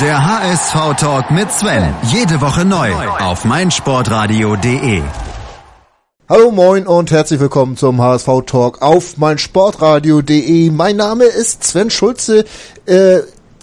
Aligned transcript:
Der 0.00 0.24
HSV-Talk 0.26 1.30
mit 1.30 1.52
Sven. 1.52 1.94
Jede 2.04 2.40
Woche 2.40 2.64
neu 2.64 2.90
auf 3.20 3.44
meinsportradio.de. 3.44 5.02
Hallo, 6.30 6.50
moin 6.50 6.86
und 6.86 7.10
herzlich 7.10 7.38
willkommen 7.38 7.76
zum 7.76 8.00
HSV-Talk 8.00 8.80
auf 8.80 9.18
meinsportradio.de. 9.18 10.70
Mein 10.70 10.96
Name 10.96 11.24
ist 11.24 11.64
Sven 11.64 11.90
Schulze, 11.90 12.46
äh, 12.86 13.18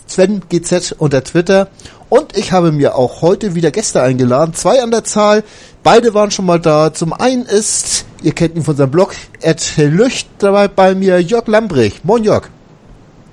Sven 0.05 0.43
GZ 0.47 0.95
unter 0.99 1.23
Twitter. 1.23 1.69
Und 2.09 2.37
ich 2.37 2.51
habe 2.51 2.71
mir 2.71 2.95
auch 2.95 3.23
heute 3.23 3.55
wieder 3.55 3.71
Gäste 3.71 4.03
eingeladen. 4.03 4.53
Zwei 4.53 4.83
an 4.83 4.91
der 4.91 5.03
Zahl. 5.03 5.43
Beide 5.81 6.13
waren 6.13 6.29
schon 6.29 6.45
mal 6.45 6.59
da. 6.59 6.93
Zum 6.93 7.11
einen 7.11 7.47
ist, 7.47 8.05
ihr 8.21 8.33
kennt 8.33 8.55
ihn 8.55 8.63
von 8.63 8.75
seinem 8.75 8.91
Blog, 8.91 9.15
Ed 9.41 9.77
Lücht 9.77 10.27
dabei 10.37 10.67
bei 10.67 10.93
mir, 10.93 11.19
Jörg 11.19 11.47
Lambrich. 11.47 12.01
Moin 12.03 12.23
Jörg. 12.23 12.49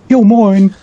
Jo, 0.09 0.23
moin. 0.23 0.75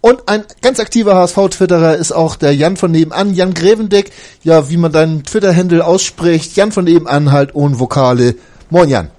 Und 0.00 0.28
ein 0.28 0.44
ganz 0.62 0.80
aktiver 0.80 1.14
HSV-Twitterer 1.14 1.96
ist 1.96 2.12
auch 2.12 2.36
der 2.36 2.54
Jan 2.54 2.76
von 2.76 2.90
nebenan, 2.90 3.34
Jan 3.34 3.52
Grevendeck. 3.52 4.10
Ja, 4.42 4.70
wie 4.70 4.78
man 4.78 4.92
deinen 4.92 5.24
Twitter-Handle 5.24 5.84
ausspricht, 5.84 6.56
Jan 6.56 6.72
von 6.72 6.84
nebenan 6.84 7.32
halt 7.32 7.54
ohne 7.54 7.78
Vokale. 7.78 8.36
Moin 8.70 8.88
Jan. 8.88 9.10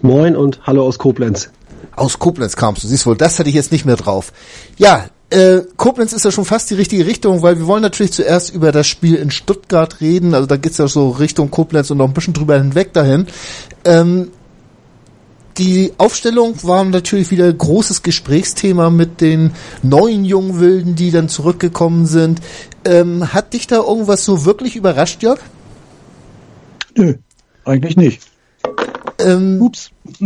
Moin 0.00 0.36
und 0.36 0.60
hallo 0.66 0.86
aus 0.86 0.98
Koblenz. 0.98 1.50
Aus 1.94 2.18
Koblenz 2.18 2.56
kamst 2.56 2.84
du, 2.84 2.88
siehst 2.88 3.06
wohl, 3.06 3.16
das 3.16 3.38
hatte 3.38 3.48
ich 3.48 3.54
jetzt 3.54 3.72
nicht 3.72 3.86
mehr 3.86 3.96
drauf. 3.96 4.32
Ja, 4.76 5.06
äh, 5.30 5.62
Koblenz 5.76 6.12
ist 6.12 6.24
ja 6.24 6.30
schon 6.30 6.44
fast 6.44 6.70
die 6.70 6.74
richtige 6.74 7.04
Richtung, 7.06 7.42
weil 7.42 7.58
wir 7.58 7.66
wollen 7.66 7.82
natürlich 7.82 8.12
zuerst 8.12 8.54
über 8.54 8.70
das 8.70 8.86
Spiel 8.86 9.16
in 9.16 9.30
Stuttgart 9.30 10.00
reden. 10.00 10.34
Also 10.34 10.46
da 10.46 10.56
geht's 10.56 10.78
ja 10.78 10.86
so 10.86 11.10
Richtung 11.10 11.50
Koblenz 11.50 11.90
und 11.90 11.98
noch 11.98 12.06
ein 12.06 12.14
bisschen 12.14 12.34
drüber 12.34 12.56
hinweg 12.56 12.92
dahin. 12.92 13.26
Ähm, 13.84 14.30
die 15.58 15.92
Aufstellung 15.98 16.54
war 16.62 16.84
natürlich 16.84 17.30
wieder 17.30 17.50
großes 17.50 18.02
Gesprächsthema 18.02 18.90
mit 18.90 19.20
den 19.20 19.52
neuen 19.82 20.24
jungen 20.24 20.60
Wilden, 20.60 20.94
die 20.94 21.10
dann 21.10 21.28
zurückgekommen 21.28 22.06
sind. 22.06 22.40
Ähm, 22.84 23.32
hat 23.32 23.54
dich 23.54 23.66
da 23.66 23.76
irgendwas 23.76 24.24
so 24.24 24.44
wirklich 24.44 24.76
überrascht, 24.76 25.22
Jörg? 25.22 25.40
Nö, 26.96 27.14
eigentlich 27.64 27.96
nicht. 27.96 28.22
Ähm, 29.18 29.58
Ups. 29.62 29.90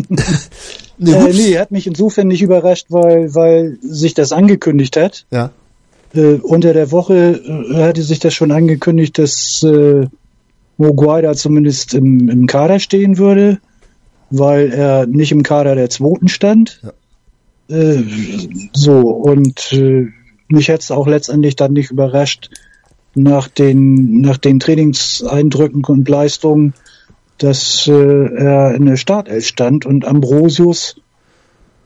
nee, 0.99 1.13
äh, 1.13 1.33
nee, 1.33 1.59
hat 1.59 1.71
mich 1.71 1.87
insofern 1.87 2.29
nicht 2.29 2.43
überrascht, 2.43 2.87
weil, 2.89 3.35
weil 3.35 3.79
sich 3.83 4.15
das 4.15 4.33
angekündigt 4.33 4.97
hat. 4.97 5.27
Ja. 5.31 5.51
Äh, 6.13 6.35
unter 6.35 6.73
der 6.73 6.91
Woche 6.91 7.41
äh, 7.45 7.83
hatte 7.83 8.03
sich 8.03 8.19
das 8.19 8.35
schon 8.35 8.51
angekündigt, 8.51 9.19
dass 9.19 9.63
äh, 9.63 10.07
Moguaida 10.77 11.35
zumindest 11.35 11.95
im, 11.95 12.29
im 12.29 12.47
Kader 12.47 12.81
stehen 12.81 13.17
würde 13.17 13.61
weil 14.31 14.73
er 14.73 15.07
nicht 15.07 15.33
im 15.33 15.43
Kader 15.43 15.75
der 15.75 15.91
Zweiten 15.91 16.29
stand. 16.29 16.81
Ja. 16.83 17.77
Äh, 17.77 18.05
so, 18.73 19.01
und 19.11 19.73
äh, 19.73 20.09
mich 20.49 20.69
hätte 20.69 20.81
es 20.81 20.91
auch 20.91 21.07
letztendlich 21.07 21.57
dann 21.57 21.73
nicht 21.73 21.91
überrascht, 21.91 22.51
nach 23.15 23.49
den, 23.49 24.21
nach 24.21 24.39
den 24.39 24.61
Trainingseindrücken 24.61 25.85
und 25.85 26.09
Leistungen, 26.09 26.75
dass 27.39 27.87
äh, 27.89 27.93
er 27.93 28.75
in 28.75 28.87
der 28.87 28.97
Startelf 28.97 29.47
stand 29.47 29.87
und 29.87 30.05
Ambrosius 30.05 30.97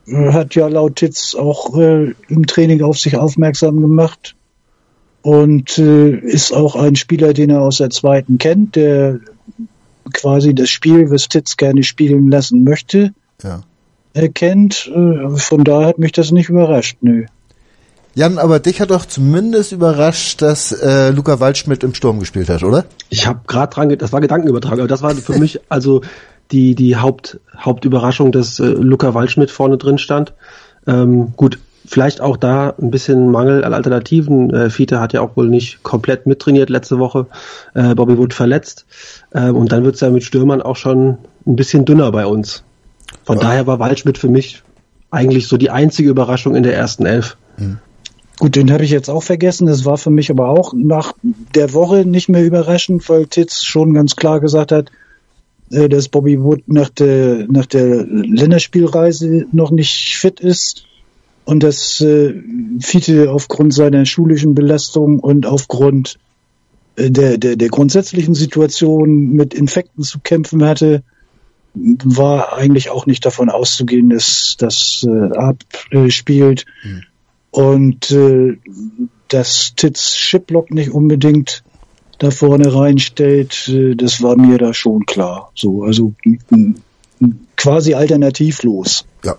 äh, 0.06 0.33
hat 0.33 0.55
ja 0.55 0.69
laut 0.69 0.97
Titz 0.97 1.34
auch 1.34 1.79
äh, 1.79 2.12
im 2.29 2.47
Training 2.47 2.83
auf 2.83 2.98
sich 2.98 3.17
aufmerksam 3.17 3.81
gemacht 3.81 4.34
und 5.23 5.79
äh, 5.79 6.11
ist 6.11 6.53
auch 6.53 6.77
ein 6.77 6.97
Spieler, 6.97 7.33
den 7.33 7.51
er 7.51 7.62
aus 7.62 7.79
der 7.79 7.91
zweiten 7.91 8.39
kennt, 8.39 8.77
der 8.77 9.20
quasi 10.13 10.55
das 10.55 10.71
Spiel, 10.71 11.11
was 11.11 11.29
Titz 11.29 11.57
gerne 11.57 11.83
spielen 11.83 12.31
lassen 12.31 12.65
möchte, 12.65 13.13
ja. 13.43 13.63
erkennt. 14.13 14.91
Äh, 14.95 15.37
von 15.37 15.65
daher 15.65 15.89
hat 15.89 15.99
mich 15.99 16.13
das 16.13 16.31
nicht 16.31 16.49
überrascht, 16.49 16.99
nö. 17.01 17.27
Jan, 18.17 18.39
aber 18.39 18.61
dich 18.61 18.81
hat 18.81 18.91
doch 18.91 19.07
zumindest 19.07 19.73
überrascht, 19.73 20.41
dass 20.41 20.71
äh, 20.71 21.11
Luca 21.11 21.41
Waldschmidt 21.41 21.83
im 21.83 21.95
Sturm 21.95 22.21
gespielt 22.21 22.49
hat, 22.49 22.63
oder? 22.63 22.85
Ich 23.11 23.27
habe 23.27 23.41
gerade 23.47 23.75
dran, 23.75 23.99
das 23.99 24.13
war 24.13 24.21
Gedankenübertragung, 24.21 24.81
aber 24.81 24.89
das 24.89 25.03
war 25.03 25.15
für 25.15 25.39
mich 25.39 25.61
also 25.69 26.03
die 26.53 26.77
die 26.77 26.97
Haupt 26.97 27.41
Hauptüberraschung, 27.59 28.31
dass 28.31 28.61
äh, 28.61 28.67
Luca 28.67 29.14
Waldschmidt 29.14 29.51
vorne 29.51 29.79
drin 29.79 29.98
stand. 29.98 30.33
Ähm, 30.87 31.33
gut, 31.37 31.59
vielleicht 31.86 32.20
auch 32.20 32.36
da 32.36 32.74
ein 32.80 32.90
bisschen 32.90 33.30
Mangel 33.30 33.64
an 33.64 33.74
Alternativen. 33.74 34.52
Äh, 34.52 34.70
Fiete 34.70 35.00
hat 35.00 35.12
ja 35.12 35.20
auch 35.20 35.36
wohl 35.36 35.48
nicht 35.48 35.83
komplett 35.83 36.27
mittrainiert 36.27 36.70
letzte 36.70 36.98
Woche. 36.98 37.27
Äh, 37.74 37.95
Bobby 37.95 38.17
wurde 38.17 38.34
verletzt. 38.34 38.86
Äh, 39.33 39.50
und 39.50 39.72
dann 39.72 39.84
wird 39.84 39.96
es 39.96 40.00
ja 40.00 40.11
mit 40.11 40.24
Stürmern 40.24 40.62
auch 40.62 40.77
schon 40.77 41.18
ein 41.46 41.56
bisschen 41.56 41.84
dünner 41.84 42.11
bei 42.12 42.27
uns. 42.27 42.64
Von 43.24 43.36
ja. 43.36 43.45
daher 43.45 43.67
war 43.67 43.78
Waldschmidt 43.78 44.18
für 44.18 44.28
mich 44.28 44.62
eigentlich 45.11 45.46
so 45.46 45.56
die 45.56 45.70
einzige 45.70 46.08
Überraschung 46.08 46.55
in 46.55 46.62
der 46.62 46.74
ersten 46.74 47.06
Elf. 47.06 47.36
Mhm. 47.58 47.78
Gut, 48.39 48.56
den 48.56 48.72
habe 48.72 48.84
ich 48.84 48.90
jetzt 48.90 49.08
auch 49.08 49.22
vergessen. 49.22 49.66
Das 49.66 49.84
war 49.84 49.96
für 49.96 50.11
mich 50.11 50.30
aber 50.30 50.48
auch 50.48 50.72
nach 50.74 51.12
der 51.55 51.72
Woche 51.72 52.05
nicht 52.05 52.28
mehr 52.28 52.45
überraschend, 52.45 53.08
weil 53.08 53.27
Titz 53.27 53.62
schon 53.62 53.95
ganz 53.95 54.16
klar 54.16 54.40
gesagt 54.40 54.72
hat, 54.72 54.90
äh, 55.70 55.89
dass 55.89 56.08
Bobby 56.08 56.42
Wood 56.42 56.62
nach 56.66 56.89
der, 56.89 57.46
nach 57.48 57.66
der 57.66 58.05
Länderspielreise 58.06 59.46
noch 59.52 59.70
nicht 59.70 60.16
fit 60.16 60.40
ist 60.40 60.86
und 61.45 61.63
dass 61.63 62.01
äh, 62.01 62.35
Fiete 62.81 63.31
aufgrund 63.31 63.75
seiner 63.75 64.07
schulischen 64.07 64.55
Belastung 64.55 65.19
und 65.21 65.47
aufgrund 65.47 66.19
äh, 66.97 67.11
der, 67.11 67.39
der, 67.39 67.57
der 67.57 67.69
grundsätzlichen 67.69 68.35
Situation 68.35 69.33
mit 69.33 69.55
Infekten 69.55 70.03
zu 70.03 70.21
kämpfen 70.21 70.65
hatte, 70.65 71.03
war 71.75 72.57
eigentlich 72.57 72.91
auch 72.91 73.07
nicht 73.07 73.27
davon 73.27 73.51
auszugehen, 73.51 74.11
dass 74.11 74.57
das 74.59 75.07
äh, 75.09 75.37
abspielt. 75.37 76.67
Mhm. 76.83 77.03
Und 77.51 78.11
äh, 78.11 78.59
dass 79.29 79.75
Titz 79.77 80.15
Shiplock 80.17 80.71
nicht 80.71 80.91
unbedingt 80.91 81.63
da 82.19 82.31
vorne 82.31 82.75
reinstellt, 82.75 83.69
äh, 83.69 83.95
das 83.95 84.23
war 84.23 84.37
mir 84.37 84.59
da 84.59 84.73
schon 84.73 85.05
klar. 85.07 85.51
So, 85.55 85.83
also 85.83 86.15
quasi 87.57 87.95
alternativlos. 87.95 89.05
Ja, 89.25 89.37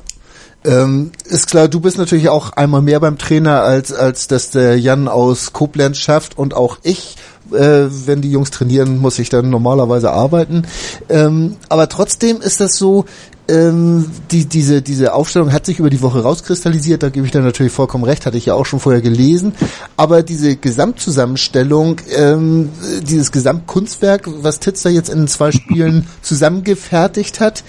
ähm, 0.66 1.12
ist 1.26 1.48
klar, 1.48 1.68
du 1.68 1.80
bist 1.80 1.98
natürlich 1.98 2.30
auch 2.30 2.52
einmal 2.54 2.82
mehr 2.82 3.00
beim 3.00 3.18
Trainer, 3.18 3.62
als, 3.62 3.94
als 3.94 4.28
dass 4.28 4.50
der 4.50 4.80
Jan 4.80 5.08
aus 5.08 5.54
Koblenz 5.54 5.98
schafft 5.98 6.38
und 6.38 6.54
auch 6.54 6.80
ich, 6.84 7.16
äh, 7.52 7.86
wenn 8.06 8.22
die 8.22 8.32
Jungs 8.32 8.52
trainieren, 8.52 8.98
muss 8.98 9.20
ich 9.20 9.30
dann 9.30 9.50
normalerweise 9.50 10.12
arbeiten. 10.12 10.64
Ähm, 11.10 11.58
aber 11.70 11.88
trotzdem 11.90 12.42
ist 12.42 12.60
das 12.60 12.76
so, 12.78 13.06
ähm, 13.48 14.10
die, 14.32 14.46
diese, 14.46 14.82
diese 14.82 15.14
Aufstellung 15.14 15.54
hat 15.54 15.68
sich 15.68 15.78
über 15.78 15.92
die 15.92 16.02
Woche 16.02 16.24
rauskristallisiert, 16.24 17.04
da 17.04 17.10
gebe 17.10 17.26
ich 17.28 17.32
dann 17.32 17.44
natürlich 17.44 17.72
vollkommen 17.72 18.04
recht, 18.04 18.26
hatte 18.26 18.38
ich 18.38 18.48
ja 18.48 18.56
auch 18.56 18.66
schon 18.66 18.80
vorher 18.80 19.02
gelesen. 19.02 19.54
Aber 19.98 20.24
diese 20.24 20.56
Gesamtzusammenstellung, 20.56 21.98
ähm, 22.16 22.70
dieses 23.04 23.32
Gesamtkunstwerk, 23.32 24.28
was 24.42 24.60
Titz 24.60 24.84
jetzt 24.86 25.10
in 25.10 25.28
zwei 25.28 25.52
Spielen 25.52 26.08
zusammengefertigt 26.22 27.40
hat, 27.40 27.64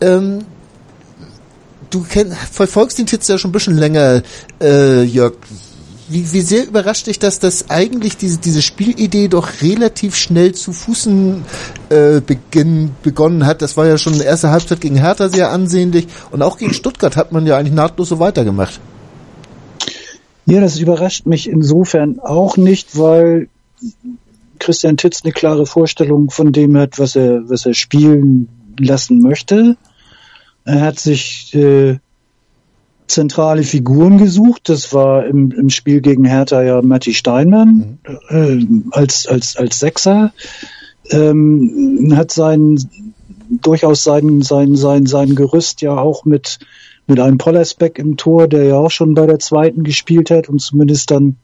ähm, 0.00 0.40
du 1.92 2.02
kenn, 2.02 2.32
verfolgst 2.32 2.98
den 2.98 3.06
Titz 3.06 3.28
ja 3.28 3.38
schon 3.38 3.50
ein 3.50 3.52
bisschen 3.52 3.76
länger, 3.76 4.22
äh, 4.60 5.02
Jörg. 5.02 5.34
Wie, 6.08 6.30
wie 6.32 6.42
sehr 6.42 6.66
überrascht 6.66 7.06
dich 7.06 7.18
das, 7.18 7.38
dass 7.38 7.70
eigentlich 7.70 8.16
diese, 8.16 8.38
diese 8.38 8.60
Spielidee 8.60 9.28
doch 9.28 9.48
relativ 9.62 10.14
schnell 10.14 10.52
zu 10.52 10.72
Fußen 10.72 11.42
äh, 11.88 12.20
beginn, 12.20 12.90
begonnen 13.02 13.46
hat? 13.46 13.62
Das 13.62 13.76
war 13.76 13.86
ja 13.86 13.96
schon 13.96 14.14
in 14.14 14.18
der 14.18 14.28
ersten 14.28 14.50
Halbzeit 14.50 14.80
gegen 14.80 14.96
Hertha 14.96 15.28
sehr 15.28 15.50
ansehnlich 15.50 16.08
und 16.30 16.42
auch 16.42 16.58
gegen 16.58 16.74
Stuttgart 16.74 17.16
hat 17.16 17.32
man 17.32 17.46
ja 17.46 17.56
eigentlich 17.56 17.74
nahtlos 17.74 18.10
so 18.10 18.18
weitergemacht. 18.18 18.80
Ja, 20.44 20.60
das 20.60 20.78
überrascht 20.78 21.24
mich 21.24 21.48
insofern 21.48 22.18
auch 22.18 22.56
nicht, 22.56 22.98
weil 22.98 23.48
Christian 24.58 24.96
Titz 24.96 25.22
eine 25.24 25.32
klare 25.32 25.66
Vorstellung 25.66 26.30
von 26.30 26.52
dem 26.52 26.76
hat, 26.76 26.98
was 26.98 27.16
er, 27.16 27.48
was 27.48 27.64
er 27.64 27.74
spielen 27.74 28.48
lassen 28.78 29.20
möchte. 29.20 29.76
Er 30.64 30.80
hat 30.80 30.98
sich 30.98 31.54
äh, 31.54 31.98
zentrale 33.06 33.62
Figuren 33.62 34.18
gesucht. 34.18 34.68
Das 34.68 34.92
war 34.92 35.26
im, 35.26 35.50
im 35.52 35.70
Spiel 35.70 36.00
gegen 36.00 36.24
Hertha 36.24 36.62
ja 36.62 36.82
Matti 36.82 37.14
Steinmann 37.14 37.98
mhm. 38.30 38.84
äh, 38.90 38.96
als, 38.96 39.26
als, 39.26 39.56
als 39.56 39.78
Sechser. 39.78 40.32
Ähm, 41.10 42.12
hat 42.16 42.30
sein, 42.30 42.78
durchaus 43.60 44.04
sein, 44.04 44.42
sein, 44.42 44.76
sein, 44.76 45.06
sein 45.06 45.34
Gerüst 45.34 45.82
ja 45.82 45.96
auch 45.96 46.24
mit, 46.24 46.58
mit 47.06 47.20
einem 47.20 47.38
Pollersbeck 47.38 47.98
im 47.98 48.16
Tor, 48.16 48.48
der 48.48 48.64
ja 48.64 48.76
auch 48.76 48.90
schon 48.90 49.14
bei 49.14 49.26
der 49.26 49.38
zweiten 49.38 49.82
gespielt 49.82 50.30
hat 50.30 50.48
und 50.48 50.60
zumindest 50.60 51.10
dann 51.10 51.36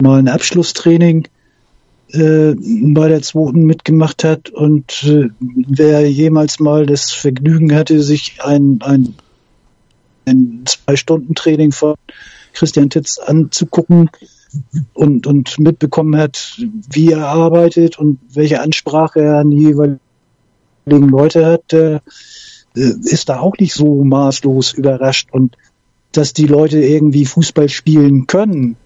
mal 0.00 0.18
ein 0.18 0.28
Abschlusstraining 0.28 1.26
äh, 2.12 2.54
bei 2.58 3.08
der 3.08 3.22
zweiten 3.22 3.64
mitgemacht 3.64 4.24
hat. 4.24 4.50
Und 4.50 5.04
äh, 5.04 5.28
wer 5.40 6.08
jemals 6.10 6.60
mal 6.60 6.86
das 6.86 7.10
Vergnügen 7.10 7.74
hatte, 7.74 8.02
sich 8.02 8.38
ein, 8.42 8.78
ein, 8.82 9.14
ein 10.26 10.62
Zwei-Stunden-Training 10.66 11.72
von 11.72 11.94
Christian 12.52 12.90
Titz 12.90 13.18
anzugucken 13.18 14.10
und, 14.92 15.26
und 15.26 15.58
mitbekommen 15.58 16.16
hat, 16.16 16.60
wie 16.90 17.12
er 17.12 17.26
arbeitet 17.28 17.98
und 17.98 18.18
welche 18.32 18.60
Ansprache 18.60 19.20
er 19.20 19.38
an 19.38 19.50
die 19.50 19.62
jeweiligen 19.62 19.98
Leute 20.86 21.46
hat, 21.46 21.72
äh, 21.72 22.00
ist 22.74 23.28
da 23.28 23.40
auch 23.40 23.56
nicht 23.58 23.74
so 23.74 24.04
maßlos 24.04 24.72
überrascht. 24.74 25.28
Und 25.32 25.56
dass 26.12 26.34
die 26.34 26.46
Leute 26.46 26.78
irgendwie 26.78 27.24
Fußball 27.24 27.70
spielen 27.70 28.26
können, 28.26 28.76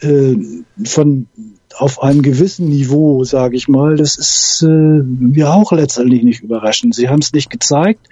äh, 0.00 0.36
von 0.84 1.28
auf 1.76 2.02
einem 2.02 2.22
gewissen 2.22 2.68
Niveau, 2.68 3.24
sage 3.24 3.56
ich 3.56 3.68
mal, 3.68 3.96
das 3.96 4.16
ist 4.16 4.64
äh, 4.66 5.02
ja 5.32 5.52
auch 5.52 5.72
letztendlich 5.72 6.22
nicht 6.22 6.42
überraschend. 6.42 6.94
Sie 6.94 7.08
haben 7.08 7.20
es 7.20 7.32
nicht 7.32 7.50
gezeigt. 7.50 8.08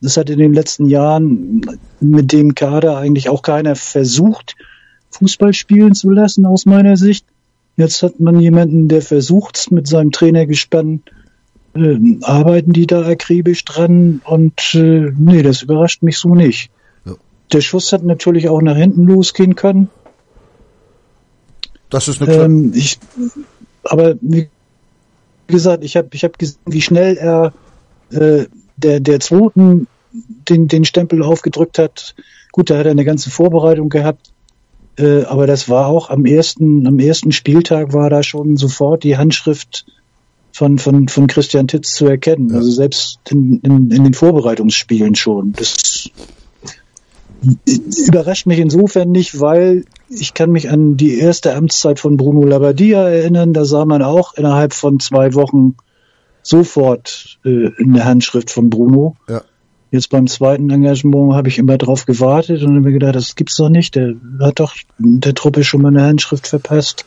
Das 0.00 0.16
hat 0.16 0.30
in 0.30 0.38
den 0.38 0.52
letzten 0.52 0.86
Jahren 0.86 1.62
mit 2.00 2.32
dem 2.32 2.54
Kader 2.54 2.96
eigentlich 2.98 3.28
auch 3.28 3.42
keiner 3.42 3.76
versucht, 3.76 4.56
Fußball 5.10 5.52
spielen 5.52 5.94
zu 5.94 6.10
lassen, 6.10 6.44
aus 6.46 6.66
meiner 6.66 6.96
Sicht. 6.96 7.24
Jetzt 7.76 8.02
hat 8.02 8.18
man 8.18 8.40
jemanden, 8.40 8.88
der 8.88 9.02
versucht, 9.02 9.70
mit 9.70 9.86
seinem 9.86 10.10
Trainergespann 10.10 11.02
äh, 11.74 11.98
arbeiten 12.22 12.72
die 12.72 12.86
da 12.86 13.06
akribisch 13.06 13.64
dran 13.64 14.20
und 14.24 14.74
äh, 14.74 15.12
nee, 15.16 15.42
das 15.42 15.62
überrascht 15.62 16.02
mich 16.02 16.18
so 16.18 16.34
nicht. 16.34 16.70
Ja. 17.04 17.14
Der 17.52 17.60
Schuss 17.60 17.92
hat 17.92 18.04
natürlich 18.04 18.48
auch 18.48 18.60
nach 18.60 18.76
hinten 18.76 19.06
losgehen 19.06 19.54
können. 19.54 19.88
Das 21.92 22.08
ist 22.08 22.22
eine 22.22 22.34
ähm, 22.34 22.72
ich, 22.74 22.98
Aber 23.84 24.14
wie 24.22 24.48
gesagt, 25.46 25.84
ich 25.84 25.96
habe 25.96 26.08
ich 26.12 26.24
hab 26.24 26.38
gesehen, 26.38 26.58
wie 26.64 26.80
schnell 26.80 27.16
er 27.18 27.52
äh, 28.10 28.46
der, 28.76 29.00
der 29.00 29.20
zweiten 29.20 29.86
den, 30.12 30.68
den 30.68 30.84
Stempel 30.84 31.22
aufgedrückt 31.22 31.78
hat. 31.78 32.14
Gut, 32.50 32.70
da 32.70 32.78
hat 32.78 32.86
er 32.86 32.92
eine 32.92 33.04
ganze 33.04 33.30
Vorbereitung 33.30 33.90
gehabt. 33.90 34.32
Äh, 34.98 35.24
aber 35.24 35.46
das 35.46 35.68
war 35.68 35.86
auch 35.86 36.08
am 36.08 36.24
ersten, 36.24 36.86
am 36.86 36.98
ersten 36.98 37.30
Spieltag 37.30 37.92
war 37.92 38.08
da 38.08 38.22
schon 38.22 38.56
sofort 38.56 39.04
die 39.04 39.18
Handschrift 39.18 39.84
von, 40.52 40.78
von, 40.78 41.08
von 41.08 41.26
Christian 41.26 41.68
Titz 41.68 41.94
zu 41.94 42.06
erkennen. 42.06 42.48
Ja. 42.48 42.56
Also 42.56 42.70
selbst 42.70 43.20
in, 43.28 43.60
in, 43.60 43.90
in 43.90 44.04
den 44.04 44.14
Vorbereitungsspielen 44.14 45.14
schon. 45.14 45.52
Das 45.52 46.10
überrascht 48.08 48.46
mich 48.46 48.58
insofern 48.58 49.10
nicht, 49.10 49.40
weil 49.40 49.84
ich 50.14 50.34
kann 50.34 50.50
mich 50.50 50.70
an 50.70 50.96
die 50.96 51.18
erste 51.18 51.54
Amtszeit 51.54 51.98
von 51.98 52.16
Bruno 52.16 52.46
Labbadia 52.46 53.08
erinnern. 53.08 53.52
Da 53.52 53.64
sah 53.64 53.84
man 53.84 54.02
auch 54.02 54.34
innerhalb 54.34 54.74
von 54.74 55.00
zwei 55.00 55.34
Wochen 55.34 55.76
sofort 56.42 57.38
äh, 57.44 57.70
eine 57.78 58.04
Handschrift 58.04 58.50
von 58.50 58.70
Bruno. 58.70 59.16
Ja. 59.28 59.42
Jetzt 59.90 60.08
beim 60.08 60.26
zweiten 60.26 60.70
Engagement 60.70 61.34
habe 61.34 61.48
ich 61.48 61.58
immer 61.58 61.76
drauf 61.76 62.06
gewartet 62.06 62.62
und 62.62 62.70
habe 62.70 62.80
mir 62.80 62.92
gedacht, 62.92 63.14
das 63.14 63.36
gibt's 63.36 63.56
doch 63.56 63.68
nicht. 63.68 63.94
Der 63.94 64.14
hat 64.40 64.58
doch 64.58 64.74
der 64.98 65.34
Truppe 65.34 65.64
schon 65.64 65.82
mal 65.82 65.88
eine 65.88 66.02
Handschrift 66.02 66.46
verpasst. 66.46 67.04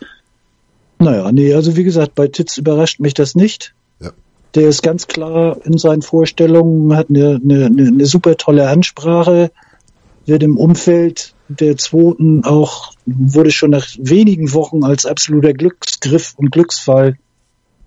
Naja, 0.99 1.31
nee, 1.31 1.53
also 1.53 1.75
wie 1.75 1.83
gesagt, 1.83 2.15
bei 2.15 2.27
Titz 2.27 2.57
überrascht 2.57 2.99
mich 2.99 3.13
das 3.13 3.35
nicht. 3.35 3.73
Ja. 3.99 4.11
Der 4.53 4.69
ist 4.69 4.83
ganz 4.83 5.07
klar 5.07 5.57
in 5.63 5.77
seinen 5.77 6.03
Vorstellungen, 6.03 6.95
hat 6.95 7.09
eine, 7.09 7.41
eine, 7.43 7.65
eine 7.65 8.05
super 8.05 8.37
tolle 8.37 8.69
Ansprache, 8.69 9.51
wird 10.25 10.43
im 10.43 10.57
Umfeld 10.57 11.34
der 11.47 11.77
zweiten 11.77 12.43
auch, 12.43 12.93
wurde 13.05 13.51
schon 13.51 13.71
nach 13.71 13.87
wenigen 13.97 14.53
Wochen 14.53 14.83
als 14.83 15.05
absoluter 15.05 15.53
Glücksgriff 15.53 16.33
und 16.37 16.51
Glücksfall 16.51 17.17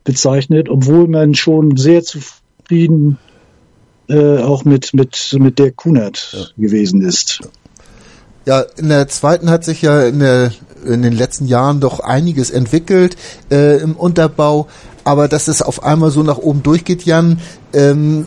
bezeichnet, 0.04 0.68
obwohl 0.68 1.08
man 1.08 1.34
schon 1.34 1.76
sehr 1.76 2.02
zufrieden 2.02 3.18
äh, 4.08 4.38
auch 4.38 4.64
mit, 4.64 4.94
mit, 4.94 5.36
mit 5.38 5.58
der 5.58 5.72
Kunert 5.72 6.32
ja. 6.32 6.62
gewesen 6.62 7.02
ist. 7.02 7.40
Ja, 8.46 8.60
in 8.78 8.88
der 8.88 9.08
zweiten 9.08 9.50
hat 9.50 9.64
sich 9.64 9.82
ja 9.82 10.06
in, 10.06 10.20
der, 10.20 10.52
in 10.86 11.02
den 11.02 11.12
letzten 11.12 11.44
Jahren 11.44 11.80
doch 11.80 12.00
einiges 12.00 12.50
entwickelt 12.50 13.16
äh, 13.50 13.76
im 13.82 13.94
Unterbau, 13.94 14.68
aber 15.04 15.28
dass 15.28 15.48
es 15.48 15.60
auf 15.60 15.82
einmal 15.82 16.10
so 16.10 16.22
nach 16.22 16.38
oben 16.38 16.62
durchgeht, 16.62 17.04
Jan, 17.04 17.40
ähm, 17.74 18.26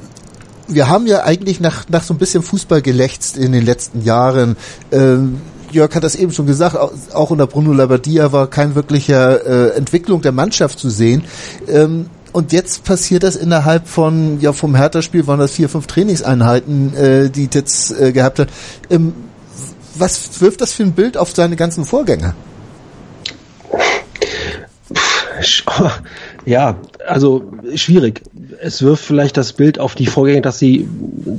wir 0.74 0.90
haben 0.90 1.08
ja 1.08 1.24
eigentlich 1.24 1.60
nach, 1.60 1.88
nach 1.90 2.04
so 2.04 2.14
ein 2.14 2.18
bisschen 2.18 2.44
Fußball 2.44 2.82
gelächzt 2.82 3.38
in 3.38 3.52
den 3.52 3.66
letzten 3.66 4.02
Jahren. 4.04 4.56
Ähm, 4.92 5.42
Jörg 5.72 5.94
hat 5.96 6.04
das 6.04 6.16
eben 6.16 6.32
schon 6.32 6.48
gesagt, 6.48 6.76
auch 6.76 7.30
unter 7.30 7.48
Bruno 7.48 7.74
Labbadia 7.74 8.32
war 8.32 8.48
kein 8.48 8.76
wirklicher 8.76 9.46
äh, 9.46 9.78
Entwicklung 9.78 10.22
der 10.22 10.32
Mannschaft 10.32 10.80
zu 10.80 10.90
sehen. 10.90 11.24
Ähm, 11.68 12.08
und 12.34 12.54
jetzt 12.54 12.84
passiert 12.84 13.24
das 13.24 13.36
innerhalb 13.36 13.88
von, 13.88 14.40
ja 14.40 14.54
vom 14.54 14.76
Hertha-Spiel 14.76 15.28
waren 15.28 15.40
das 15.40 15.52
vier, 15.52 15.70
fünf 15.70 15.88
Trainingseinheiten, 15.88 16.96
äh, 16.96 17.30
die 17.30 17.48
Titz 17.48 17.92
äh, 17.92 18.12
gehabt 18.12 18.40
hat. 18.40 18.50
Ähm, 18.90 19.14
was 19.96 20.42
wirft 20.42 20.62
das 20.62 20.72
für 20.72 20.84
ein 20.84 20.94
Bild 20.94 21.18
auf 21.18 21.32
seine 21.34 21.56
ganzen 21.56 21.86
Vorgänger? 21.86 22.34
Ja, 26.46 26.78
also 27.08 27.52
schwierig. 27.76 28.24
Es 28.62 28.82
wirft 28.82 29.04
vielleicht 29.04 29.38
das 29.38 29.54
Bild 29.54 29.80
auf 29.80 29.96
die 29.96 30.08
Vorgänger, 30.08 30.42
dass 30.42 30.60
sie 30.60 30.88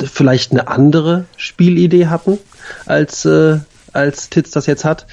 vielleicht 0.05 0.53
eine 0.53 0.69
andere 0.69 1.25
Spielidee 1.37 2.06
hatten 2.06 2.38
als 2.87 3.25
äh, 3.25 3.59
als 3.93 4.31
Titz 4.31 4.50
das 4.50 4.67
jetzt 4.67 4.85
hat. 4.85 5.06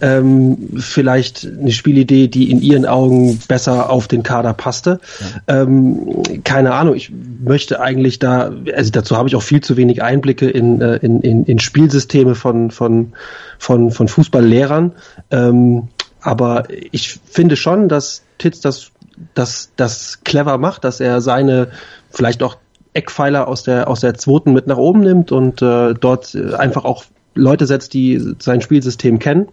Ähm, 0.00 0.68
vielleicht 0.78 1.46
eine 1.46 1.72
Spielidee, 1.72 2.28
die 2.28 2.50
in 2.50 2.60
ihren 2.60 2.86
Augen 2.86 3.38
besser 3.48 3.90
auf 3.90 4.08
den 4.08 4.22
Kader 4.22 4.52
passte. 4.52 5.00
Ja. 5.48 5.62
Ähm, 5.62 6.22
keine 6.44 6.74
Ahnung, 6.74 6.94
ich 6.94 7.10
möchte 7.10 7.80
eigentlich 7.80 8.18
da, 8.18 8.52
also 8.74 8.90
dazu 8.90 9.16
habe 9.16 9.28
ich 9.28 9.36
auch 9.36 9.42
viel 9.42 9.62
zu 9.62 9.76
wenig 9.76 10.02
Einblicke 10.02 10.48
in, 10.48 10.80
äh, 10.80 10.96
in, 10.96 11.20
in, 11.22 11.44
in 11.44 11.58
Spielsysteme 11.58 12.34
von, 12.34 12.70
von, 12.70 13.12
von, 13.58 13.90
von 13.90 14.08
Fußballlehrern. 14.08 14.92
Ähm, 15.30 15.88
aber 16.20 16.64
ich 16.90 17.20
finde 17.24 17.56
schon, 17.56 17.88
dass 17.88 18.22
Titz 18.38 18.60
das, 18.60 18.90
das, 19.34 19.70
das 19.76 20.22
clever 20.24 20.58
macht, 20.58 20.84
dass 20.84 21.00
er 21.00 21.20
seine 21.20 21.70
vielleicht 22.10 22.42
auch 22.42 22.56
Eckpfeiler 22.94 23.46
aus 23.48 23.62
der 23.62 23.88
aus 23.88 24.00
der 24.00 24.14
zweiten 24.14 24.52
mit 24.52 24.66
nach 24.66 24.78
oben 24.78 25.00
nimmt 25.00 25.30
und 25.30 25.60
äh, 25.60 25.94
dort 25.94 26.34
einfach 26.34 26.84
auch 26.84 27.04
Leute 27.34 27.66
setzt, 27.66 27.92
die 27.92 28.34
sein 28.38 28.62
Spielsystem 28.62 29.18
kennen 29.18 29.48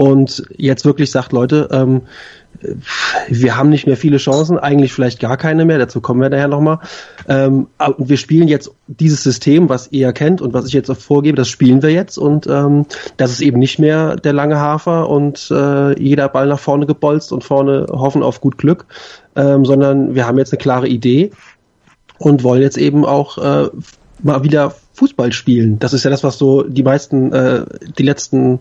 und 0.00 0.44
jetzt 0.56 0.86
wirklich 0.86 1.10
sagt, 1.10 1.30
Leute, 1.32 1.68
ähm, 1.72 2.00
wir 3.28 3.58
haben 3.58 3.68
nicht 3.68 3.86
mehr 3.86 3.98
viele 3.98 4.16
Chancen, 4.16 4.58
eigentlich 4.58 4.94
vielleicht 4.94 5.20
gar 5.20 5.36
keine 5.36 5.66
mehr, 5.66 5.76
dazu 5.76 6.00
kommen 6.00 6.22
wir 6.22 6.30
daher 6.30 6.48
nochmal. 6.48 6.78
Ähm, 7.28 7.66
wir 7.98 8.16
spielen 8.16 8.48
jetzt 8.48 8.70
dieses 8.86 9.22
System, 9.22 9.68
was 9.68 9.92
ihr 9.92 10.10
kennt 10.14 10.40
und 10.40 10.54
was 10.54 10.64
ich 10.64 10.72
jetzt 10.72 10.90
auch 10.90 10.96
vorgebe, 10.96 11.36
das 11.36 11.50
spielen 11.50 11.82
wir 11.82 11.90
jetzt 11.90 12.16
und 12.16 12.46
ähm, 12.46 12.86
das 13.18 13.30
ist 13.30 13.42
eben 13.42 13.58
nicht 13.58 13.78
mehr 13.78 14.16
der 14.16 14.32
lange 14.32 14.58
Hafer 14.58 15.10
und 15.10 15.50
äh, 15.50 16.02
jeder 16.02 16.30
Ball 16.30 16.46
nach 16.46 16.60
vorne 16.60 16.86
gebolzt 16.86 17.30
und 17.30 17.44
vorne 17.44 17.84
hoffen 17.90 18.22
auf 18.22 18.40
gut 18.40 18.56
Glück, 18.56 18.86
ähm, 19.36 19.66
sondern 19.66 20.14
wir 20.14 20.26
haben 20.26 20.38
jetzt 20.38 20.54
eine 20.54 20.62
klare 20.62 20.88
Idee 20.88 21.30
und 22.16 22.42
wollen 22.42 22.62
jetzt 22.62 22.78
eben 22.78 23.04
auch 23.04 23.36
äh, 23.36 23.68
mal 24.22 24.44
wieder 24.44 24.74
Fußball 24.94 25.32
spielen. 25.34 25.78
Das 25.78 25.92
ist 25.92 26.04
ja 26.04 26.10
das, 26.10 26.24
was 26.24 26.38
so 26.38 26.62
die 26.62 26.82
meisten, 26.82 27.32
äh, 27.34 27.66
die 27.98 28.02
letzten, 28.02 28.60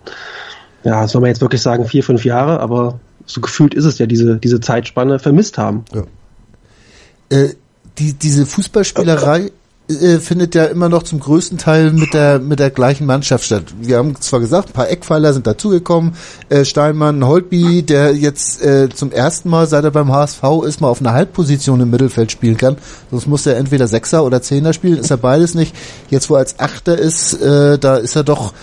ja, 0.83 1.07
soll 1.07 1.21
man 1.21 1.29
jetzt 1.29 1.41
wirklich 1.41 1.61
sagen, 1.61 1.85
vier, 1.85 2.03
fünf 2.03 2.25
Jahre, 2.25 2.59
aber 2.59 2.99
so 3.25 3.41
gefühlt 3.41 3.73
ist 3.73 3.85
es 3.85 3.99
ja 3.99 4.05
diese, 4.05 4.37
diese 4.37 4.59
Zeitspanne 4.59 5.19
vermisst 5.19 5.57
haben. 5.57 5.85
Ja. 5.93 6.03
Äh, 7.29 7.55
die, 7.97 8.13
diese 8.13 8.45
Fußballspielerei 8.45 9.51
äh, 9.89 10.19
findet 10.19 10.55
ja 10.55 10.65
immer 10.65 10.87
noch 10.87 11.03
zum 11.03 11.19
größten 11.19 11.57
Teil 11.57 11.91
mit 11.91 12.13
der 12.13 12.39
mit 12.39 12.59
der 12.59 12.69
gleichen 12.69 13.05
Mannschaft 13.05 13.43
statt. 13.45 13.63
Wir 13.81 13.97
haben 13.97 14.15
zwar 14.21 14.39
gesagt, 14.39 14.69
ein 14.69 14.73
paar 14.73 14.89
Eckpfeiler 14.89 15.33
sind 15.33 15.47
dazugekommen, 15.47 16.13
äh, 16.49 16.63
Steinmann, 16.63 17.25
Holtby, 17.25 17.83
der 17.83 18.15
jetzt 18.15 18.63
äh, 18.63 18.89
zum 18.89 19.11
ersten 19.11 19.49
Mal, 19.49 19.67
seit 19.67 19.83
er 19.83 19.91
beim 19.91 20.11
HSV 20.11 20.43
ist, 20.65 20.79
mal 20.79 20.89
auf 20.89 21.01
einer 21.01 21.13
Halbposition 21.13 21.81
im 21.81 21.89
Mittelfeld 21.89 22.31
spielen 22.31 22.57
kann. 22.57 22.77
Sonst 23.09 23.27
muss 23.27 23.45
er 23.45 23.57
entweder 23.57 23.87
Sechser 23.87 24.23
oder 24.23 24.41
Zehner 24.41 24.73
spielen, 24.73 24.99
ist 24.99 25.11
er 25.11 25.17
beides 25.17 25.55
nicht. 25.55 25.75
Jetzt, 26.09 26.29
wo 26.29 26.35
er 26.35 26.39
als 26.39 26.59
Achter 26.59 26.97
ist, 26.97 27.33
äh, 27.41 27.79
da 27.79 27.97
ist 27.97 28.15
er 28.15 28.23
doch 28.23 28.53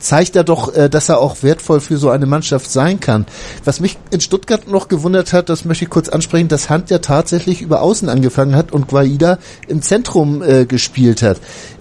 zeigt 0.00 0.36
er 0.36 0.44
doch, 0.44 0.74
äh, 0.74 0.88
dass 0.88 1.08
er 1.08 1.18
auch 1.18 1.42
wertvoll 1.42 1.80
für 1.80 1.98
so 1.98 2.10
eine 2.10 2.26
Mannschaft 2.26 2.70
sein 2.70 3.00
kann. 3.00 3.26
Was 3.64 3.80
mich 3.80 3.98
in 4.10 4.20
Stuttgart 4.20 4.68
noch 4.68 4.88
gewundert 4.88 5.32
hat, 5.32 5.48
das 5.48 5.64
möchte 5.64 5.84
ich 5.84 5.90
kurz 5.90 6.08
ansprechen, 6.08 6.48
dass 6.48 6.70
Hand 6.70 6.90
ja 6.90 6.98
tatsächlich 6.98 7.62
über 7.62 7.82
Außen 7.82 8.08
angefangen 8.08 8.56
hat 8.56 8.72
und 8.72 8.88
Guaida 8.88 9.38
im 9.68 9.82
Zentrum 9.82 10.42
äh, 10.42 10.64
gespielt 10.64 11.22
hat. 11.22 11.38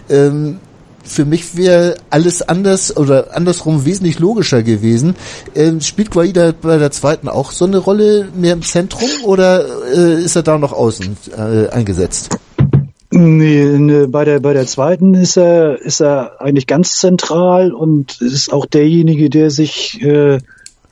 Ähm, 0.09 0.59
für 1.03 1.25
mich 1.25 1.57
wäre 1.57 1.95
alles 2.11 2.41
anders 2.47 2.95
oder 2.95 3.35
andersrum 3.35 3.85
wesentlich 3.85 4.19
logischer 4.19 4.61
gewesen. 4.61 5.15
Ähm, 5.55 5.81
spielt 5.81 6.11
Guaida 6.11 6.53
bei 6.61 6.77
der 6.77 6.91
zweiten 6.91 7.27
auch 7.27 7.51
so 7.51 7.65
eine 7.65 7.77
Rolle 7.77 8.27
mehr 8.35 8.53
im 8.53 8.61
Zentrum 8.61 9.09
oder 9.23 9.65
äh, 9.95 10.21
ist 10.21 10.35
er 10.35 10.43
da 10.43 10.57
noch 10.57 10.73
außen 10.73 11.17
eingesetzt? 11.71 12.37
Nee, 13.11 13.65
ne, 13.79 14.07
bei 14.07 14.23
der 14.23 14.39
bei 14.39 14.53
der 14.53 14.67
zweiten 14.67 15.15
ist 15.15 15.35
er 15.35 15.81
ist 15.81 15.99
er 15.99 16.41
eigentlich 16.41 16.67
ganz 16.67 16.97
zentral 16.97 17.73
und 17.73 18.21
ist 18.21 18.53
auch 18.53 18.67
derjenige, 18.67 19.31
der 19.31 19.49
sich, 19.49 19.99
äh, 20.01 20.37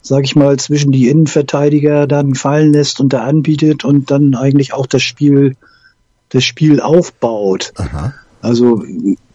sag 0.02 0.24
ich 0.24 0.36
mal, 0.36 0.58
zwischen 0.58 0.92
die 0.92 1.10
Innenverteidiger 1.10 2.08
dann 2.08 2.34
fallen 2.34 2.74
lässt 2.74 3.00
und 3.00 3.14
da 3.14 3.24
anbietet 3.24 3.86
und 3.86 4.10
dann 4.10 4.34
eigentlich 4.34 4.74
auch 4.74 4.88
das 4.88 5.04
Spiel 5.04 5.56
das 6.30 6.44
Spiel 6.44 6.82
aufbaut. 6.82 7.72
Aha. 7.76 8.16
Also 8.42 8.84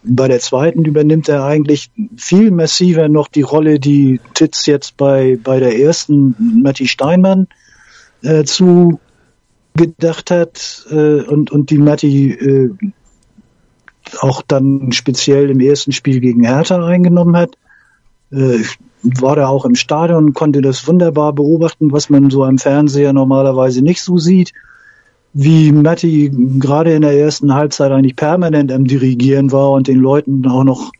bei 0.02 0.26
der 0.26 0.40
zweiten 0.40 0.84
übernimmt 0.84 1.28
er 1.28 1.44
eigentlich 1.44 1.90
viel 2.16 2.50
massiver 2.50 3.08
noch 3.08 3.28
die 3.28 3.42
Rolle, 3.42 3.78
die 3.78 4.20
Titz 4.34 4.66
jetzt 4.66 4.96
bei 4.96 5.38
bei 5.40 5.60
der 5.60 5.78
ersten 5.78 6.62
Matti 6.64 6.88
Steinmann 6.88 7.46
äh, 8.22 8.42
zu 8.42 8.98
gedacht 9.74 10.30
hat 10.30 10.86
äh, 10.90 11.22
und, 11.22 11.50
und 11.50 11.70
die 11.70 11.78
Matti 11.78 12.32
äh, 12.32 12.70
auch 14.20 14.42
dann 14.42 14.92
speziell 14.92 15.50
im 15.50 15.60
ersten 15.60 15.92
Spiel 15.92 16.20
gegen 16.20 16.44
Hertha 16.44 16.84
eingenommen 16.84 17.36
hat. 17.36 17.56
Äh, 18.32 18.56
ich 18.56 18.78
war 19.02 19.36
da 19.36 19.48
auch 19.48 19.64
im 19.64 19.74
Stadion 19.74 20.26
und 20.26 20.34
konnte 20.34 20.60
das 20.60 20.86
wunderbar 20.86 21.32
beobachten, 21.32 21.92
was 21.92 22.10
man 22.10 22.30
so 22.30 22.44
am 22.44 22.58
Fernseher 22.58 23.12
normalerweise 23.12 23.82
nicht 23.82 24.02
so 24.02 24.18
sieht. 24.18 24.52
Wie 25.34 25.72
Matti 25.72 26.30
gerade 26.58 26.92
in 26.92 27.02
der 27.02 27.18
ersten 27.18 27.54
Halbzeit 27.54 27.90
eigentlich 27.90 28.16
permanent 28.16 28.70
am 28.70 28.84
Dirigieren 28.84 29.50
war 29.50 29.70
und 29.72 29.88
den 29.88 29.98
Leuten 29.98 30.46
auch 30.46 30.64
noch 30.64 30.92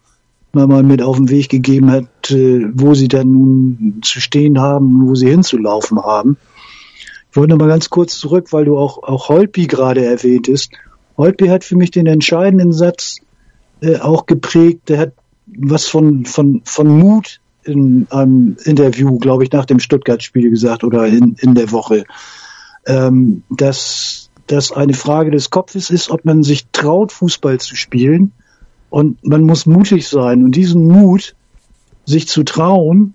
mal 0.53 0.83
mit 0.83 1.03
auf 1.03 1.17
den 1.17 1.31
Weg 1.31 1.49
gegeben 1.49 1.91
hat, 1.91 2.31
äh, 2.31 2.67
wo 2.75 2.95
sie 2.95 3.09
dann 3.09 3.33
nun 3.33 3.99
zu 4.03 4.21
stehen 4.21 4.59
haben, 4.59 5.07
wo 5.07 5.15
sie 5.15 5.31
hinzulaufen 5.31 5.99
haben. 6.03 6.37
Ich 7.33 7.37
wollte 7.39 7.53
noch 7.53 7.59
mal 7.59 7.69
ganz 7.69 7.89
kurz 7.89 8.19
zurück, 8.19 8.49
weil 8.53 8.67
du 8.67 8.77
auch, 8.77 9.03
auch 9.05 9.31
Holpi 9.31 9.67
gerade 9.67 10.05
erwähntest. 10.05 10.71
Holpi 11.17 11.47
hat 11.47 11.65
für 11.65 11.77
mich 11.77 11.91
den 11.91 12.07
entscheidenden 12.07 12.73
Satz 12.73 13.21
äh, 13.81 13.97
auch 14.01 14.27
geprägt. 14.27 14.91
Der 14.91 14.99
hat 14.99 15.13
was 15.47 15.87
von, 15.87 16.27
von, 16.27 16.61
von 16.67 16.89
Mut 16.89 17.41
in 17.65 18.07
einem 18.11 18.59
Interview, 18.65 19.19
glaube 19.19 19.45
ich, 19.45 19.51
nach 19.51 19.65
dem 19.65 19.81
Stuttgart-Spiel 19.81 20.51
gesagt 20.51 20.85
oder 20.85 21.07
in, 21.07 21.35
in 21.39 21.55
der 21.55 21.73
Woche, 21.73 22.05
ähm, 22.85 23.45
dass 23.49 24.29
das 24.47 24.71
eine 24.71 24.93
Frage 24.93 25.31
des 25.31 25.49
Kopfes 25.49 25.89
ist, 25.89 26.11
ob 26.11 26.27
man 26.27 26.43
sich 26.43 26.67
traut, 26.71 27.13
Fußball 27.13 27.59
zu 27.61 27.77
spielen. 27.77 28.33
Und 28.91 29.27
man 29.27 29.41
muss 29.41 29.65
mutig 29.65 30.07
sein. 30.07 30.45
Und 30.45 30.55
diesen 30.55 30.87
Mut, 30.87 31.35
sich 32.05 32.29
zu 32.29 32.43
trauen 32.43 33.15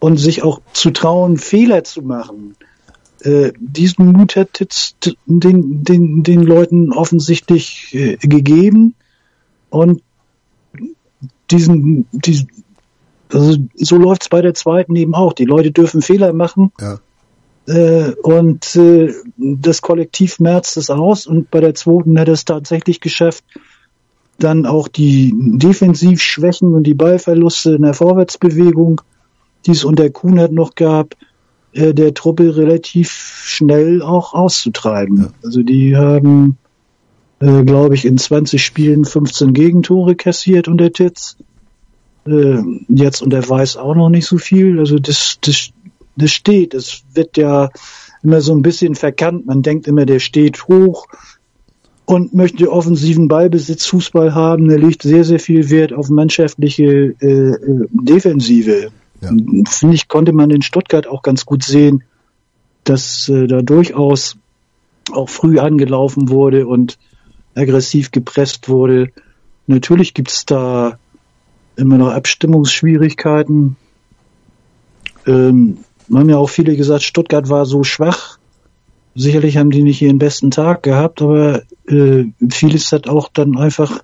und 0.00 0.16
sich 0.16 0.42
auch 0.42 0.62
zu 0.72 0.90
trauen, 0.90 1.36
Fehler 1.36 1.84
zu 1.84 2.02
machen, 2.02 2.56
äh, 3.22 3.52
diesen 3.58 4.12
Mut 4.12 4.36
hat 4.36 4.60
jetzt 4.60 5.16
den, 5.26 5.84
den, 5.84 6.22
den 6.22 6.42
Leuten 6.42 6.92
offensichtlich 6.92 7.94
äh, 7.94 8.16
gegeben. 8.16 8.94
Und 9.70 10.02
diesen, 11.50 12.06
diesen 12.12 12.48
also 13.32 13.58
so 13.74 13.96
läuft's 13.96 14.28
bei 14.28 14.40
der 14.40 14.54
zweiten 14.54 14.94
eben 14.96 15.14
auch. 15.14 15.32
Die 15.32 15.44
Leute 15.44 15.72
dürfen 15.72 16.02
Fehler 16.02 16.32
machen. 16.32 16.72
Ja. 16.80 17.00
Äh, 17.66 18.12
und 18.22 18.76
äh, 18.76 19.12
das 19.36 19.82
Kollektiv 19.82 20.38
merzt 20.38 20.76
es 20.76 20.90
aus 20.90 21.26
und 21.26 21.50
bei 21.50 21.60
der 21.60 21.74
zweiten 21.74 22.18
hat 22.18 22.28
es 22.28 22.44
tatsächlich 22.44 23.00
geschafft, 23.00 23.44
dann 24.38 24.66
auch 24.66 24.86
die 24.86 25.34
Defensivschwächen 25.34 26.74
und 26.74 26.84
die 26.84 26.94
Ballverluste 26.94 27.74
in 27.74 27.82
der 27.82 27.94
Vorwärtsbewegung, 27.94 29.00
die 29.66 29.72
es 29.72 29.82
unter 29.82 30.08
Kuhnert 30.10 30.52
noch 30.52 30.74
gab, 30.74 31.16
äh, 31.72 31.94
der 31.94 32.14
Truppe 32.14 32.56
relativ 32.56 33.10
schnell 33.44 34.02
auch 34.02 34.34
auszutreiben. 34.34 35.32
Also 35.42 35.62
die 35.62 35.96
haben, 35.96 36.58
äh, 37.40 37.64
glaube 37.64 37.94
ich, 37.94 38.04
in 38.04 38.18
20 38.18 38.64
Spielen 38.64 39.04
15 39.04 39.52
Gegentore 39.52 40.16
kassiert 40.16 40.68
unter 40.68 40.92
Titz. 40.92 41.36
Äh, 42.26 42.58
jetzt 42.88 43.22
und 43.22 43.32
er 43.32 43.48
weiß 43.48 43.76
auch 43.76 43.94
noch 43.94 44.08
nicht 44.08 44.26
so 44.26 44.38
viel. 44.38 44.78
Also 44.78 44.98
das, 44.98 45.38
das, 45.40 45.70
das 46.16 46.30
steht. 46.30 46.74
Es 46.74 47.02
wird 47.14 47.36
ja 47.36 47.70
immer 48.22 48.40
so 48.40 48.52
ein 48.52 48.62
bisschen 48.62 48.94
verkannt. 48.94 49.46
Man 49.46 49.62
denkt 49.62 49.86
immer, 49.86 50.06
der 50.06 50.18
steht 50.18 50.66
hoch 50.68 51.06
und 52.06 52.34
möchte 52.34 52.70
offensiven 52.72 53.28
Ballbesitz, 53.28 53.86
Fußball 53.86 54.34
haben. 54.34 54.70
Er 54.70 54.78
legt 54.78 55.02
sehr, 55.02 55.24
sehr 55.24 55.40
viel 55.40 55.70
Wert 55.70 55.92
auf 55.92 56.08
mannschaftliche 56.08 57.14
äh, 57.20 57.26
äh 57.26 57.86
Defensive. 57.90 58.90
Ja. 59.20 59.28
Finde 59.28 59.94
ich, 59.94 60.08
konnte 60.08 60.32
man 60.32 60.50
in 60.50 60.62
Stuttgart 60.62 61.06
auch 61.06 61.22
ganz 61.22 61.46
gut 61.46 61.64
sehen, 61.64 62.04
dass 62.84 63.28
äh, 63.28 63.46
da 63.46 63.62
durchaus 63.62 64.36
auch 65.12 65.28
früh 65.28 65.58
angelaufen 65.58 66.28
wurde 66.28 66.66
und 66.66 66.98
aggressiv 67.54 68.10
gepresst 68.10 68.68
wurde. 68.68 69.10
Natürlich 69.66 70.14
gibt 70.14 70.30
es 70.30 70.44
da 70.46 70.98
immer 71.76 71.98
noch 71.98 72.12
Abstimmungsschwierigkeiten. 72.12 73.76
Ähm, 75.26 75.78
haben 76.12 76.30
ja 76.30 76.36
auch 76.36 76.50
viele 76.50 76.76
gesagt, 76.76 77.02
Stuttgart 77.02 77.48
war 77.48 77.66
so 77.66 77.82
schwach. 77.82 78.38
Sicherlich 79.14 79.56
haben 79.56 79.70
die 79.70 79.82
nicht 79.82 80.02
ihren 80.02 80.18
besten 80.18 80.50
Tag 80.50 80.82
gehabt, 80.82 81.22
aber 81.22 81.62
äh, 81.88 82.24
vieles 82.50 82.92
hat 82.92 83.08
auch 83.08 83.28
dann 83.32 83.56
einfach 83.56 84.00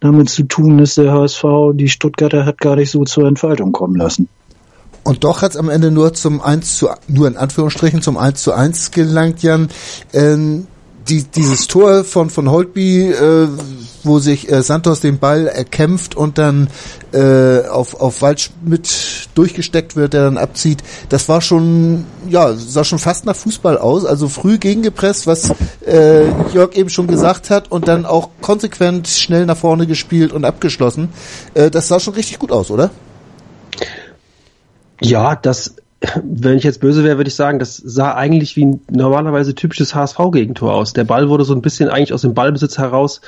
damit 0.00 0.28
zu 0.28 0.44
tun, 0.44 0.78
dass 0.78 0.94
der 0.94 1.12
HSV 1.12 1.44
die 1.74 1.88
Stuttgarter 1.88 2.44
hat 2.46 2.58
gar 2.58 2.76
nicht 2.76 2.90
so 2.90 3.04
zur 3.04 3.26
Entfaltung 3.26 3.72
kommen 3.72 3.96
lassen. 3.96 4.28
Und 5.06 5.22
doch 5.22 5.40
hat 5.40 5.52
es 5.52 5.56
am 5.56 5.68
Ende 5.68 5.92
nur 5.92 6.14
zum 6.14 6.40
1 6.40 6.78
zu, 6.78 6.88
nur 7.06 7.28
in 7.28 7.36
Anführungsstrichen 7.36 8.02
zum 8.02 8.16
1 8.16 8.42
zu 8.42 8.52
1 8.52 8.90
gelangt, 8.90 9.40
Jan. 9.40 9.68
Ähm, 10.12 10.66
die, 11.08 11.22
dieses 11.22 11.68
Tor 11.68 12.02
von, 12.02 12.28
von 12.28 12.50
Holtby, 12.50 13.12
äh, 13.12 13.46
wo 14.02 14.18
sich 14.18 14.50
äh, 14.50 14.64
Santos 14.64 14.98
den 14.98 15.20
Ball 15.20 15.46
erkämpft 15.46 16.16
und 16.16 16.38
dann 16.38 16.68
äh, 17.12 17.68
auf, 17.68 18.00
auf 18.00 18.20
Waldschmidt 18.20 19.28
durchgesteckt 19.36 19.94
wird, 19.94 20.12
der 20.12 20.24
dann 20.24 20.38
abzieht, 20.38 20.82
das 21.08 21.28
war 21.28 21.40
schon, 21.40 22.04
ja, 22.28 22.54
sah 22.54 22.82
schon 22.82 22.98
fast 22.98 23.26
nach 23.26 23.36
Fußball 23.36 23.78
aus. 23.78 24.04
Also 24.04 24.28
früh 24.28 24.58
gegengepresst, 24.58 25.28
was 25.28 25.52
äh, 25.86 26.24
Jörg 26.52 26.74
eben 26.74 26.90
schon 26.90 27.06
gesagt 27.06 27.50
hat, 27.50 27.70
und 27.70 27.86
dann 27.86 28.06
auch 28.06 28.30
konsequent 28.40 29.06
schnell 29.06 29.46
nach 29.46 29.56
vorne 29.56 29.86
gespielt 29.86 30.32
und 30.32 30.44
abgeschlossen. 30.44 31.10
Äh, 31.54 31.70
das 31.70 31.86
sah 31.86 32.00
schon 32.00 32.14
richtig 32.14 32.40
gut 32.40 32.50
aus, 32.50 32.72
oder? 32.72 32.90
Ja, 35.00 35.36
das 35.36 35.76
wenn 36.22 36.58
ich 36.58 36.64
jetzt 36.64 36.80
böse 36.80 37.04
wäre, 37.04 37.16
würde 37.16 37.28
ich 37.28 37.34
sagen, 37.34 37.58
das 37.58 37.76
sah 37.76 38.14
eigentlich 38.14 38.56
wie 38.56 38.66
ein 38.66 38.80
normalerweise 38.90 39.54
typisches 39.54 39.94
HSV-Gegentor 39.94 40.74
aus. 40.74 40.92
Der 40.92 41.04
Ball 41.04 41.28
wurde 41.28 41.44
so 41.44 41.54
ein 41.54 41.62
bisschen 41.62 41.88
eigentlich 41.88 42.12
aus 42.12 42.22
dem 42.22 42.34
Ballbesitz 42.34 42.78
heraus, 42.78 43.20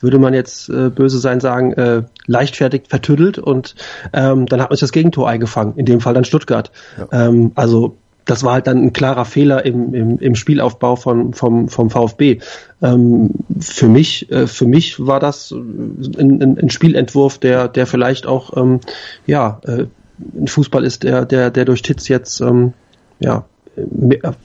würde 0.00 0.18
man 0.18 0.34
jetzt 0.34 0.68
äh, 0.68 0.90
böse 0.90 1.18
sein 1.18 1.40
sagen, 1.40 1.72
äh, 1.72 2.02
leichtfertig 2.26 2.84
vertüdelt 2.88 3.38
und 3.38 3.74
ähm, 4.12 4.46
dann 4.46 4.60
hat 4.60 4.70
man 4.70 4.76
sich 4.76 4.80
das 4.80 4.92
Gegentor 4.92 5.28
eingefangen, 5.28 5.76
in 5.76 5.86
dem 5.86 6.00
Fall 6.00 6.14
dann 6.14 6.24
Stuttgart. 6.24 6.70
Ja. 6.98 7.28
Ähm, 7.28 7.52
also 7.54 7.96
das 8.26 8.44
war 8.44 8.52
halt 8.52 8.66
dann 8.66 8.78
ein 8.78 8.92
klarer 8.92 9.24
Fehler 9.24 9.64
im, 9.64 9.94
im, 9.94 10.18
im 10.18 10.34
Spielaufbau 10.34 10.94
von, 10.96 11.32
vom, 11.32 11.68
vom 11.68 11.90
VfB. 11.90 12.38
Ähm, 12.80 13.30
für 13.58 13.88
mich, 13.88 14.30
äh, 14.30 14.46
für 14.46 14.66
mich 14.66 15.04
war 15.04 15.20
das 15.20 15.50
ein, 15.52 16.40
ein, 16.40 16.58
ein 16.58 16.70
Spielentwurf, 16.70 17.38
der, 17.38 17.68
der 17.68 17.86
vielleicht 17.86 18.26
auch 18.26 18.56
ähm, 18.56 18.80
ja, 19.26 19.60
äh, 19.66 19.86
ein 20.34 20.48
Fußball 20.48 20.84
ist, 20.84 21.02
der, 21.02 21.24
der, 21.24 21.50
der 21.50 21.64
durch 21.64 21.82
Titz 21.82 22.08
jetzt 22.08 22.40
ähm, 22.40 22.72
ja 23.18 23.44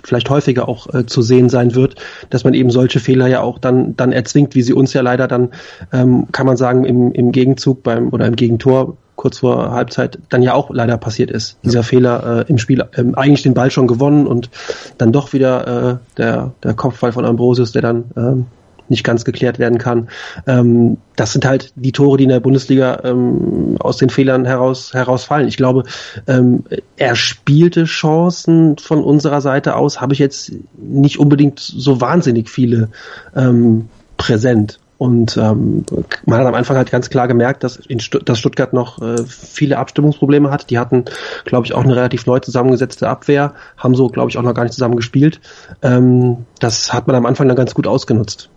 vielleicht 0.03 0.29
häufiger 0.29 0.67
auch 0.67 0.93
äh, 0.93 1.05
zu 1.05 1.21
sehen 1.21 1.49
sein 1.49 1.75
wird, 1.75 1.95
dass 2.29 2.43
man 2.43 2.53
eben 2.53 2.69
solche 2.69 2.99
Fehler 2.99 3.27
ja 3.27 3.41
auch 3.41 3.59
dann 3.59 3.95
dann 3.95 4.11
erzwingt, 4.11 4.55
wie 4.55 4.61
sie 4.61 4.73
uns 4.73 4.93
ja 4.93 5.01
leider 5.01 5.27
dann 5.27 5.49
ähm, 5.91 6.27
kann 6.31 6.45
man 6.45 6.57
sagen 6.57 6.85
im, 6.85 7.11
im 7.11 7.31
Gegenzug 7.31 7.83
beim 7.83 8.09
oder 8.09 8.27
im 8.27 8.35
Gegentor 8.35 8.97
kurz 9.15 9.39
vor 9.39 9.71
Halbzeit 9.71 10.19
dann 10.29 10.43
ja 10.43 10.53
auch 10.53 10.69
leider 10.69 10.97
passiert 10.97 11.31
ist. 11.31 11.57
Dieser 11.63 11.83
Fehler 11.83 12.45
äh, 12.47 12.51
im 12.51 12.57
Spiel, 12.57 12.83
ähm, 12.95 13.15
eigentlich 13.15 13.43
den 13.43 13.53
Ball 13.53 13.71
schon 13.71 13.87
gewonnen 13.87 14.27
und 14.27 14.49
dann 14.97 15.11
doch 15.11 15.33
wieder 15.33 15.67
äh, 15.91 15.97
der 16.17 16.51
der 16.63 16.73
Kopfball 16.73 17.11
von 17.11 17.25
Ambrosius, 17.25 17.71
der 17.71 17.81
dann 17.81 18.03
ähm, 18.15 18.45
nicht 18.89 19.03
ganz 19.03 19.25
geklärt 19.25 19.59
werden 19.59 19.77
kann. 19.77 20.09
Ähm, 20.47 20.97
das 21.15 21.33
sind 21.33 21.45
halt 21.45 21.71
die 21.75 21.91
Tore, 21.91 22.17
die 22.17 22.23
in 22.23 22.29
der 22.29 22.39
Bundesliga 22.39 23.01
ähm, 23.03 23.77
aus 23.79 23.97
den 23.97 24.09
Fehlern 24.09 24.45
heraus 24.45 24.93
herausfallen. 24.93 25.47
Ich 25.47 25.57
glaube, 25.57 25.83
ähm, 26.27 26.63
er 26.97 27.15
spielte 27.15 27.85
Chancen 27.85 28.77
von 28.77 29.03
unserer 29.03 29.41
Seite 29.41 29.75
aus, 29.75 30.01
habe 30.01 30.13
ich 30.13 30.19
jetzt 30.19 30.51
nicht 30.77 31.19
unbedingt 31.19 31.59
so 31.59 32.01
wahnsinnig 32.01 32.49
viele 32.49 32.89
ähm, 33.35 33.89
präsent. 34.17 34.79
Und 34.97 35.35
ähm, 35.35 35.85
man 36.25 36.39
hat 36.39 36.47
am 36.47 36.53
Anfang 36.53 36.77
halt 36.77 36.89
ganz 36.89 37.09
klar 37.09 37.27
gemerkt, 37.27 37.63
dass, 37.63 37.75
in 37.75 37.99
Stutt 37.99 38.29
dass 38.29 38.39
Stuttgart 38.39 38.71
noch 38.71 39.01
äh, 39.01 39.25
viele 39.25 39.77
Abstimmungsprobleme 39.77 40.49
hat. 40.51 40.69
Die 40.69 40.79
hatten, 40.79 41.03
glaube 41.43 41.65
ich, 41.65 41.73
auch 41.73 41.83
eine 41.83 41.95
relativ 41.95 42.25
neu 42.25 42.39
zusammengesetzte 42.39 43.09
Abwehr, 43.09 43.53
haben 43.77 43.95
so, 43.95 44.07
glaube 44.07 44.29
ich, 44.29 44.37
auch 44.37 44.41
noch 44.41 44.53
gar 44.53 44.63
nicht 44.63 44.73
zusammen 44.73 44.95
gespielt. 44.95 45.41
Ähm, 45.81 46.45
das 46.59 46.93
hat 46.93 47.07
man 47.07 47.15
am 47.15 47.25
Anfang 47.25 47.47
dann 47.47 47.57
ganz 47.57 47.73
gut 47.73 47.87
ausgenutzt. 47.87 48.49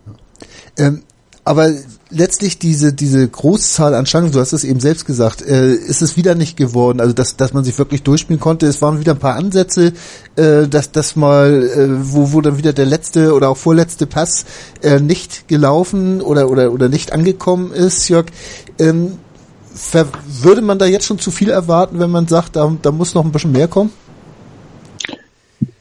Ähm, 0.77 1.03
aber 1.45 1.71
letztlich 2.11 2.59
diese 2.59 2.93
diese 2.93 3.27
Großzahl 3.27 3.95
an 3.95 4.05
Chancen, 4.05 4.33
du 4.33 4.39
hast 4.39 4.53
es 4.53 4.63
eben 4.63 4.79
selbst 4.79 5.05
gesagt, 5.05 5.41
äh, 5.41 5.73
ist 5.73 6.01
es 6.01 6.15
wieder 6.15 6.35
nicht 6.35 6.57
geworden. 6.57 6.99
Also 6.99 7.13
dass 7.13 7.37
dass 7.37 7.53
man 7.53 7.63
sich 7.63 7.77
wirklich 7.79 8.03
durchspielen 8.03 8.39
konnte. 8.39 8.67
Es 8.67 8.81
waren 8.81 8.99
wieder 8.99 9.13
ein 9.13 9.19
paar 9.19 9.35
Ansätze, 9.35 9.93
äh, 10.35 10.67
dass 10.67 10.91
das 10.91 11.15
mal 11.15 11.63
äh, 11.63 11.87
wo 12.13 12.33
wo 12.33 12.41
dann 12.41 12.57
wieder 12.57 12.73
der 12.73 12.85
letzte 12.85 13.33
oder 13.33 13.49
auch 13.49 13.57
vorletzte 13.57 14.05
Pass 14.05 14.45
äh, 14.83 14.99
nicht 14.99 15.47
gelaufen 15.47 16.21
oder 16.21 16.49
oder 16.49 16.71
oder 16.71 16.87
nicht 16.87 17.13
angekommen 17.13 17.71
ist. 17.71 18.09
Jörg, 18.09 18.27
ähm, 18.77 19.13
würde 20.27 20.61
man 20.61 20.77
da 20.77 20.85
jetzt 20.85 21.05
schon 21.05 21.19
zu 21.19 21.31
viel 21.31 21.49
erwarten, 21.49 21.99
wenn 21.99 22.11
man 22.11 22.27
sagt, 22.27 22.57
da, 22.57 22.71
da 22.81 22.91
muss 22.91 23.13
noch 23.13 23.23
ein 23.23 23.31
bisschen 23.31 23.53
mehr 23.53 23.67
kommen? 23.67 23.91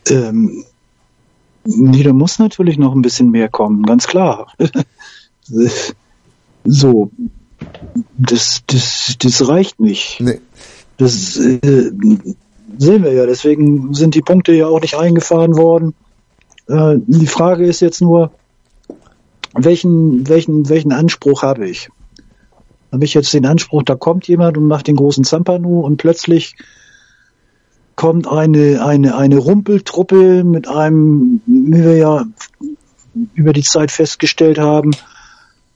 Ähm, 0.09 0.65
Nee, 1.71 2.03
da 2.03 2.15
muss 2.15 2.39
natürlich 2.39 2.79
noch 2.79 2.95
ein 2.95 3.03
bisschen 3.03 3.31
mehr 3.31 3.49
kommen, 3.49 3.83
ganz 3.83 4.07
klar. 4.07 4.55
so, 6.65 7.11
das, 8.17 8.63
das, 8.67 9.17
das 9.19 9.49
reicht 9.49 9.79
nicht. 9.79 10.19
Nee. 10.21 10.41
Das 10.97 11.37
äh, 11.37 11.93
sehen 12.79 13.03
wir 13.03 13.13
ja, 13.13 13.27
deswegen 13.27 13.93
sind 13.93 14.15
die 14.15 14.23
Punkte 14.23 14.53
ja 14.53 14.67
auch 14.67 14.81
nicht 14.81 14.97
eingefahren 14.97 15.57
worden. 15.57 15.95
Äh, 16.69 16.97
die 17.07 17.27
Frage 17.27 17.67
ist 17.67 17.81
jetzt 17.81 18.01
nur, 18.01 18.33
welchen, 19.53 20.27
welchen, 20.27 20.71
welchen 20.71 20.93
Anspruch 20.93 21.43
habe 21.43 21.69
ich? 21.69 21.91
habe 22.93 23.05
ich 23.05 23.13
jetzt 23.13 23.35
den 23.35 23.45
Anspruch, 23.45 23.83
da 23.83 23.95
kommt 23.95 24.27
jemand 24.29 24.57
und 24.57 24.67
macht 24.67 24.87
den 24.87 24.97
großen 24.97 25.25
Zampano 25.25 25.81
und 25.81 25.99
plötzlich 25.99 26.57
kommt 27.99 28.29
eine, 28.29 28.85
eine, 28.85 29.17
eine 29.17 29.39
Rumpeltruppe 29.39 30.45
mit 30.45 30.69
einem, 30.69 31.41
wie 31.47 31.83
wir 31.83 31.97
ja 31.97 32.25
über 33.35 33.53
die 33.53 33.65
Zeit 33.65 33.91
festgestellt 33.91 34.61
haben, 34.61 34.93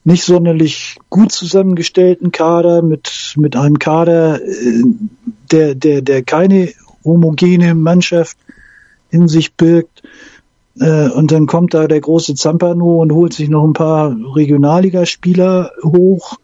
nicht 0.05 0.23
sonderlich 0.23 0.99
gut 1.09 1.33
zusammengestellten 1.33 2.31
Kader 2.31 2.81
mit, 2.81 3.33
mit 3.35 3.57
einem 3.57 3.77
Kader, 3.77 4.41
äh, 4.41 4.83
der, 5.51 5.75
der, 5.75 6.01
der 6.01 6.23
keine 6.23 6.69
homogene 7.03 7.75
Mannschaft 7.75 8.37
in 9.09 9.27
sich 9.27 9.55
birgt. 9.55 10.01
Äh, 10.79 11.09
und 11.09 11.33
dann 11.33 11.45
kommt 11.45 11.73
da 11.73 11.89
der 11.89 11.99
große 11.99 12.35
Zampano 12.35 13.01
und 13.01 13.11
holt 13.11 13.33
sich 13.33 13.49
noch 13.49 13.65
ein 13.65 13.73
paar 13.73 14.15
Regionalligaspieler 14.33 15.71
hoch, 15.83 16.37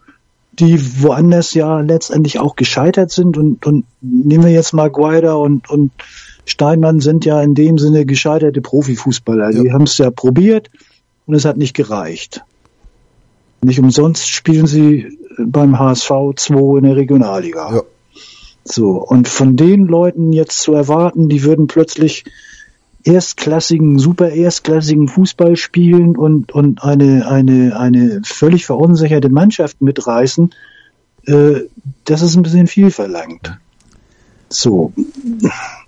die 0.59 1.01
woanders 1.01 1.53
ja 1.53 1.79
letztendlich 1.79 2.39
auch 2.39 2.55
gescheitert 2.55 3.11
sind. 3.11 3.37
Und, 3.37 3.65
und 3.65 3.85
nehmen 4.01 4.43
wir 4.43 4.51
jetzt 4.51 4.73
mal 4.73 4.89
Guaida 4.89 5.33
und, 5.33 5.69
und 5.69 5.91
Steinmann 6.45 6.99
sind 6.99 7.25
ja 7.25 7.41
in 7.41 7.55
dem 7.55 7.77
Sinne 7.77 8.05
gescheiterte 8.05 8.61
Profifußballer. 8.61 9.51
Ja. 9.51 9.63
Die 9.63 9.71
haben 9.71 9.83
es 9.83 9.97
ja 9.97 10.11
probiert 10.11 10.69
und 11.25 11.35
es 11.35 11.45
hat 11.45 11.57
nicht 11.57 11.75
gereicht. 11.75 12.43
Nicht 13.61 13.79
umsonst 13.79 14.29
spielen 14.29 14.67
sie 14.67 15.17
beim 15.37 15.77
HSV 15.77 16.11
2 16.35 16.77
in 16.77 16.83
der 16.83 16.95
Regionalliga. 16.95 17.75
Ja. 17.75 17.81
So, 18.63 18.91
und 18.91 19.27
von 19.27 19.55
den 19.55 19.85
Leuten 19.85 20.31
jetzt 20.31 20.59
zu 20.61 20.73
erwarten, 20.73 21.27
die 21.27 21.43
würden 21.43 21.67
plötzlich 21.67 22.25
erstklassigen, 23.03 23.97
super 23.99 24.29
erstklassigen 24.29 25.07
Fußball 25.07 25.55
spielen 25.55 26.17
und, 26.17 26.51
und 26.51 26.83
eine, 26.83 27.27
eine, 27.27 27.77
eine 27.79 28.21
völlig 28.23 28.65
verunsicherte 28.65 29.29
Mannschaft 29.29 29.81
mitreißen, 29.81 30.53
äh, 31.25 31.61
das 32.05 32.21
ist 32.21 32.35
ein 32.35 32.43
bisschen 32.43 32.67
viel 32.67 32.91
verlangt. 32.91 33.57
So. 34.49 34.93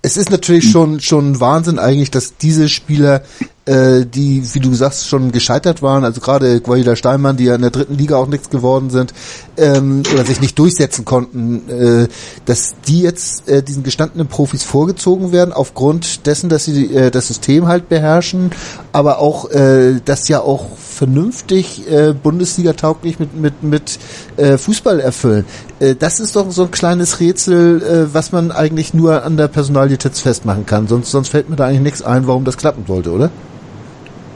Es 0.04 0.16
ist 0.16 0.32
natürlich 0.32 0.68
schon, 0.68 0.98
schon 1.00 1.38
Wahnsinn 1.38 1.78
eigentlich, 1.78 2.10
dass 2.10 2.36
diese 2.36 2.68
Spieler 2.68 3.22
äh, 3.64 4.04
die, 4.04 4.42
wie 4.54 4.60
du 4.60 4.74
sagst, 4.74 5.06
schon 5.06 5.30
gescheitert 5.30 5.82
waren, 5.82 6.04
also 6.04 6.20
gerade 6.20 6.60
Guaida 6.60 6.96
Steinmann, 6.96 7.36
die 7.36 7.44
ja 7.44 7.54
in 7.54 7.62
der 7.62 7.70
dritten 7.70 7.96
Liga 7.96 8.16
auch 8.16 8.26
nichts 8.26 8.50
geworden 8.50 8.90
sind, 8.90 9.14
ähm, 9.56 10.02
oder 10.12 10.24
sich 10.24 10.40
nicht 10.40 10.58
durchsetzen 10.58 11.04
konnten, 11.04 11.68
äh, 11.68 12.08
dass 12.44 12.74
die 12.88 13.02
jetzt 13.02 13.48
äh, 13.48 13.62
diesen 13.62 13.84
gestandenen 13.84 14.26
Profis 14.26 14.64
vorgezogen 14.64 15.30
werden, 15.30 15.52
aufgrund 15.52 16.26
dessen, 16.26 16.48
dass 16.48 16.64
sie 16.64 16.92
äh, 16.92 17.10
das 17.10 17.28
System 17.28 17.68
halt 17.68 17.88
beherrschen, 17.88 18.50
aber 18.90 19.20
auch 19.20 19.50
äh, 19.50 20.00
das 20.04 20.26
ja 20.26 20.40
auch 20.40 20.76
vernünftig 20.76 21.88
äh, 21.90 22.12
Bundesliga 22.12 22.72
tauglich 22.72 23.20
mit, 23.20 23.36
mit, 23.36 23.62
mit 23.62 23.98
äh, 24.36 24.58
Fußball 24.58 24.98
erfüllen. 24.98 25.44
Äh, 25.78 25.94
das 25.94 26.18
ist 26.18 26.34
doch 26.34 26.50
so 26.50 26.64
ein 26.64 26.70
kleines 26.72 27.20
Rätsel, 27.20 27.82
äh, 27.82 28.14
was 28.14 28.32
man 28.32 28.50
eigentlich 28.50 28.92
nur 28.92 29.24
an 29.24 29.36
der 29.36 29.48
Personalie 29.48 29.91
festmachen 30.20 30.66
kann. 30.66 30.88
Sonst, 30.88 31.10
sonst 31.10 31.28
fällt 31.28 31.48
mir 31.48 31.56
da 31.56 31.66
eigentlich 31.66 31.80
nichts 31.80 32.02
ein, 32.02 32.26
warum 32.26 32.44
das 32.44 32.56
klappen 32.56 32.84
sollte, 32.86 33.10
oder? 33.12 33.30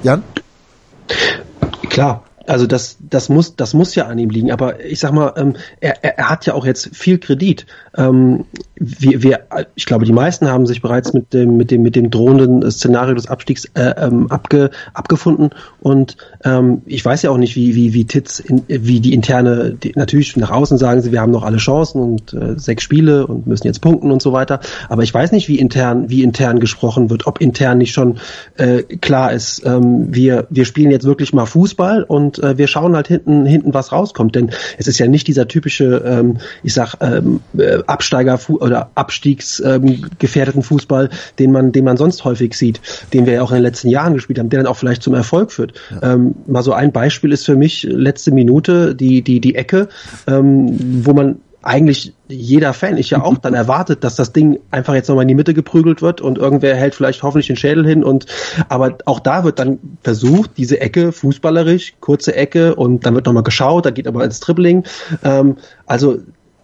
Jan? 0.03 0.23
Klar, 1.89 2.23
also 2.47 2.67
das, 2.67 2.99
das 3.01 3.29
muss, 3.29 3.57
das 3.57 3.75
muss 3.75 3.95
ja 3.95 4.07
an 4.07 4.19
ihm 4.19 4.31
liegen. 4.31 4.51
Aber 4.51 4.85
ich 4.85 5.01
sag 5.01 5.13
mal, 5.13 5.33
ähm, 5.37 5.55
er, 5.81 6.05
er 6.05 6.31
hat 6.31 6.47
ja 6.47 6.55
auch 6.55 6.67
jetzt 6.67 6.95
viel 6.95 7.19
Kredit. 7.19 7.67
Ähm, 7.97 8.45
wir, 8.79 9.23
wir, 9.23 9.41
ich 9.75 9.87
glaube, 9.87 10.05
die 10.05 10.13
meisten 10.13 10.49
haben 10.49 10.67
sich 10.67 10.83
bereits 10.83 11.13
mit 11.13 11.33
dem, 11.33 11.57
mit 11.57 11.71
dem, 11.71 11.83
mit 11.83 11.97
dem 11.97 12.11
drohenden 12.11 12.71
Szenario 12.71 13.15
des 13.15 13.27
Abstiegs 13.27 13.65
äh, 13.75 13.95
ähm, 13.97 14.31
abge, 14.31 14.71
abgefunden. 14.93 15.51
Und 15.81 16.17
ähm, 16.45 16.83
ich 16.85 17.05
weiß 17.05 17.23
ja 17.23 17.31
auch 17.31 17.39
nicht, 17.39 17.57
wie, 17.57 17.75
wie, 17.75 17.95
wie 17.95 18.05
Titz, 18.05 18.39
in, 18.39 18.63
wie 18.69 19.01
die 19.01 19.15
interne, 19.15 19.73
die, 19.73 19.93
natürlich 19.97 20.37
nach 20.37 20.51
außen 20.51 20.77
sagen 20.77 21.01
sie, 21.01 21.13
wir 21.13 21.21
haben 21.21 21.33
noch 21.33 21.43
alle 21.43 21.57
Chancen 21.57 22.03
und 22.03 22.35
äh, 22.35 22.59
sechs 22.59 22.83
Spiele 22.83 23.27
und 23.27 23.47
müssen 23.47 23.67
jetzt 23.67 23.81
punkten 23.81 24.11
und 24.11 24.21
so 24.21 24.33
weiter. 24.33 24.61
Aber 24.89 25.03
ich 25.03 25.13
weiß 25.13 25.33
nicht, 25.33 25.49
wie 25.49 25.59
intern, 25.59 26.11
wie 26.11 26.23
intern 26.23 26.61
gesprochen 26.61 27.09
wird, 27.09 27.27
ob 27.27 27.41
intern 27.41 27.79
nicht 27.79 27.93
schon 27.93 28.19
äh, 28.57 28.83
klar 28.83 29.33
ist, 29.33 29.65
ähm, 29.65 30.15
wir, 30.15 30.47
wir 30.51 30.67
spielen 30.67 30.91
jetzt 30.91 31.05
wirklich 31.05 31.33
mal 31.33 31.47
Fußball 31.47 32.03
und 32.03 32.36
äh, 32.39 32.59
wir 32.59 32.67
schauen 32.67 32.95
halt 32.95 33.09
hinten, 33.09 33.47
hinten, 33.47 33.75
was 33.75 33.93
rauskommt. 33.93 34.35
Denn 34.35 34.51
es 34.79 34.87
ist 34.87 34.99
ja 34.99 35.07
nicht 35.07 35.27
dieser 35.29 35.49
typische, 35.49 36.03
ähm, 36.07 36.39
ich 36.63 36.75
sag, 36.75 36.95
ähm, 37.01 37.41
äh, 37.57 37.79
Absteiger 37.87 38.39
oder 38.49 38.91
abstiegsgefährdeten 38.95 40.61
ähm, 40.61 40.65
Fußball, 40.65 41.11
den 41.39 41.53
man, 41.53 41.73
den 41.73 41.85
man 41.85 41.97
sonst 41.97 42.25
häufig 42.25 42.55
sieht, 42.55 42.81
den 43.13 43.27
wir 43.27 43.35
ja 43.35 43.43
auch 43.43 43.51
in 43.51 43.57
den 43.57 43.63
letzten 43.63 43.89
Jahren 43.89 44.15
gespielt 44.15 44.39
haben, 44.39 44.51
der 44.51 44.63
dann 44.63 44.71
auch 44.71 44.77
vielleicht 44.77 45.03
zum 45.03 45.15
Erfolg 45.15 45.53
führt. 45.53 45.75
Ja. 45.91 46.15
Ähm, 46.15 46.35
mal 46.47 46.63
so 46.63 46.73
ein 46.73 46.93
Beispiel 46.93 47.33
ist 47.33 47.47
für 47.47 47.57
mich 47.57 47.83
letzte 47.85 48.31
Minute 48.31 48.95
die 48.95 49.23
die 49.23 49.41
die 49.41 49.55
Ecke, 49.55 49.89
ähm, 50.27 51.05
wo 51.05 51.13
man 51.13 51.37
eigentlich 51.67 52.15
jeder 52.29 52.73
Fan, 52.73 52.97
ich 52.97 53.11
ja 53.11 53.23
auch, 53.23 53.39
dann 53.39 53.55
erwartet, 53.55 54.05
dass 54.05 54.15
das 54.15 54.33
Ding 54.33 54.61
einfach 54.71 54.95
jetzt 54.95 55.09
nochmal 55.09 55.23
in 55.23 55.29
die 55.29 55.35
Mitte 55.35 55.53
geprügelt 55.53 56.01
wird 56.01 56.21
und 56.21 56.39
irgendwer 56.39 56.77
hält 56.77 56.95
vielleicht 56.95 57.23
hoffentlich 57.23 57.49
den 57.49 57.57
Schädel 57.57 57.87
hin 57.87 58.05
und 58.05 58.27
aber 58.69 58.99
auch 59.05 59.21
da 59.21 59.43
wird 59.45 59.59
dann 59.59 59.79
versucht, 60.03 60.53
diese 60.57 60.81
Ecke 60.81 61.13
fußballerisch, 61.13 61.95
kurze 62.01 62.35
Ecke 62.35 62.77
und 62.77 63.05
dann 63.05 63.15
wird 63.15 63.27
nochmal 63.27 63.43
geschaut, 63.43 63.85
da 63.85 63.91
geht 63.91 64.07
aber 64.07 64.25
ins 64.25 64.41
Dribbling. 64.41 64.85
Ähm, 65.25 65.57
also 65.87 66.19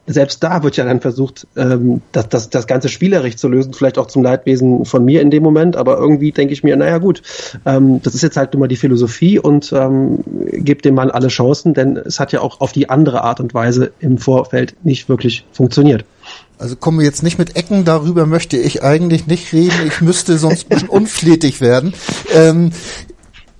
selbst 0.07 0.43
da 0.43 0.63
wird 0.63 0.77
ja 0.77 0.85
dann 0.85 1.01
versucht, 1.01 1.47
ähm, 1.57 2.03
das, 2.11 2.29
das, 2.29 2.51
das 2.51 2.67
ganze 2.67 2.89
spielerisch 2.89 3.37
zu 3.37 3.49
lösen, 3.49 3.73
vielleicht 3.73 3.99
auch 3.99 4.07
zum 4.07 4.23
Leidwesen 4.23 4.85
von 4.85 5.05
mir 5.05 5.21
in 5.21 5.31
dem 5.31 5.43
Moment, 5.43 5.77
aber 5.77 5.97
irgendwie 5.99 6.33
denke 6.33 6.53
ich 6.53 6.65
mir, 6.65 6.77
naja 6.77 6.99
gut, 6.99 7.23
ähm, 7.65 8.03
das 8.03 8.15
ist 8.15 8.23
jetzt 8.23 8.37
halt 8.37 8.53
nun 8.53 8.61
mal 8.61 8.69
die 8.69 8.77
Philosophie 8.77 9.39
und 9.39 9.73
ähm, 9.73 10.25
gebt 10.53 10.85
dem 10.85 10.95
Mann 10.95 11.11
alle 11.11 11.29
Chancen, 11.29 11.75
denn 11.75 11.97
es 11.97 12.19
hat 12.19 12.33
ja 12.33 12.41
auch 12.41 12.61
auf 12.61 12.73
die 12.73 12.91
andere 12.91 13.23
Art 13.23 13.41
und 13.41 13.55
Weise 13.55 13.93
im 14.01 14.19
Vorfeld 14.19 14.75
nicht 14.85 15.09
wirklich 15.09 15.45
funktioniert. 15.53 16.05
Also 16.59 16.77
kommen 16.77 16.99
wir 16.99 17.07
jetzt 17.07 17.23
nicht 17.23 17.39
mit 17.39 17.57
Ecken, 17.57 17.85
darüber 17.85 18.27
möchte 18.27 18.57
ich 18.57 18.83
eigentlich 18.83 19.27
nicht 19.27 19.53
reden. 19.53 19.87
Ich 19.87 20.01
müsste 20.01 20.39
sonst 20.39 20.67
ein 20.67 20.69
bisschen 20.69 20.89
unflätig 20.89 21.61
werden. 21.61 21.93
Ähm, 22.33 22.71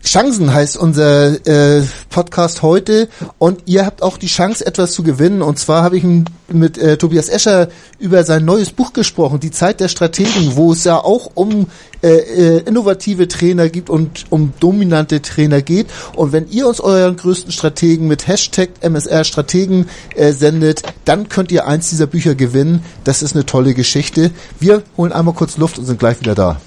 Chancen 0.05 0.53
heißt 0.53 0.77
unser 0.77 1.47
äh, 1.47 1.83
Podcast 2.11 2.63
heute 2.63 3.09
und 3.39 3.63
ihr 3.67 3.87
habt 3.87 4.03
auch 4.03 4.19
die 4.19 4.27
Chance, 4.27 4.67
etwas 4.67 4.93
zu 4.93 5.03
gewinnen. 5.03 5.43
Und 5.43 5.59
zwar 5.59 5.85
habe 5.85 5.97
ich 5.97 6.05
mit 6.49 6.77
äh, 6.77 6.97
Tobias 6.97 7.29
Escher 7.29 7.69
über 7.99 8.25
sein 8.25 8.45
neues 8.45 8.71
Buch 8.71 8.93
gesprochen, 8.93 9.39
Die 9.41 9.53
Zeit 9.53 9.81
der 9.81 9.89
Strategen, 9.89 10.57
wo 10.57 10.73
es 10.73 10.85
ja 10.85 10.99
auch 10.99 11.31
um 11.35 11.69
äh, 12.03 12.09
äh, 12.09 12.59
innovative 12.67 13.29
Trainer 13.29 13.69
gibt 13.69 13.91
und 13.91 14.25
um 14.31 14.53
dominante 14.59 15.23
Trainer 15.23 15.63
geht. 15.63 15.87
Und 16.17 16.33
wenn 16.33 16.51
ihr 16.51 16.67
uns 16.67 16.81
euren 16.81 17.17
größten 17.17 17.53
Strategen 17.53 18.09
mit 18.09 18.27
Hashtag 18.27 18.71
MSR 18.81 19.23
Strategen 19.23 19.89
äh, 20.17 20.33
sendet, 20.33 20.83
dann 21.05 21.29
könnt 21.29 21.53
ihr 21.53 21.67
eins 21.67 21.91
dieser 21.91 22.09
Bücher 22.09 22.35
gewinnen. 22.35 22.85
Das 23.05 23.23
ist 23.23 23.37
eine 23.37 23.47
tolle 23.47 23.73
Geschichte. 23.73 24.33
Wir 24.59 24.83
holen 24.97 25.13
einmal 25.13 25.35
kurz 25.35 25.57
Luft 25.59 25.79
und 25.79 25.87
sind 25.87 26.01
gleich 26.01 26.21
wieder 26.21 26.35
da. 26.35 26.61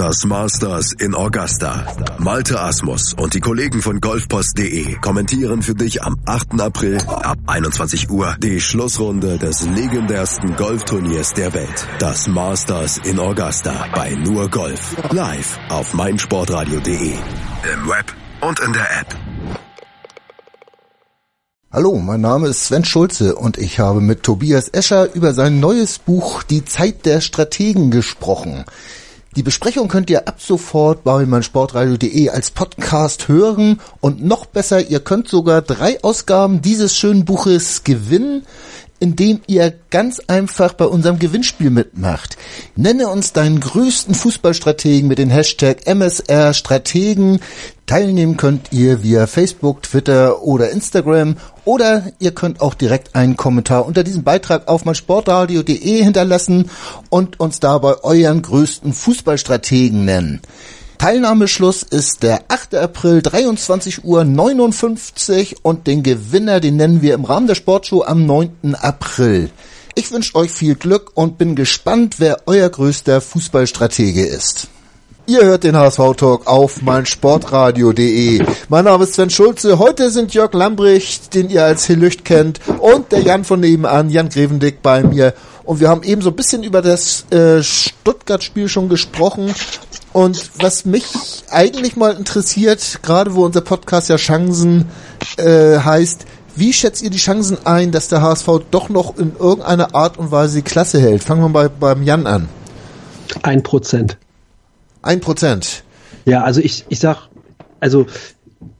Das 0.00 0.24
Masters 0.24 0.92
in 0.98 1.14
Augusta. 1.14 1.84
Malte 2.16 2.58
Asmus 2.58 3.12
und 3.12 3.34
die 3.34 3.40
Kollegen 3.40 3.82
von 3.82 4.00
golfpost.de 4.00 4.94
kommentieren 4.94 5.60
für 5.60 5.74
dich 5.74 6.02
am 6.02 6.16
8. 6.24 6.58
April 6.58 6.96
ab 7.06 7.36
21 7.46 8.08
Uhr 8.08 8.34
die 8.38 8.62
Schlussrunde 8.62 9.36
des 9.36 9.60
legendärsten 9.66 10.56
Golfturniers 10.56 11.34
der 11.34 11.52
Welt. 11.52 11.86
Das 11.98 12.28
Masters 12.28 12.96
in 13.04 13.18
Augusta 13.18 13.88
bei 13.94 14.12
Nur 14.12 14.48
Golf. 14.48 14.96
Live 15.10 15.58
auf 15.68 15.92
meinsportradio.de. 15.92 17.12
Im 17.12 17.86
Web 17.86 18.14
und 18.40 18.58
in 18.60 18.72
der 18.72 19.00
App. 19.00 19.14
Hallo, 21.70 21.98
mein 21.98 22.22
Name 22.22 22.48
ist 22.48 22.64
Sven 22.64 22.86
Schulze 22.86 23.36
und 23.36 23.58
ich 23.58 23.78
habe 23.78 24.00
mit 24.00 24.22
Tobias 24.22 24.70
Escher 24.70 25.14
über 25.14 25.34
sein 25.34 25.60
neues 25.60 25.98
Buch 25.98 26.42
Die 26.42 26.64
Zeit 26.64 27.04
der 27.04 27.20
Strategen 27.20 27.90
gesprochen. 27.90 28.64
Die 29.36 29.44
Besprechung 29.44 29.86
könnt 29.86 30.10
ihr 30.10 30.26
ab 30.26 30.40
sofort 30.42 31.04
bei 31.04 31.24
meinsportradio.de 31.24 32.30
als 32.30 32.50
Podcast 32.50 33.28
hören 33.28 33.80
und 34.00 34.24
noch 34.24 34.44
besser, 34.44 34.80
ihr 34.90 34.98
könnt 34.98 35.28
sogar 35.28 35.62
drei 35.62 36.02
Ausgaben 36.02 36.62
dieses 36.62 36.96
schönen 36.96 37.24
Buches 37.24 37.84
gewinnen, 37.84 38.44
indem 38.98 39.40
ihr 39.46 39.72
ganz 39.90 40.18
einfach 40.26 40.72
bei 40.72 40.84
unserem 40.84 41.20
Gewinnspiel 41.20 41.70
mitmacht. 41.70 42.36
Nenne 42.74 43.06
uns 43.06 43.32
deinen 43.32 43.60
größten 43.60 44.16
Fußballstrategen 44.16 45.06
mit 45.06 45.18
den 45.18 45.30
Hashtag 45.30 45.86
MSR 45.86 46.52
Strategen. 46.52 47.38
Teilnehmen 47.90 48.36
könnt 48.36 48.68
ihr 48.70 49.02
via 49.02 49.26
Facebook, 49.26 49.82
Twitter 49.82 50.44
oder 50.44 50.70
Instagram 50.70 51.36
oder 51.64 52.04
ihr 52.20 52.30
könnt 52.30 52.60
auch 52.60 52.74
direkt 52.74 53.16
einen 53.16 53.36
Kommentar 53.36 53.84
unter 53.84 54.04
diesem 54.04 54.22
Beitrag 54.22 54.68
auf 54.68 54.84
meinsportradio.de 54.84 56.00
hinterlassen 56.04 56.70
und 57.08 57.40
uns 57.40 57.58
dabei 57.58 57.96
euren 58.04 58.42
größten 58.42 58.92
Fußballstrategen 58.92 60.04
nennen. 60.04 60.40
Teilnahmeschluss 60.98 61.82
ist 61.82 62.22
der 62.22 62.44
8. 62.46 62.76
April 62.76 63.22
23 63.22 64.04
Uhr 64.04 64.22
59 64.22 65.64
und 65.64 65.88
den 65.88 66.04
Gewinner, 66.04 66.60
den 66.60 66.76
nennen 66.76 67.02
wir 67.02 67.14
im 67.14 67.24
Rahmen 67.24 67.48
der 67.48 67.56
Sportshow 67.56 68.04
am 68.04 68.24
9. 68.24 68.76
April. 68.76 69.50
Ich 69.96 70.12
wünsche 70.12 70.36
euch 70.36 70.52
viel 70.52 70.76
Glück 70.76 71.10
und 71.14 71.38
bin 71.38 71.56
gespannt, 71.56 72.20
wer 72.20 72.42
euer 72.46 72.68
größter 72.68 73.20
Fußballstratege 73.20 74.24
ist. 74.24 74.68
Ihr 75.30 75.44
hört 75.44 75.62
den 75.62 75.76
HSV-Talk 75.76 76.48
auf 76.48 76.82
meinsportradio.de. 76.82 78.44
Mein 78.68 78.84
Name 78.84 79.04
ist 79.04 79.14
Sven 79.14 79.30
Schulze. 79.30 79.78
Heute 79.78 80.10
sind 80.10 80.34
Jörg 80.34 80.52
Lambricht, 80.54 81.34
den 81.34 81.50
ihr 81.50 81.64
als 81.64 81.84
Hillücht 81.84 82.24
kennt, 82.24 82.58
und 82.80 83.12
der 83.12 83.20
Jan 83.20 83.44
von 83.44 83.60
nebenan, 83.60 84.10
Jan 84.10 84.28
Grevendick 84.28 84.82
bei 84.82 85.04
mir. 85.04 85.34
Und 85.62 85.78
wir 85.78 85.88
haben 85.88 86.02
eben 86.02 86.20
so 86.20 86.30
ein 86.30 86.34
bisschen 86.34 86.64
über 86.64 86.82
das 86.82 87.30
äh, 87.30 87.62
Stuttgart-Spiel 87.62 88.66
schon 88.68 88.88
gesprochen. 88.88 89.54
Und 90.12 90.50
was 90.58 90.84
mich 90.84 91.04
eigentlich 91.48 91.94
mal 91.94 92.16
interessiert, 92.16 92.98
gerade 93.04 93.32
wo 93.36 93.44
unser 93.44 93.60
Podcast 93.60 94.08
ja 94.08 94.16
Chancen 94.16 94.86
äh, 95.36 95.78
heißt, 95.78 96.24
wie 96.56 96.72
schätzt 96.72 97.02
ihr 97.02 97.10
die 97.10 97.18
Chancen 97.18 97.56
ein, 97.64 97.92
dass 97.92 98.08
der 98.08 98.20
HSV 98.20 98.48
doch 98.72 98.88
noch 98.88 99.16
in 99.16 99.36
irgendeiner 99.38 99.94
Art 99.94 100.18
und 100.18 100.32
Weise 100.32 100.56
die 100.56 100.62
Klasse 100.62 101.00
hält? 101.00 101.22
Fangen 101.22 101.42
wir 101.42 101.48
mal 101.48 101.70
beim 101.70 102.02
Jan 102.02 102.26
an. 102.26 102.48
Ein 103.44 103.62
Prozent. 103.62 104.16
Ein 105.02 105.20
Prozent. 105.20 105.84
Ja, 106.24 106.42
also 106.42 106.60
ich, 106.60 106.84
ich 106.88 107.00
sag, 107.00 107.28
also 107.80 108.06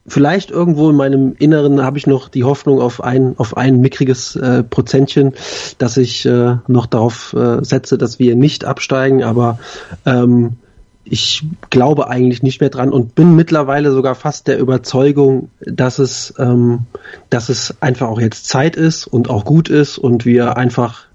vielleicht 0.06 0.50
irgendwo 0.50 0.90
in 0.90 0.96
meinem 0.96 1.34
Inneren 1.38 1.82
habe 1.82 1.98
ich 1.98 2.06
noch 2.06 2.28
die 2.28 2.44
Hoffnung 2.44 2.80
auf 2.80 3.02
ein, 3.02 3.34
auf 3.38 3.56
ein 3.56 3.80
mickriges 3.80 4.36
äh, 4.36 4.62
Prozentchen, 4.62 5.34
dass 5.78 5.96
ich 5.96 6.26
äh, 6.26 6.56
noch 6.66 6.86
darauf 6.86 7.32
äh, 7.32 7.64
setze, 7.64 7.96
dass 7.96 8.18
wir 8.18 8.36
nicht 8.36 8.64
absteigen, 8.64 9.22
aber 9.22 9.58
ähm, 10.04 10.56
ich 11.04 11.44
glaube 11.70 12.08
eigentlich 12.08 12.42
nicht 12.42 12.60
mehr 12.60 12.70
dran 12.70 12.90
und 12.90 13.14
bin 13.14 13.34
mittlerweile 13.34 13.90
sogar 13.90 14.14
fast 14.14 14.46
der 14.46 14.58
Überzeugung, 14.58 15.50
dass 15.60 15.98
es, 15.98 16.34
ähm, 16.38 16.80
dass 17.30 17.48
es 17.48 17.74
einfach 17.80 18.08
auch 18.08 18.20
jetzt 18.20 18.46
Zeit 18.48 18.76
ist 18.76 19.06
und 19.06 19.30
auch 19.30 19.44
gut 19.44 19.68
ist 19.68 19.98
und 19.98 20.24
wir 20.24 20.56
einfach 20.56 21.06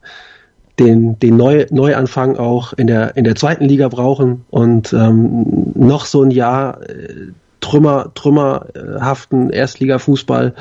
den, 0.79 1.19
den 1.19 1.38
Neu 1.38 1.65
Neuanfang 1.71 2.38
auch 2.38 2.73
in 2.73 2.88
der, 2.88 3.15
in 3.15 3.23
der 3.23 3.35
zweiten 3.35 3.65
Liga 3.65 3.88
brauchen 3.88 4.45
und 4.49 4.93
ähm, 4.93 5.71
noch 5.75 6.05
so 6.05 6.23
ein 6.23 6.31
Jahr 6.31 6.81
äh, 6.81 7.31
Trümmer, 7.61 8.11
trümmerhaften 8.13 9.49
Erstliga-Fußball. 9.49 10.53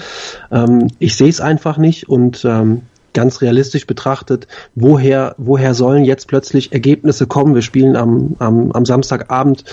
Ähm, 0.50 0.88
ich 0.98 1.16
sehe 1.16 1.28
es 1.28 1.40
einfach 1.40 1.76
nicht 1.76 2.08
und 2.08 2.44
ähm, 2.46 2.82
ganz 3.14 3.40
realistisch 3.40 3.86
betrachtet, 3.86 4.46
woher, 4.74 5.34
woher 5.38 5.72
sollen 5.74 6.04
jetzt 6.04 6.28
plötzlich 6.28 6.72
Ergebnisse 6.72 7.26
kommen? 7.26 7.54
Wir 7.54 7.62
spielen 7.62 7.96
am, 7.96 8.36
am, 8.38 8.72
am 8.72 8.84
Samstagabend 8.84 9.64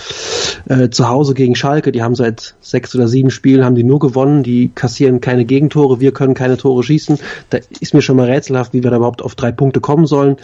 äh, 0.68 0.90
zu 0.90 1.08
Hause 1.08 1.34
gegen 1.34 1.54
Schalke. 1.54 1.92
Die 1.92 2.02
haben 2.02 2.14
seit 2.14 2.54
sechs 2.60 2.94
oder 2.94 3.08
sieben 3.08 3.30
Spielen 3.30 3.64
haben 3.64 3.74
die 3.74 3.84
nur 3.84 3.98
gewonnen. 3.98 4.42
Die 4.42 4.70
kassieren 4.74 5.20
keine 5.20 5.44
Gegentore. 5.44 6.00
Wir 6.00 6.12
können 6.12 6.34
keine 6.34 6.56
Tore 6.56 6.82
schießen. 6.82 7.18
Da 7.50 7.58
ist 7.80 7.94
mir 7.94 8.02
schon 8.02 8.16
mal 8.16 8.30
rätselhaft, 8.30 8.72
wie 8.74 8.82
wir 8.82 8.90
da 8.90 8.96
überhaupt 8.96 9.22
auf 9.22 9.34
drei 9.34 9.52
Punkte 9.52 9.80
kommen 9.80 10.06
sollen. 10.06 10.36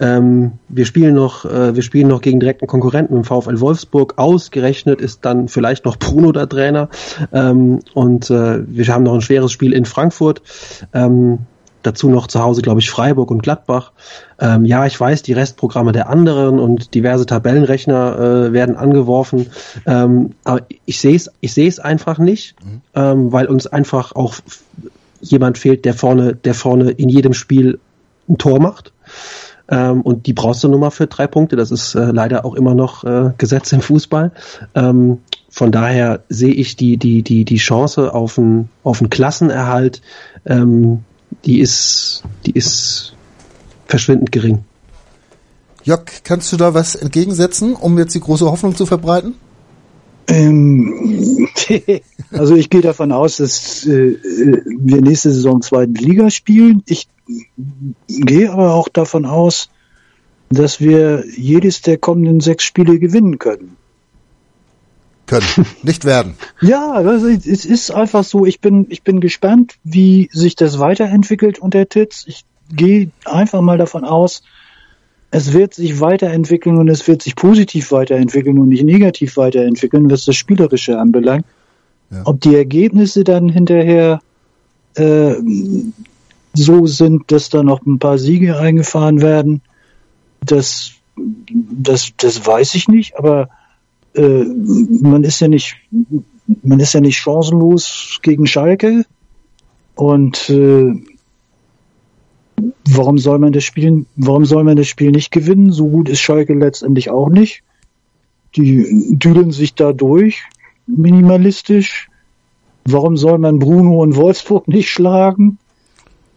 Ähm, 0.00 0.52
wir 0.68 0.86
spielen 0.86 1.14
noch, 1.14 1.44
äh, 1.44 1.74
wir 1.74 1.82
spielen 1.82 2.08
noch 2.08 2.20
gegen 2.20 2.40
direkten 2.40 2.66
Konkurrenten 2.66 3.16
im 3.16 3.24
VfL 3.24 3.60
Wolfsburg. 3.60 4.14
Ausgerechnet 4.16 5.00
ist 5.00 5.24
dann 5.24 5.48
vielleicht 5.48 5.84
noch 5.84 5.96
Bruno 5.96 6.32
der 6.32 6.48
Trainer. 6.48 6.88
Ähm, 7.32 7.80
und 7.94 8.30
äh, 8.30 8.60
wir 8.66 8.86
haben 8.88 9.02
noch 9.02 9.14
ein 9.14 9.20
schweres 9.20 9.50
Spiel 9.52 9.72
in 9.72 9.84
Frankfurt. 9.84 10.42
Ähm, 10.94 11.40
dazu 11.88 12.08
noch 12.08 12.26
zu 12.26 12.42
Hause, 12.42 12.62
glaube 12.62 12.80
ich, 12.80 12.90
Freiburg 12.90 13.30
und 13.30 13.42
Gladbach. 13.42 13.92
Ähm, 14.38 14.64
ja, 14.64 14.86
ich 14.86 14.98
weiß, 14.98 15.22
die 15.22 15.32
Restprogramme 15.32 15.92
der 15.92 16.08
anderen 16.08 16.58
und 16.58 16.94
diverse 16.94 17.26
Tabellenrechner 17.26 18.18
äh, 18.18 18.52
werden 18.52 18.76
angeworfen. 18.76 19.46
Ähm, 19.86 20.34
aber 20.44 20.62
ich 20.84 21.00
sehe 21.00 21.16
es, 21.16 21.30
ich 21.40 21.52
sehe 21.54 21.68
es 21.68 21.80
einfach 21.80 22.18
nicht, 22.18 22.54
mhm. 22.64 22.80
ähm, 22.94 23.32
weil 23.32 23.46
uns 23.46 23.66
einfach 23.66 24.14
auch 24.14 24.34
jemand 25.20 25.58
fehlt, 25.58 25.84
der 25.84 25.94
vorne, 25.94 26.34
der 26.34 26.54
vorne 26.54 26.90
in 26.90 27.08
jedem 27.08 27.34
Spiel 27.34 27.80
ein 28.28 28.38
Tor 28.38 28.60
macht. 28.60 28.92
Ähm, 29.70 30.00
und 30.02 30.26
die 30.26 30.32
brauchst 30.32 30.64
du 30.64 30.68
nun 30.68 30.80
mal 30.80 30.90
für 30.90 31.06
drei 31.06 31.26
Punkte. 31.26 31.56
Das 31.56 31.70
ist 31.70 31.94
äh, 31.94 32.10
leider 32.10 32.44
auch 32.44 32.54
immer 32.54 32.74
noch 32.74 33.04
äh, 33.04 33.32
Gesetz 33.36 33.72
im 33.72 33.82
Fußball. 33.82 34.32
Ähm, 34.74 35.18
von 35.50 35.72
daher 35.72 36.22
sehe 36.28 36.52
ich 36.52 36.76
die, 36.76 36.96
die, 36.96 37.22
die, 37.22 37.44
die 37.44 37.56
Chance 37.56 38.14
auf 38.14 38.38
einen, 38.38 38.70
auf 38.84 39.00
einen 39.00 39.10
Klassenerhalt, 39.10 40.02
ähm, 40.46 41.04
die 41.44 41.60
ist, 41.60 42.22
die 42.46 42.52
ist 42.52 43.14
verschwindend 43.86 44.32
gering. 44.32 44.64
Jörg, 45.84 46.04
kannst 46.24 46.52
du 46.52 46.56
da 46.56 46.74
was 46.74 46.94
entgegensetzen, 46.94 47.74
um 47.74 47.98
jetzt 47.98 48.14
die 48.14 48.20
große 48.20 48.50
Hoffnung 48.50 48.76
zu 48.76 48.84
verbreiten? 48.84 49.34
Ähm, 50.26 51.48
also 52.30 52.54
ich 52.54 52.68
gehe 52.68 52.82
davon 52.82 53.12
aus, 53.12 53.38
dass 53.38 53.86
äh, 53.86 54.18
wir 54.22 55.00
nächste 55.00 55.32
Saison 55.32 55.62
zweiten 55.62 55.94
Liga 55.94 56.30
spielen. 56.30 56.82
Ich 56.86 57.08
gehe 58.06 58.52
aber 58.52 58.74
auch 58.74 58.88
davon 58.88 59.24
aus, 59.24 59.70
dass 60.50 60.80
wir 60.80 61.24
jedes 61.34 61.80
der 61.80 61.96
kommenden 61.96 62.40
sechs 62.40 62.64
Spiele 62.64 62.98
gewinnen 62.98 63.38
können. 63.38 63.77
Können, 65.28 65.46
nicht 65.82 66.04
werden. 66.04 66.34
ja, 66.60 67.00
es 67.00 67.64
ist 67.64 67.90
einfach 67.90 68.24
so. 68.24 68.46
Ich 68.46 68.60
bin, 68.60 68.86
ich 68.88 69.02
bin 69.02 69.20
gespannt, 69.20 69.74
wie 69.84 70.28
sich 70.32 70.56
das 70.56 70.78
weiterentwickelt 70.78 71.58
unter 71.58 71.88
Titz. 71.88 72.24
Ich 72.26 72.44
gehe 72.72 73.10
einfach 73.24 73.60
mal 73.60 73.78
davon 73.78 74.04
aus, 74.04 74.42
es 75.30 75.52
wird 75.52 75.74
sich 75.74 76.00
weiterentwickeln 76.00 76.78
und 76.78 76.88
es 76.88 77.06
wird 77.06 77.22
sich 77.22 77.36
positiv 77.36 77.92
weiterentwickeln 77.92 78.58
und 78.58 78.70
nicht 78.70 78.84
negativ 78.84 79.36
weiterentwickeln, 79.36 80.10
was 80.10 80.24
das 80.24 80.36
Spielerische 80.36 80.98
anbelangt. 80.98 81.44
Ja. 82.10 82.22
Ob 82.24 82.40
die 82.40 82.54
Ergebnisse 82.54 83.24
dann 83.24 83.50
hinterher 83.50 84.20
äh, 84.94 85.34
so 86.54 86.86
sind, 86.86 87.30
dass 87.30 87.50
da 87.50 87.62
noch 87.62 87.84
ein 87.84 87.98
paar 87.98 88.16
Siege 88.16 88.58
eingefahren 88.58 89.20
werden, 89.20 89.60
das, 90.40 90.92
das, 91.16 92.12
das 92.16 92.46
weiß 92.46 92.74
ich 92.74 92.88
nicht, 92.88 93.18
aber 93.18 93.50
äh, 94.18 94.44
man 95.02 95.24
ist 95.24 95.40
ja 95.40 95.48
nicht, 95.48 95.76
man 96.62 96.80
ist 96.80 96.94
ja 96.94 97.00
nicht 97.00 97.18
chancenlos 97.18 98.18
gegen 98.22 98.46
Schalke 98.46 99.04
und 99.94 100.50
äh, 100.50 100.92
warum 102.88 103.18
soll 103.18 103.38
man 103.38 103.52
das 103.52 103.64
Spiel, 103.64 104.06
warum 104.16 104.44
soll 104.44 104.64
man 104.64 104.76
das 104.76 104.88
Spiel 104.88 105.10
nicht 105.10 105.30
gewinnen? 105.30 105.72
So 105.72 105.88
gut 105.88 106.08
ist 106.08 106.20
Schalke 106.20 106.54
letztendlich 106.54 107.10
auch 107.10 107.28
nicht. 107.28 107.62
Die 108.56 108.86
düdeln 109.10 109.52
sich 109.52 109.74
da 109.74 109.92
durch, 109.92 110.42
minimalistisch. 110.86 112.08
Warum 112.84 113.16
soll 113.16 113.38
man 113.38 113.58
Bruno 113.58 114.02
und 114.02 114.16
Wolfsburg 114.16 114.66
nicht 114.66 114.90
schlagen? 114.90 115.58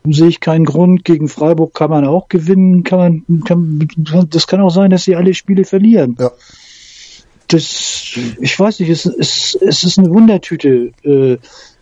Sehe 0.04 0.28
ich 0.28 0.40
keinen 0.40 0.66
Grund. 0.66 1.06
Gegen 1.06 1.30
Freiburg 1.30 1.74
kann 1.74 1.90
man 1.90 2.06
auch 2.06 2.28
gewinnen. 2.28 2.84
Kann 2.84 3.26
man, 3.28 3.44
kann, 3.44 3.88
das 4.30 4.48
kann 4.48 4.60
auch 4.60 4.72
sein, 4.72 4.90
dass 4.90 5.04
sie 5.04 5.16
alle 5.16 5.34
Spiele 5.34 5.64
verlieren. 5.64 6.18
Ja. 6.20 6.32
Das, 7.52 8.18
ich 8.40 8.60
weiß 8.60 8.80
nicht, 8.80 8.90
es, 8.90 9.06
es, 9.06 9.58
es 9.62 9.84
ist 9.84 10.00
eine 10.00 10.10
Wundertüte. 10.10 10.92
Äh, 11.04 11.38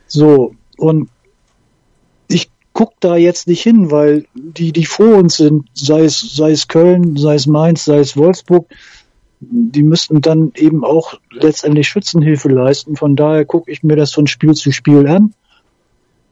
so. 0.07 0.55
Und 0.77 1.09
guckt 2.79 2.95
da 3.01 3.17
jetzt 3.17 3.45
nicht 3.45 3.61
hin, 3.61 3.91
weil 3.91 4.25
die, 4.33 4.71
die 4.71 4.85
vor 4.85 5.17
uns 5.17 5.35
sind, 5.35 5.65
sei 5.73 6.05
es, 6.05 6.21
sei 6.21 6.51
es 6.51 6.69
Köln, 6.69 7.17
sei 7.17 7.35
es 7.35 7.45
Mainz, 7.45 7.83
sei 7.83 7.99
es 7.99 8.15
Wolfsburg, 8.15 8.67
die 9.41 9.83
müssten 9.83 10.21
dann 10.21 10.53
eben 10.55 10.85
auch 10.85 11.15
letztendlich 11.29 11.89
Schützenhilfe 11.89 12.47
leisten. 12.47 12.95
Von 12.95 13.17
daher 13.17 13.43
gucke 13.43 13.69
ich 13.69 13.83
mir 13.83 13.97
das 13.97 14.13
von 14.13 14.27
Spiel 14.27 14.53
zu 14.53 14.71
Spiel 14.71 15.07
an 15.07 15.33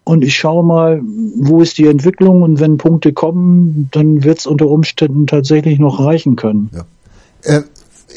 und 0.06 0.23
ich 0.23 0.38
schaue 0.38 0.63
mal, 0.63 1.02
wo 1.04 1.62
ist 1.62 1.78
die 1.78 1.88
Entwicklung 1.88 2.43
und 2.43 2.62
wenn 2.62 2.78
Punkte 2.78 3.12
kommen, 3.12 3.89
dann 3.91 4.23
wird 4.23 4.39
es 4.39 4.47
unter 4.47 4.67
Umständen 4.67 5.28
tatsächlich 5.28 5.80
noch 5.80 6.00
reichen 6.00 6.38
können. 6.38 6.69
Ja. 6.73 7.58
Äh, 7.58 7.63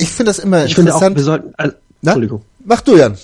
ich 0.01 0.11
finde 0.11 0.31
das 0.31 0.39
immer 0.39 0.65
ich 0.65 0.77
interessant. 0.77 1.01
Finde 1.01 1.13
auch, 1.13 1.17
wir 1.17 1.25
sollten, 1.25 1.55
also, 1.57 1.75
Entschuldigung. 2.03 2.43
Mach 2.65 2.81
du, 2.81 2.97
Jan. 2.97 3.17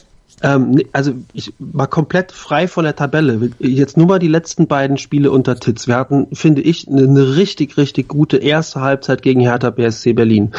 Ähm, 0.42 0.82
also 0.92 1.12
ich 1.32 1.52
war 1.58 1.86
komplett 1.86 2.30
frei 2.32 2.68
von 2.68 2.84
der 2.84 2.94
Tabelle. 2.94 3.50
Jetzt 3.58 3.96
nur 3.96 4.06
mal 4.06 4.18
die 4.18 4.28
letzten 4.28 4.66
beiden 4.66 4.98
Spiele 4.98 5.30
unter 5.30 5.58
Titz. 5.58 5.86
Wir 5.86 5.96
hatten, 5.96 6.28
finde 6.34 6.60
ich, 6.62 6.88
eine, 6.88 7.04
eine 7.04 7.36
richtig, 7.36 7.76
richtig 7.76 8.08
gute 8.08 8.36
erste 8.36 8.80
Halbzeit 8.80 9.22
gegen 9.22 9.40
Hertha 9.40 9.70
BSC 9.70 10.12
Berlin 10.12 10.52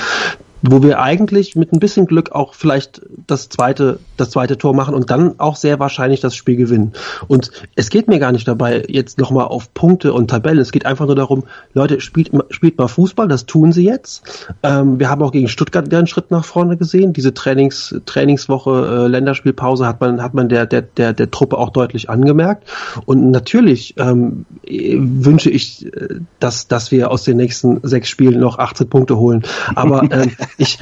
wo 0.69 0.83
wir 0.83 0.99
eigentlich 0.99 1.55
mit 1.55 1.73
ein 1.73 1.79
bisschen 1.79 2.05
Glück 2.05 2.31
auch 2.31 2.53
vielleicht 2.53 3.01
das 3.27 3.49
zweite, 3.49 3.99
das 4.17 4.29
zweite 4.29 4.57
Tor 4.57 4.73
machen 4.73 4.95
und 4.95 5.09
dann 5.09 5.39
auch 5.39 5.55
sehr 5.55 5.79
wahrscheinlich 5.79 6.19
das 6.19 6.35
Spiel 6.35 6.55
gewinnen. 6.55 6.93
Und 7.27 7.51
es 7.75 7.89
geht 7.89 8.07
mir 8.07 8.19
gar 8.19 8.31
nicht 8.31 8.47
dabei, 8.47 8.83
jetzt 8.87 9.19
nochmal 9.19 9.45
auf 9.45 9.73
Punkte 9.73 10.13
und 10.13 10.29
Tabellen. 10.29 10.59
Es 10.59 10.71
geht 10.71 10.85
einfach 10.85 11.05
nur 11.05 11.15
darum, 11.15 11.43
Leute, 11.73 12.01
spielt, 12.01 12.31
spielt 12.49 12.77
mal 12.77 12.87
Fußball, 12.87 13.27
das 13.27 13.45
tun 13.45 13.71
sie 13.71 13.85
jetzt. 13.85 14.47
Ähm, 14.63 14.99
wir 14.99 15.09
haben 15.09 15.21
auch 15.21 15.31
gegen 15.31 15.47
Stuttgart 15.47 15.93
einen 15.93 16.07
Schritt 16.07 16.31
nach 16.31 16.45
vorne 16.45 16.77
gesehen. 16.77 17.13
Diese 17.13 17.33
Trainings, 17.33 17.95
Trainingswoche, 18.05 19.05
äh, 19.05 19.07
Länderspielpause 19.07 19.85
hat 19.85 20.01
man, 20.01 20.21
hat 20.21 20.33
man 20.33 20.49
der, 20.49 20.65
der, 20.65 20.81
der, 20.81 21.13
der 21.13 21.31
Truppe 21.31 21.57
auch 21.57 21.69
deutlich 21.69 22.09
angemerkt. 22.09 22.67
Und 23.05 23.31
natürlich 23.31 23.95
ähm, 23.97 24.45
wünsche 24.65 25.49
ich, 25.49 25.85
äh, 25.85 26.19
dass, 26.39 26.67
dass 26.67 26.91
wir 26.91 27.11
aus 27.11 27.23
den 27.23 27.37
nächsten 27.37 27.79
sechs 27.83 28.09
Spielen 28.09 28.39
noch 28.39 28.59
18 28.59 28.89
Punkte 28.89 29.17
holen. 29.17 29.43
Aber 29.75 30.03
ähm, 30.11 30.31
ich, 30.57 30.79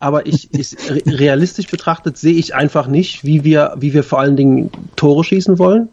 aber 0.00 0.26
ich, 0.26 0.48
ich, 0.52 0.76
realistisch 1.06 1.66
betrachtet 1.66 2.16
sehe 2.16 2.34
ich 2.34 2.54
einfach 2.54 2.86
nicht, 2.86 3.24
wie 3.24 3.44
wir, 3.44 3.74
wie 3.78 3.92
wir 3.92 4.04
vor 4.04 4.20
allen 4.20 4.36
Dingen 4.36 4.70
Tore 4.96 5.22
schießen 5.22 5.58
wollen. 5.58 5.88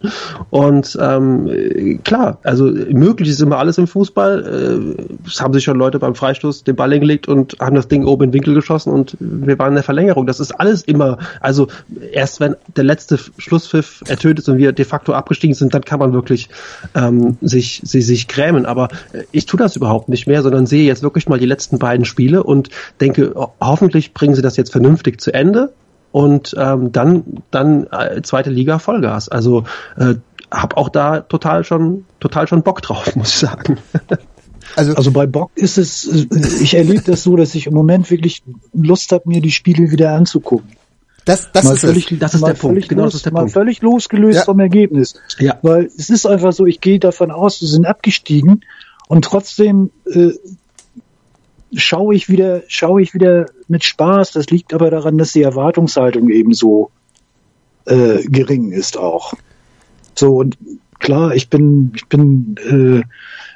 Und 0.50 0.98
ähm, 1.02 2.00
klar, 2.04 2.40
also 2.44 2.66
möglich 2.66 3.30
ist 3.30 3.42
immer 3.42 3.58
alles 3.58 3.78
im 3.78 3.88
Fußball. 3.88 4.98
Äh, 4.98 5.28
es 5.28 5.42
haben 5.42 5.54
sich 5.54 5.64
schon 5.66 5.78
Leute 5.78 6.00
beim 6.00 6.16
Freistoß 6.16 6.64
den 6.64 6.76
Ball 6.76 6.92
hingelegt 6.92 7.28
und 7.28 7.58
haben 7.60 7.76
das 7.76 7.88
Ding 7.88 8.06
oben 8.06 8.24
in 8.24 8.30
den 8.30 8.36
Winkel 8.36 8.54
geschossen 8.54 8.92
und 8.92 9.18
wir 9.20 9.60
waren 9.60 9.70
in 9.70 9.76
der 9.76 9.84
Verlängerung. 9.84 10.26
Das 10.26 10.40
ist 10.40 10.52
alles 10.52 10.84
immer, 10.84 11.18
also 11.42 11.68
erst 12.14 12.40
wenn 12.40 12.56
der 12.76 12.86
letzte 12.86 13.20
Schlusspfiff 13.38 14.02
ertönt 14.08 14.40
ist 14.40 14.48
und 14.48 14.58
wir 14.58 14.72
de 14.72 14.86
facto 14.86 15.14
abgestiegen 15.14 15.56
sind, 15.56 15.74
dann 15.74 15.84
kann 15.84 16.00
man 16.00 16.14
wirklich 16.14 16.50
ähm, 16.96 17.38
sich, 17.42 17.82
sich, 17.84 18.06
sich 18.06 18.28
grämen. 18.30 18.66
Aber 18.66 18.88
ich 19.32 19.46
tue 19.46 19.58
das 19.58 19.76
überhaupt 19.76 20.08
nicht 20.08 20.26
mehr, 20.28 20.42
sondern 20.42 20.66
sehe 20.66 20.86
jetzt 20.86 21.04
wirklich 21.04 21.28
mal 21.28 21.40
die 21.40 21.46
letzten 21.46 21.80
beiden 21.80 22.06
Spiele 22.06 22.44
und 22.44 22.70
denke, 23.00 23.34
hoffentlich 23.60 24.14
bringen 24.14 24.36
sie 24.36 24.42
das 24.42 24.58
jetzt 24.58 24.72
vernünftig 24.72 25.20
zu 25.22 25.34
Ende 25.34 25.74
und 26.12 26.56
ähm, 26.58 26.92
dann 26.92 27.24
dann 27.52 27.88
äh, 27.92 28.22
zweite 28.22 28.50
Liga 28.50 28.80
Vollgas. 28.80 29.30
Also 29.30 29.64
äh, 29.98 30.16
hab 30.52 30.78
auch 30.78 30.90
da 30.90 31.22
total 31.22 31.64
schon 31.64 32.06
total 32.20 32.48
schon 32.48 32.64
Bock 32.64 32.82
drauf, 32.82 33.16
muss 33.16 33.30
ich 33.30 33.38
sagen. 33.38 33.78
Also, 34.76 34.94
also 34.94 35.12
bei 35.12 35.26
Bock 35.26 35.52
ist 35.56 35.78
es, 35.78 36.28
ich 36.62 36.76
erlebe 36.76 37.02
das 37.02 37.24
so, 37.24 37.36
dass 37.36 37.56
ich 37.56 37.68
im 37.68 37.74
Moment 37.74 38.10
wirklich 38.12 38.44
Lust 38.74 39.12
habe, 39.12 39.28
mir 39.28 39.42
die 39.42 39.52
Spiele 39.52 39.90
wieder 39.90 40.14
anzugucken. 40.14 40.70
Das, 41.26 41.52
das, 41.52 41.66
ist, 41.70 41.82
völlig, 41.82 42.08
das 42.20 42.34
ist 42.34 42.46
der 42.46 42.54
Punkt. 42.54 42.90
Genau, 42.90 43.04
los, 43.04 43.12
das 43.12 43.20
ist 43.20 43.26
der 43.26 43.34
mal 43.34 43.42
Punkt. 43.42 43.54
völlig 43.54 43.82
losgelöst 43.82 44.38
ja. 44.38 44.46
vom 44.46 44.60
Ergebnis. 44.60 45.16
Ja. 45.38 45.60
Weil 45.62 45.86
es 45.86 46.10
ist 46.10 46.26
einfach 46.26 46.54
so, 46.54 46.66
ich 46.66 46.82
gehe 46.82 47.00
davon 47.00 47.30
aus, 47.30 47.62
wir 47.62 47.68
sind 47.68 47.86
abgestiegen 47.86 48.66
und 49.08 49.26
trotzdem 49.26 49.92
äh, 50.06 50.32
schaue 51.74 52.16
ich 52.16 52.30
wieder, 52.30 52.64
schaue 52.68 53.02
ich 53.02 53.14
wieder 53.14 53.48
mit 53.68 53.84
Spaß. 53.84 54.32
Das 54.32 54.48
liegt 54.48 54.74
aber 54.74 54.90
daran, 54.90 55.18
dass 55.18 55.34
die 55.34 55.44
Erwartungshaltung 55.44 56.30
eben 56.30 56.54
so 56.54 56.92
äh, 57.86 58.24
gering 58.24 58.72
ist 58.72 58.98
auch. 58.98 59.34
So 60.16 60.38
und 60.38 60.58
klar, 61.00 61.34
ich 61.34 61.50
bin, 61.50 61.92
ich 61.96 62.08
bin 62.08 62.56
äh, 62.58 63.04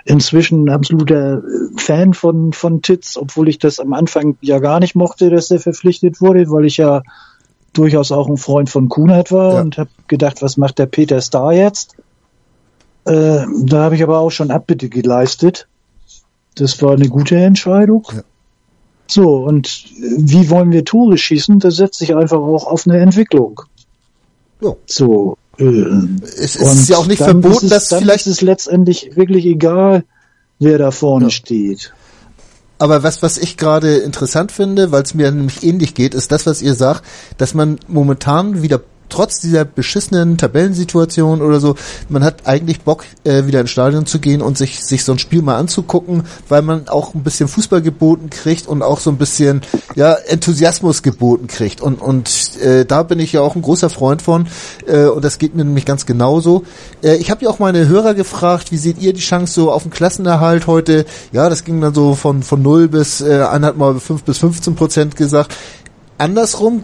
inzwischen 0.06 0.70
absoluter 0.70 1.42
Fan 1.76 2.14
von 2.14 2.54
von 2.54 2.82
Titz, 2.82 3.18
obwohl 3.18 3.50
ich 3.50 3.60
das 3.60 3.80
am 3.80 3.94
Anfang 3.94 4.38
ja 4.42 4.60
gar 4.60 4.80
nicht 4.80 4.96
mochte, 4.96 5.30
dass 5.30 5.52
er 5.52 5.60
verpflichtet 5.60 6.22
wurde, 6.22 6.50
weil 6.50 6.66
ich 6.66 6.78
ja 6.78 7.04
durchaus 7.74 8.12
auch 8.12 8.28
ein 8.28 8.38
Freund 8.38 8.70
von 8.70 8.90
Kunert 8.90 9.32
war 9.32 9.56
ja. 9.56 9.62
und 9.62 9.78
habe 9.78 9.90
gedacht, 10.08 10.42
was 10.42 10.58
macht 10.58 10.80
der 10.80 10.86
Peter 10.86 11.22
Star 11.22 11.54
jetzt? 11.54 11.96
Äh, 13.06 13.46
da 13.64 13.84
habe 13.84 13.96
ich 13.96 14.04
aber 14.04 14.20
auch 14.20 14.30
schon 14.30 14.52
Abbitte 14.52 14.90
geleistet. 14.90 15.68
Das 16.56 16.82
war 16.82 16.94
eine 16.94 17.10
gute 17.10 17.36
Entscheidung. 17.36 18.08
Ja. 18.14 18.24
So, 19.08 19.44
und 19.44 19.86
wie 20.18 20.50
wollen 20.50 20.72
wir 20.72 20.86
Tore 20.86 21.18
schießen? 21.18 21.60
Das 21.60 21.76
setzt 21.76 22.00
sich 22.00 22.16
einfach 22.16 22.40
auch 22.40 22.66
auf 22.66 22.88
eine 22.88 23.00
Entwicklung. 23.00 23.62
Ja. 24.62 24.76
So. 24.86 25.38
Äh, 25.58 25.64
es 25.64 26.56
ist 26.56 26.90
ja 26.90 26.98
auch 26.98 27.06
nicht 27.06 27.22
verboten, 27.22 27.66
es, 27.66 27.70
dass 27.70 27.90
dann 27.90 28.02
vielleicht 28.02 28.26
ist 28.26 28.34
es 28.34 28.42
letztendlich 28.42 29.16
wirklich 29.16 29.46
egal, 29.46 30.04
wer 30.60 30.78
da 30.78 30.92
vorne 30.92 31.26
ja. 31.26 31.32
steht. 31.32 31.94
Aber 32.80 33.04
was, 33.04 33.22
was 33.22 33.38
ich 33.38 33.56
gerade 33.56 33.98
interessant 33.98 34.52
finde, 34.52 34.92
weil 34.92 35.04
es 35.04 35.14
mir 35.14 35.32
nämlich 35.32 35.64
ähnlich 35.64 35.94
geht, 35.94 36.14
ist 36.14 36.32
das, 36.32 36.46
was 36.46 36.62
ihr 36.62 36.74
sagt, 36.74 37.04
dass 37.38 37.54
man 37.54 37.80
momentan 37.88 38.62
wieder 38.62 38.82
trotz 39.10 39.40
dieser 39.40 39.66
beschissenen 39.66 40.38
Tabellensituation 40.38 41.42
oder 41.42 41.60
so, 41.60 41.76
man 42.10 42.24
hat 42.24 42.46
eigentlich 42.48 42.82
Bock, 42.82 43.06
äh, 43.24 43.46
wieder 43.46 43.62
ins 43.62 43.70
Stadion 43.70 44.06
zu 44.06 44.20
gehen 44.20 44.42
und 44.42 44.58
sich, 44.58 44.84
sich 44.84 45.04
so 45.04 45.12
ein 45.12 45.20
Spiel 45.20 45.42
mal 45.42 45.58
anzugucken, 45.58 46.24
weil 46.50 46.62
man 46.62 46.88
auch 46.88 47.14
ein 47.14 47.24
bisschen 47.24 47.48
Fußball 47.48 47.82
geboten 47.82 48.30
kriegt 48.30 48.68
und 48.68 48.82
auch 48.82 49.00
so 49.00 49.10
ein 49.10 49.18
bisschen, 49.18 49.62
ja, 49.96 50.14
Enthusiasmus 50.14 51.04
geboten 51.04 51.48
kriegt. 51.48 51.82
Und, 51.82 52.02
und 52.02 52.58
äh, 52.62 52.86
da 52.86 53.04
bin 53.04 53.20
ich 53.20 53.34
ja 53.34 53.42
auch 53.42 53.56
ein 53.56 53.62
großer 53.62 53.90
Freund 53.90 54.22
von 54.22 54.48
äh, 54.88 55.06
und 55.06 55.24
das 55.24 55.38
geht 55.38 55.56
mir 55.56 55.64
nämlich 55.64 55.86
ganz 55.86 56.06
genauso. 56.06 56.64
Äh, 57.04 57.16
ich 57.16 57.30
habe 57.32 57.44
ja 57.46 57.50
auch 57.50 57.60
meine 57.60 57.88
Hörer 57.88 58.14
gefragt, 58.14 58.72
wie 58.72 58.78
seht 58.78 59.02
ihr 59.02 59.14
die 59.14 59.22
Chance 59.22 59.54
so 59.54 59.72
auf 59.72 59.84
den 59.84 59.92
Klassenerhalt 59.92 60.68
heute? 60.68 61.06
Ja, 61.32 61.50
das 61.50 61.64
ging 61.64 61.82
dann 61.82 61.94
so 61.94 62.16
von, 62.16 62.44
von 62.44 62.62
0 62.62 62.88
bis, 62.88 63.22
äh, 63.22 63.44
einer 63.44 63.74
mal 63.74 64.00
5 64.00 64.24
bis 64.24 64.38
15 64.40 64.76
Prozent 64.76 65.16
gesagt 65.16 65.56
andersrum 66.18 66.84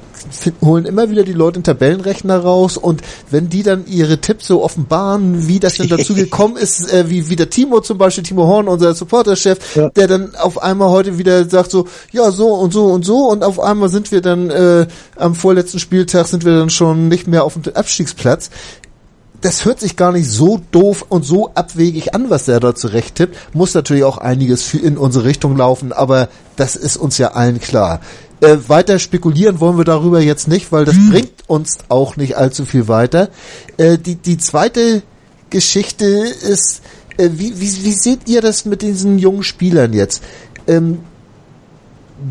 holen 0.61 0.85
immer 0.85 1.09
wieder 1.09 1.23
die 1.23 1.33
Leute 1.33 1.59
den 1.59 1.63
Tabellenrechner 1.63 2.39
raus 2.39 2.77
und 2.77 3.01
wenn 3.29 3.49
die 3.49 3.63
dann 3.63 3.85
ihre 3.87 4.19
Tipps 4.19 4.47
so 4.47 4.63
offenbaren, 4.63 5.47
wie 5.47 5.59
das 5.59 5.75
denn 5.75 5.87
dazu 5.87 6.13
gekommen 6.15 6.57
ist, 6.57 6.91
äh, 6.91 7.09
wie, 7.09 7.29
wie 7.29 7.35
der 7.35 7.49
Timo 7.49 7.81
zum 7.81 7.97
Beispiel, 7.97 8.23
Timo 8.23 8.47
Horn, 8.47 8.67
unser 8.67 8.93
Supporterchef, 8.93 9.75
ja. 9.75 9.89
der 9.89 10.07
dann 10.07 10.35
auf 10.35 10.61
einmal 10.61 10.89
heute 10.89 11.17
wieder 11.17 11.47
sagt 11.47 11.71
so, 11.71 11.87
ja, 12.11 12.31
so 12.31 12.47
und 12.53 12.73
so 12.73 12.85
und 12.85 13.05
so 13.05 13.29
und 13.29 13.43
auf 13.43 13.59
einmal 13.59 13.89
sind 13.89 14.11
wir 14.11 14.21
dann 14.21 14.49
äh, 14.49 14.87
am 15.15 15.35
vorletzten 15.35 15.79
Spieltag 15.79 16.27
sind 16.27 16.45
wir 16.45 16.57
dann 16.57 16.69
schon 16.69 17.07
nicht 17.07 17.27
mehr 17.27 17.43
auf 17.43 17.53
dem 17.53 17.73
Abstiegsplatz 17.73 18.49
das 19.41 19.65
hört 19.65 19.79
sich 19.79 19.95
gar 19.95 20.11
nicht 20.11 20.29
so 20.29 20.59
doof 20.71 21.05
und 21.07 21.23
so 21.23 21.51
abwegig 21.53 22.13
an, 22.13 22.29
was 22.29 22.45
der 22.45 22.59
da 22.59 22.75
zurecht 22.75 23.15
tippt. 23.15 23.55
Muss 23.55 23.73
natürlich 23.73 24.03
auch 24.03 24.17
einiges 24.17 24.73
in 24.73 24.97
unsere 24.97 25.25
Richtung 25.25 25.55
laufen, 25.55 25.93
aber 25.93 26.29
das 26.55 26.75
ist 26.75 26.97
uns 26.97 27.17
ja 27.17 27.31
allen 27.31 27.59
klar. 27.59 28.01
Äh, 28.41 28.57
weiter 28.67 28.99
spekulieren 28.99 29.59
wollen 29.59 29.77
wir 29.77 29.83
darüber 29.83 30.21
jetzt 30.21 30.47
nicht, 30.47 30.71
weil 30.71 30.85
das 30.85 30.95
hm. 30.95 31.09
bringt 31.09 31.33
uns 31.47 31.79
auch 31.89 32.15
nicht 32.15 32.37
allzu 32.37 32.65
viel 32.65 32.87
weiter. 32.87 33.29
Äh, 33.77 33.97
die, 33.97 34.15
die 34.15 34.37
zweite 34.37 35.03
Geschichte 35.49 36.05
ist, 36.05 36.81
äh, 37.17 37.29
wie, 37.33 37.59
wie, 37.59 37.83
wie 37.83 37.91
seht 37.91 38.29
ihr 38.29 38.41
das 38.41 38.65
mit 38.65 38.81
diesen 38.81 39.19
jungen 39.19 39.43
Spielern 39.43 39.93
jetzt? 39.93 40.23
Ähm, 40.67 40.99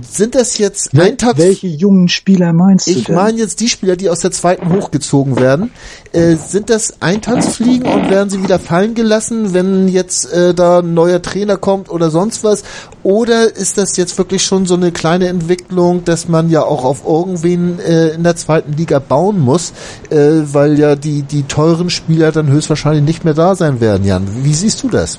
sind 0.03 0.35
das 0.35 0.59
jetzt 0.59 0.96
Wel 0.96 1.07
Eintags... 1.07 1.38
Welche 1.38 1.66
jungen 1.66 2.09
Spieler 2.09 2.53
meinst 2.53 2.87
du 2.87 2.90
Ich 2.90 3.09
meine 3.09 3.38
jetzt 3.38 3.61
die 3.61 3.68
Spieler, 3.68 3.96
die 3.96 4.11
aus 4.11 4.20
der 4.20 4.31
zweiten 4.31 4.72
hochgezogen 4.72 5.37
werden. 5.38 5.70
Äh, 6.12 6.37
sind 6.37 6.70
das 6.70 7.01
Eintagsfliegen 7.01 7.90
und 7.90 8.11
werden 8.11 8.31
sie 8.31 8.42
wieder 8.42 8.59
fallen 8.59 8.94
gelassen, 8.94 9.55
wenn 9.55 9.88
jetzt 9.88 10.33
äh, 10.33 10.55
da 10.55 10.81
ein 10.81 10.94
neuer 10.94 11.22
Trainer 11.22 11.57
kommt 11.57 11.90
oder 11.90 12.11
sonst 12.11 12.44
was? 12.44 12.64
Oder 13.03 13.55
ist 13.57 13.79
das 13.79 13.96
jetzt 13.96 14.18
wirklich 14.18 14.42
schon 14.42 14.66
so 14.66 14.74
eine 14.74 14.92
kleine 14.92 15.29
Entwicklung, 15.29 16.05
dass 16.05 16.29
man 16.29 16.51
ja 16.51 16.62
auch 16.62 16.85
auf 16.85 17.07
irgendwen 17.07 17.79
äh, 17.81 18.09
in 18.11 18.22
der 18.22 18.37
zweiten 18.37 18.72
Liga 18.72 18.98
bauen 18.98 19.40
muss, 19.40 19.72
äh, 20.11 20.16
weil 20.53 20.79
ja 20.79 20.96
die, 20.96 21.22
die 21.22 21.44
teuren 21.44 21.90
Spieler 21.90 22.33
dann 22.33 22.48
höchstwahrscheinlich 22.48 23.05
nicht 23.05 23.24
mehr 23.24 23.35
da 23.35 23.55
sein 23.55 23.81
werden, 23.81 24.05
Jan? 24.05 24.27
Wie 24.42 24.55
siehst 24.55 24.83
du 24.83 24.88
das? 24.88 25.18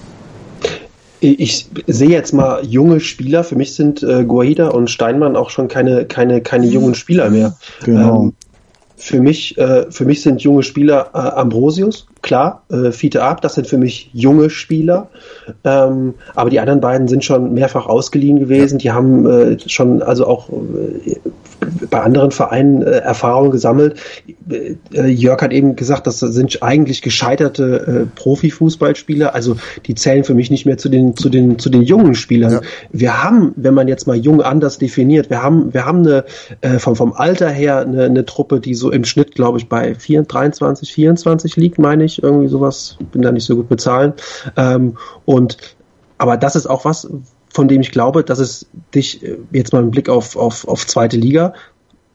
Ich 1.21 1.67
sehe 1.87 2.09
jetzt 2.09 2.33
mal 2.33 2.65
junge 2.65 2.99
Spieler. 2.99 3.43
Für 3.43 3.55
mich 3.55 3.75
sind 3.75 4.03
äh, 4.03 4.23
Guaida 4.23 4.69
und 4.69 4.89
Steinmann 4.89 5.35
auch 5.35 5.49
schon 5.49 5.67
keine, 5.67 6.05
keine, 6.05 6.41
keine 6.41 6.67
mhm. 6.67 6.71
jungen 6.71 6.95
Spieler 6.95 7.29
mehr. 7.29 7.57
Genau. 7.83 8.23
Ähm, 8.23 8.33
für 8.95 9.21
mich, 9.21 9.57
äh, 9.57 9.89
für 9.91 10.05
mich 10.05 10.21
sind 10.21 10.41
junge 10.41 10.63
Spieler 10.63 11.11
äh, 11.13 11.17
Ambrosius, 11.17 12.07
klar, 12.21 12.63
äh, 12.69 12.91
Fiete 12.91 13.23
Ab, 13.23 13.41
das 13.41 13.55
sind 13.55 13.67
für 13.67 13.77
mich 13.77 14.09
junge 14.13 14.49
Spieler. 14.49 15.09
Ähm, 15.63 16.15
aber 16.35 16.49
die 16.49 16.59
anderen 16.59 16.81
beiden 16.81 17.07
sind 17.07 17.23
schon 17.23 17.53
mehrfach 17.53 17.85
ausgeliehen 17.87 18.39
gewesen. 18.39 18.79
Die 18.79 18.91
haben 18.91 19.25
äh, 19.25 19.57
schon 19.67 20.01
also 20.01 20.27
auch 20.27 20.49
äh, 20.49 21.17
bei 21.89 22.01
anderen 22.01 22.31
Vereinen 22.31 22.81
äh, 22.81 22.99
Erfahrungen 22.99 23.51
gesammelt. 23.51 23.99
Äh, 24.49 25.07
Jörg 25.07 25.41
hat 25.41 25.51
eben 25.51 25.75
gesagt, 25.75 26.07
das 26.07 26.19
sind 26.19 26.61
eigentlich 26.63 27.01
gescheiterte 27.01 28.07
äh, 28.07 28.19
Profifußballspieler. 28.19 29.35
Also 29.35 29.57
die 29.85 29.95
zählen 29.95 30.23
für 30.23 30.33
mich 30.33 30.51
nicht 30.51 30.65
mehr 30.65 30.77
zu 30.77 30.89
den 30.89 31.15
zu 31.15 31.29
den 31.29 31.59
zu 31.59 31.69
den 31.69 31.81
jungen 31.81 32.15
Spielern. 32.15 32.53
Ja. 32.53 32.61
Wir 32.91 33.23
haben, 33.23 33.53
wenn 33.55 33.73
man 33.73 33.87
jetzt 33.87 34.07
mal 34.07 34.15
jung 34.15 34.41
anders 34.41 34.77
definiert, 34.77 35.29
wir 35.29 35.43
haben 35.43 35.73
wir 35.73 35.85
haben 35.85 35.99
eine 35.99 36.25
äh, 36.61 36.79
vom 36.79 36.95
vom 36.95 37.13
Alter 37.13 37.49
her 37.49 37.79
eine, 37.79 38.05
eine 38.05 38.25
Truppe, 38.25 38.59
die 38.59 38.73
so 38.73 38.91
im 38.91 39.03
Schnitt, 39.03 39.35
glaube 39.35 39.57
ich, 39.57 39.67
bei 39.67 39.95
4, 39.95 40.23
23, 40.23 40.91
24 40.93 41.55
liegt, 41.55 41.79
meine 41.79 42.05
ich, 42.05 42.08
irgendwie 42.17 42.47
sowas. 42.47 42.97
Bin 43.11 43.21
da 43.21 43.31
nicht 43.31 43.45
so 43.45 43.55
gut 43.55 43.69
bezahlen. 43.69 44.13
Ähm, 44.57 44.97
und 45.25 45.57
aber 46.17 46.35
das 46.35 46.55
ist 46.55 46.67
auch 46.67 46.83
was, 46.83 47.07
von 47.53 47.67
dem 47.67 47.81
ich 47.81 47.91
glaube, 47.91 48.23
dass 48.23 48.39
es 48.39 48.67
dich 48.93 49.23
äh, 49.23 49.37
jetzt 49.51 49.73
mal 49.73 49.79
einen 49.79 49.91
Blick 49.91 50.09
auf, 50.09 50.35
auf, 50.35 50.67
auf 50.67 50.85
zweite 50.85 51.17
Liga, 51.17 51.53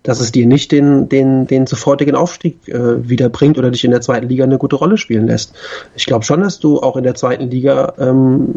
dass 0.05 0.21
es 0.21 0.31
dir 0.31 0.47
nicht 0.47 0.71
den, 0.71 1.09
den, 1.09 1.47
den 1.47 1.67
sofortigen 1.67 2.14
Aufstieg 2.14 2.69
äh, 2.69 3.09
wiederbringt 3.09 3.59
oder 3.59 3.71
dich 3.71 3.85
in 3.85 3.90
der 3.90 4.03
zweiten 4.03 4.29
Liga 4.29 4.45
eine 4.45 4.59
gute 4.59 4.77
Rolle 4.77 4.99
spielen 4.99 5.27
lässt. 5.27 5.55
Ich 5.97 6.05
glaube 6.05 6.25
schon, 6.25 6.43
dass 6.43 6.61
du 6.61 6.81
auch 6.81 6.97
in 6.97 7.05
der 7.05 7.14
zweiten 7.14 7.51
Liga 7.51 7.95
ähm, 7.99 8.55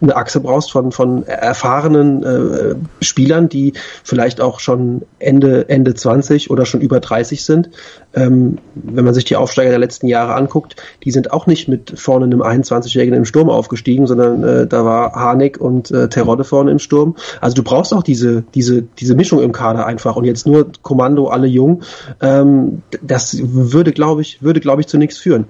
eine 0.00 0.16
Achse 0.16 0.40
brauchst 0.40 0.70
von, 0.70 0.92
von 0.92 1.26
erfahrenen 1.26 2.22
äh, 2.22 3.04
Spielern, 3.04 3.48
die 3.48 3.74
vielleicht 4.04 4.40
auch 4.40 4.60
schon 4.60 5.02
Ende, 5.18 5.68
Ende 5.68 5.94
20 5.94 6.50
oder 6.50 6.64
schon 6.64 6.80
über 6.80 7.00
30 7.00 7.44
sind. 7.44 7.70
Ähm, 8.14 8.58
wenn 8.74 9.04
man 9.04 9.14
sich 9.14 9.24
die 9.24 9.36
Aufsteiger 9.36 9.70
der 9.70 9.78
letzten 9.78 10.06
Jahre 10.06 10.34
anguckt, 10.34 10.76
die 11.04 11.10
sind 11.10 11.32
auch 11.32 11.46
nicht 11.46 11.68
mit 11.68 11.98
vorne 11.98 12.24
einem 12.24 12.42
21-Jährigen 12.42 13.14
im 13.14 13.24
Sturm 13.24 13.50
aufgestiegen, 13.50 14.06
sondern 14.06 14.42
äh, 14.42 14.66
da 14.66 14.84
war 14.84 15.12
Harnik 15.12 15.60
und 15.60 15.90
äh, 15.90 16.08
Terodde 16.08 16.44
vorne 16.44 16.70
im 16.70 16.78
Sturm. 16.78 17.16
Also 17.40 17.56
du 17.56 17.62
brauchst 17.62 17.92
auch 17.92 18.02
diese, 18.02 18.44
diese, 18.54 18.82
diese 18.82 19.14
Mischung 19.14 19.42
im 19.42 19.52
Kader 19.52 19.86
einfach 19.86 20.16
und 20.16 20.24
jetzt 20.24 20.46
nur 20.46 20.59
Kommando, 20.82 21.28
alle 21.28 21.46
jung. 21.46 21.82
Ähm, 22.20 22.82
das 23.02 23.38
würde, 23.42 23.92
glaube 23.92 24.22
ich, 24.22 24.42
würde, 24.42 24.60
glaube 24.60 24.80
ich, 24.80 24.88
zu 24.88 24.98
nichts 24.98 25.18
führen. 25.18 25.46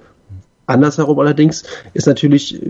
Andersherum 0.70 1.18
allerdings 1.18 1.64
ist 1.94 2.06
natürlich, 2.06 2.60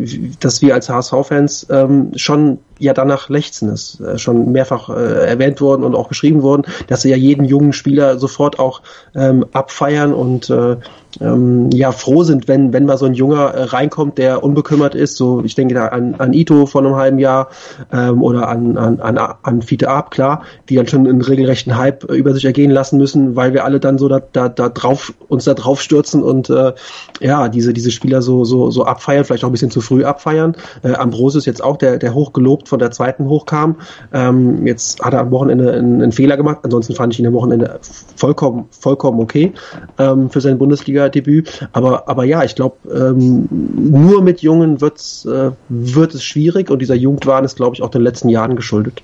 dass 0.40 0.62
wir 0.62 0.74
als 0.74 0.88
HSV-Fans 0.88 1.66
ähm, 1.70 2.12
schon 2.16 2.58
ja 2.78 2.94
danach 2.94 3.28
lechzen. 3.28 3.68
Ist 3.68 4.00
äh, 4.00 4.18
schon 4.18 4.52
mehrfach 4.52 4.88
äh, 4.88 5.26
erwähnt 5.26 5.60
worden 5.60 5.84
und 5.84 5.94
auch 5.94 6.08
geschrieben 6.08 6.42
worden, 6.42 6.64
dass 6.88 7.02
sie 7.02 7.10
ja 7.10 7.16
jeden 7.16 7.44
jungen 7.44 7.74
Spieler 7.74 8.18
sofort 8.18 8.58
auch 8.58 8.80
ähm, 9.14 9.44
abfeiern 9.52 10.14
und 10.14 10.48
äh, 10.48 10.76
ähm, 11.20 11.70
ja 11.72 11.92
froh 11.92 12.22
sind, 12.22 12.46
wenn 12.48 12.72
wenn 12.72 12.86
mal 12.86 12.96
so 12.96 13.06
ein 13.06 13.14
Junger 13.14 13.48
äh, 13.48 13.64
reinkommt, 13.64 14.18
der 14.18 14.44
unbekümmert 14.44 14.94
ist. 14.94 15.16
So, 15.16 15.42
ich 15.44 15.54
denke 15.54 15.74
da 15.74 15.88
an, 15.88 16.14
an 16.18 16.32
Ito 16.32 16.66
vor 16.66 16.82
einem 16.82 16.94
halben 16.96 17.18
Jahr 17.18 17.48
ähm, 17.92 18.22
oder 18.22 18.48
an 18.48 18.76
an 18.76 19.00
an, 19.00 19.18
an 19.42 19.62
Fiete 19.62 19.88
Ab, 19.88 20.10
klar, 20.10 20.42
die 20.68 20.76
dann 20.76 20.86
schon 20.86 21.06
einen 21.06 21.20
regelrechten 21.20 21.76
Hype 21.76 22.08
äh, 22.10 22.14
über 22.14 22.32
sich 22.32 22.44
ergehen 22.44 22.70
lassen 22.70 22.98
müssen, 22.98 23.34
weil 23.34 23.52
wir 23.52 23.64
alle 23.64 23.80
dann 23.80 23.98
so 23.98 24.08
da, 24.08 24.20
da, 24.20 24.48
da 24.48 24.68
drauf 24.68 25.12
uns 25.28 25.44
da 25.44 25.54
drauf 25.54 25.80
stürzen 25.80 26.22
und 26.22 26.48
äh, 26.50 26.72
ja 27.20 27.48
diese 27.48 27.72
diese 27.72 27.90
Spieler 27.90 28.22
so 28.22 28.44
so 28.44 28.70
so 28.70 28.84
abfeiern, 28.84 29.24
vielleicht 29.24 29.44
auch 29.44 29.48
ein 29.48 29.52
bisschen 29.52 29.70
zu 29.70 29.80
früh 29.80 30.04
abfeiern. 30.04 30.54
Äh, 30.82 30.92
Ambrosius 30.92 31.46
jetzt 31.46 31.62
auch, 31.62 31.76
der 31.76 31.98
der 31.98 32.14
hochgelobt 32.14 32.68
von 32.68 32.78
der 32.78 32.92
zweiten 32.92 33.28
hochkam. 33.28 33.76
Ähm, 34.12 34.66
jetzt 34.66 35.00
hat 35.00 35.12
er 35.12 35.20
am 35.20 35.30
Wochenende 35.32 35.72
einen, 35.72 36.02
einen 36.02 36.12
Fehler 36.12 36.36
gemacht. 36.36 36.58
Ansonsten 36.62 36.94
fand 36.94 37.12
ich 37.12 37.20
ihn 37.20 37.26
am 37.26 37.32
Wochenende 37.32 37.80
vollkommen 38.16 38.66
vollkommen 38.70 39.20
okay 39.20 39.52
ähm, 39.98 40.30
für 40.30 40.40
sein 40.40 40.58
Bundesliga 40.58 40.99
Bundesliga-Debüt. 41.00 41.68
Aber, 41.72 42.08
aber 42.08 42.24
ja, 42.24 42.44
ich 42.44 42.54
glaube, 42.54 42.76
ähm, 42.92 43.48
nur 43.50 44.22
mit 44.22 44.42
Jungen 44.42 44.80
wird's, 44.80 45.24
äh, 45.24 45.50
wird 45.68 46.14
es 46.14 46.24
schwierig 46.24 46.70
und 46.70 46.80
dieser 46.80 46.94
Jugendwahn 46.94 47.44
ist, 47.44 47.56
glaube 47.56 47.74
ich, 47.74 47.82
auch 47.82 47.90
den 47.90 48.02
letzten 48.02 48.28
Jahren 48.28 48.56
geschuldet. 48.56 49.02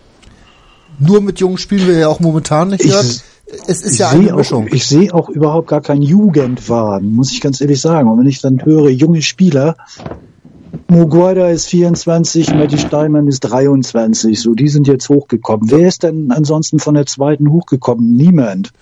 Nur 0.98 1.20
mit 1.20 1.40
Jungen 1.40 1.58
spielen 1.58 1.86
wir 1.86 1.98
ja 1.98 2.08
auch 2.08 2.20
momentan 2.20 2.68
nicht. 2.68 2.84
Ich, 2.84 2.94
es 2.94 3.82
ist 3.82 3.98
ja 3.98 4.10
eine 4.10 4.32
Mischung. 4.34 4.66
Auch, 4.66 4.72
ich 4.72 4.86
sehe 4.86 5.12
auch 5.14 5.28
überhaupt 5.28 5.68
gar 5.68 5.80
keinen 5.80 6.02
Jugendwahn, 6.02 7.12
muss 7.12 7.32
ich 7.32 7.40
ganz 7.40 7.60
ehrlich 7.60 7.80
sagen. 7.80 8.10
Und 8.10 8.18
wenn 8.18 8.26
ich 8.26 8.40
dann 8.40 8.64
höre, 8.64 8.88
junge 8.88 9.22
Spieler, 9.22 9.76
Moguada 10.88 11.48
ist 11.48 11.66
24, 11.66 12.54
Matti 12.54 12.78
Steinmann 12.78 13.28
ist 13.28 13.40
23, 13.40 14.40
so, 14.40 14.54
die 14.54 14.68
sind 14.68 14.88
jetzt 14.88 15.08
hochgekommen. 15.08 15.70
Wer 15.70 15.86
ist 15.86 16.02
denn 16.02 16.32
ansonsten 16.32 16.78
von 16.78 16.94
der 16.94 17.06
zweiten 17.06 17.50
hochgekommen? 17.50 18.16
Niemand. 18.16 18.72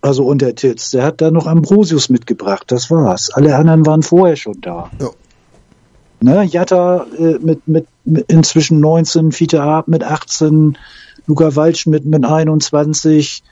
Also 0.00 0.24
und 0.24 0.42
der 0.42 0.54
Titz, 0.54 0.90
der 0.90 1.04
hat 1.04 1.20
da 1.20 1.30
noch 1.30 1.46
Ambrosius 1.46 2.08
mitgebracht, 2.08 2.64
das 2.68 2.90
war's. 2.90 3.30
Alle 3.30 3.56
anderen 3.56 3.84
waren 3.84 4.02
vorher 4.02 4.36
schon 4.36 4.60
da. 4.60 4.90
Ja. 5.00 5.10
Ne, 6.20 6.44
Jatta 6.44 7.06
äh, 7.18 7.38
mit, 7.40 7.66
mit, 7.68 7.86
mit 8.04 8.30
inzwischen 8.30 8.80
19, 8.80 9.32
Fiete 9.32 9.62
Ab 9.62 9.88
mit 9.88 10.02
18, 10.02 10.76
Luca 11.26 11.54
Waldschmidt 11.54 12.04
mit 12.06 12.24
21, 12.24 13.42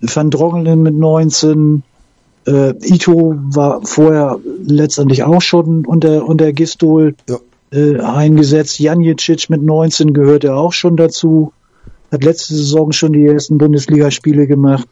Van 0.00 0.30
Drongelen 0.30 0.82
mit 0.82 0.94
19, 0.94 1.82
äh, 2.46 2.74
Ito 2.82 3.34
war 3.36 3.82
vorher 3.82 4.38
letztendlich 4.64 5.22
auch 5.22 5.42
schon 5.42 5.84
unter, 5.84 6.26
unter 6.26 6.52
Gistol 6.52 7.14
ja. 7.28 7.38
äh, 7.72 8.00
eingesetzt. 8.00 8.78
Janjicic 8.78 9.50
mit 9.50 9.62
19 9.62 10.12
gehörte 10.14 10.54
auch 10.54 10.72
schon 10.72 10.96
dazu. 10.96 11.52
Hat 12.10 12.24
letzte 12.24 12.54
Saison 12.54 12.92
schon 12.92 13.12
die 13.12 13.24
ersten 13.24 13.58
Bundesligaspiele 13.58 14.46
gemacht 14.46 14.88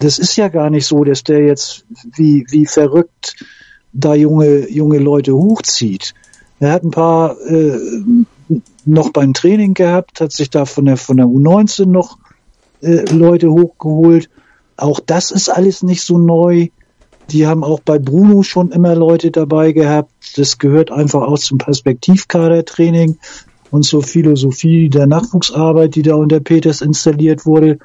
das 0.00 0.18
ist 0.18 0.36
ja 0.36 0.48
gar 0.48 0.70
nicht 0.70 0.86
so, 0.86 1.04
dass 1.04 1.22
der 1.22 1.44
jetzt 1.44 1.84
wie, 2.14 2.46
wie 2.48 2.66
verrückt 2.66 3.44
da 3.92 4.14
junge, 4.14 4.70
junge 4.70 4.98
Leute 4.98 5.34
hochzieht. 5.34 6.14
Er 6.58 6.72
hat 6.72 6.84
ein 6.84 6.90
paar 6.90 7.38
äh, 7.40 7.78
noch 8.86 9.10
beim 9.10 9.34
Training 9.34 9.74
gehabt, 9.74 10.20
hat 10.20 10.32
sich 10.32 10.48
da 10.48 10.64
von 10.64 10.86
der, 10.86 10.96
von 10.96 11.18
der 11.18 11.26
U19 11.26 11.86
noch 11.86 12.18
äh, 12.80 13.04
Leute 13.12 13.50
hochgeholt. 13.50 14.30
Auch 14.76 15.00
das 15.00 15.30
ist 15.30 15.50
alles 15.50 15.82
nicht 15.82 16.02
so 16.02 16.16
neu. 16.16 16.68
Die 17.28 17.46
haben 17.46 17.62
auch 17.62 17.80
bei 17.80 17.98
Bruno 17.98 18.42
schon 18.42 18.72
immer 18.72 18.94
Leute 18.94 19.30
dabei 19.30 19.72
gehabt. 19.72 20.38
Das 20.38 20.58
gehört 20.58 20.90
einfach 20.90 21.22
auch 21.22 21.38
zum 21.38 21.58
Perspektivkadertraining 21.58 23.18
und 23.70 23.84
zur 23.84 24.02
Philosophie 24.02 24.88
der 24.88 25.06
Nachwuchsarbeit, 25.06 25.94
die 25.94 26.02
da 26.02 26.14
unter 26.14 26.40
Peters 26.40 26.80
installiert 26.80 27.44
wurde 27.44 27.78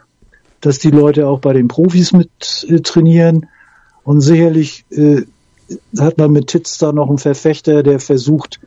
dass 0.66 0.80
die 0.80 0.90
Leute 0.90 1.28
auch 1.28 1.40
bei 1.40 1.54
den 1.54 1.68
Profis 1.68 2.12
mit 2.12 2.66
äh, 2.68 2.80
trainieren. 2.80 3.48
Und 4.04 4.22
sicherlich 4.22 4.86
äh, 4.90 5.22
hat 6.00 6.18
man 6.18 6.32
mit 6.32 6.48
Titz 6.48 6.80
da 6.80 6.92
noch 6.92 7.08
einen 7.08 7.20
Verfechter, 7.20 7.84
der 7.84 8.00
versucht, 8.00 8.60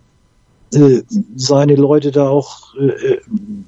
äh, 0.72 1.02
seine 1.34 1.74
Leute 1.74 2.12
da 2.12 2.28
auch 2.28 2.74
äh, 2.76 3.18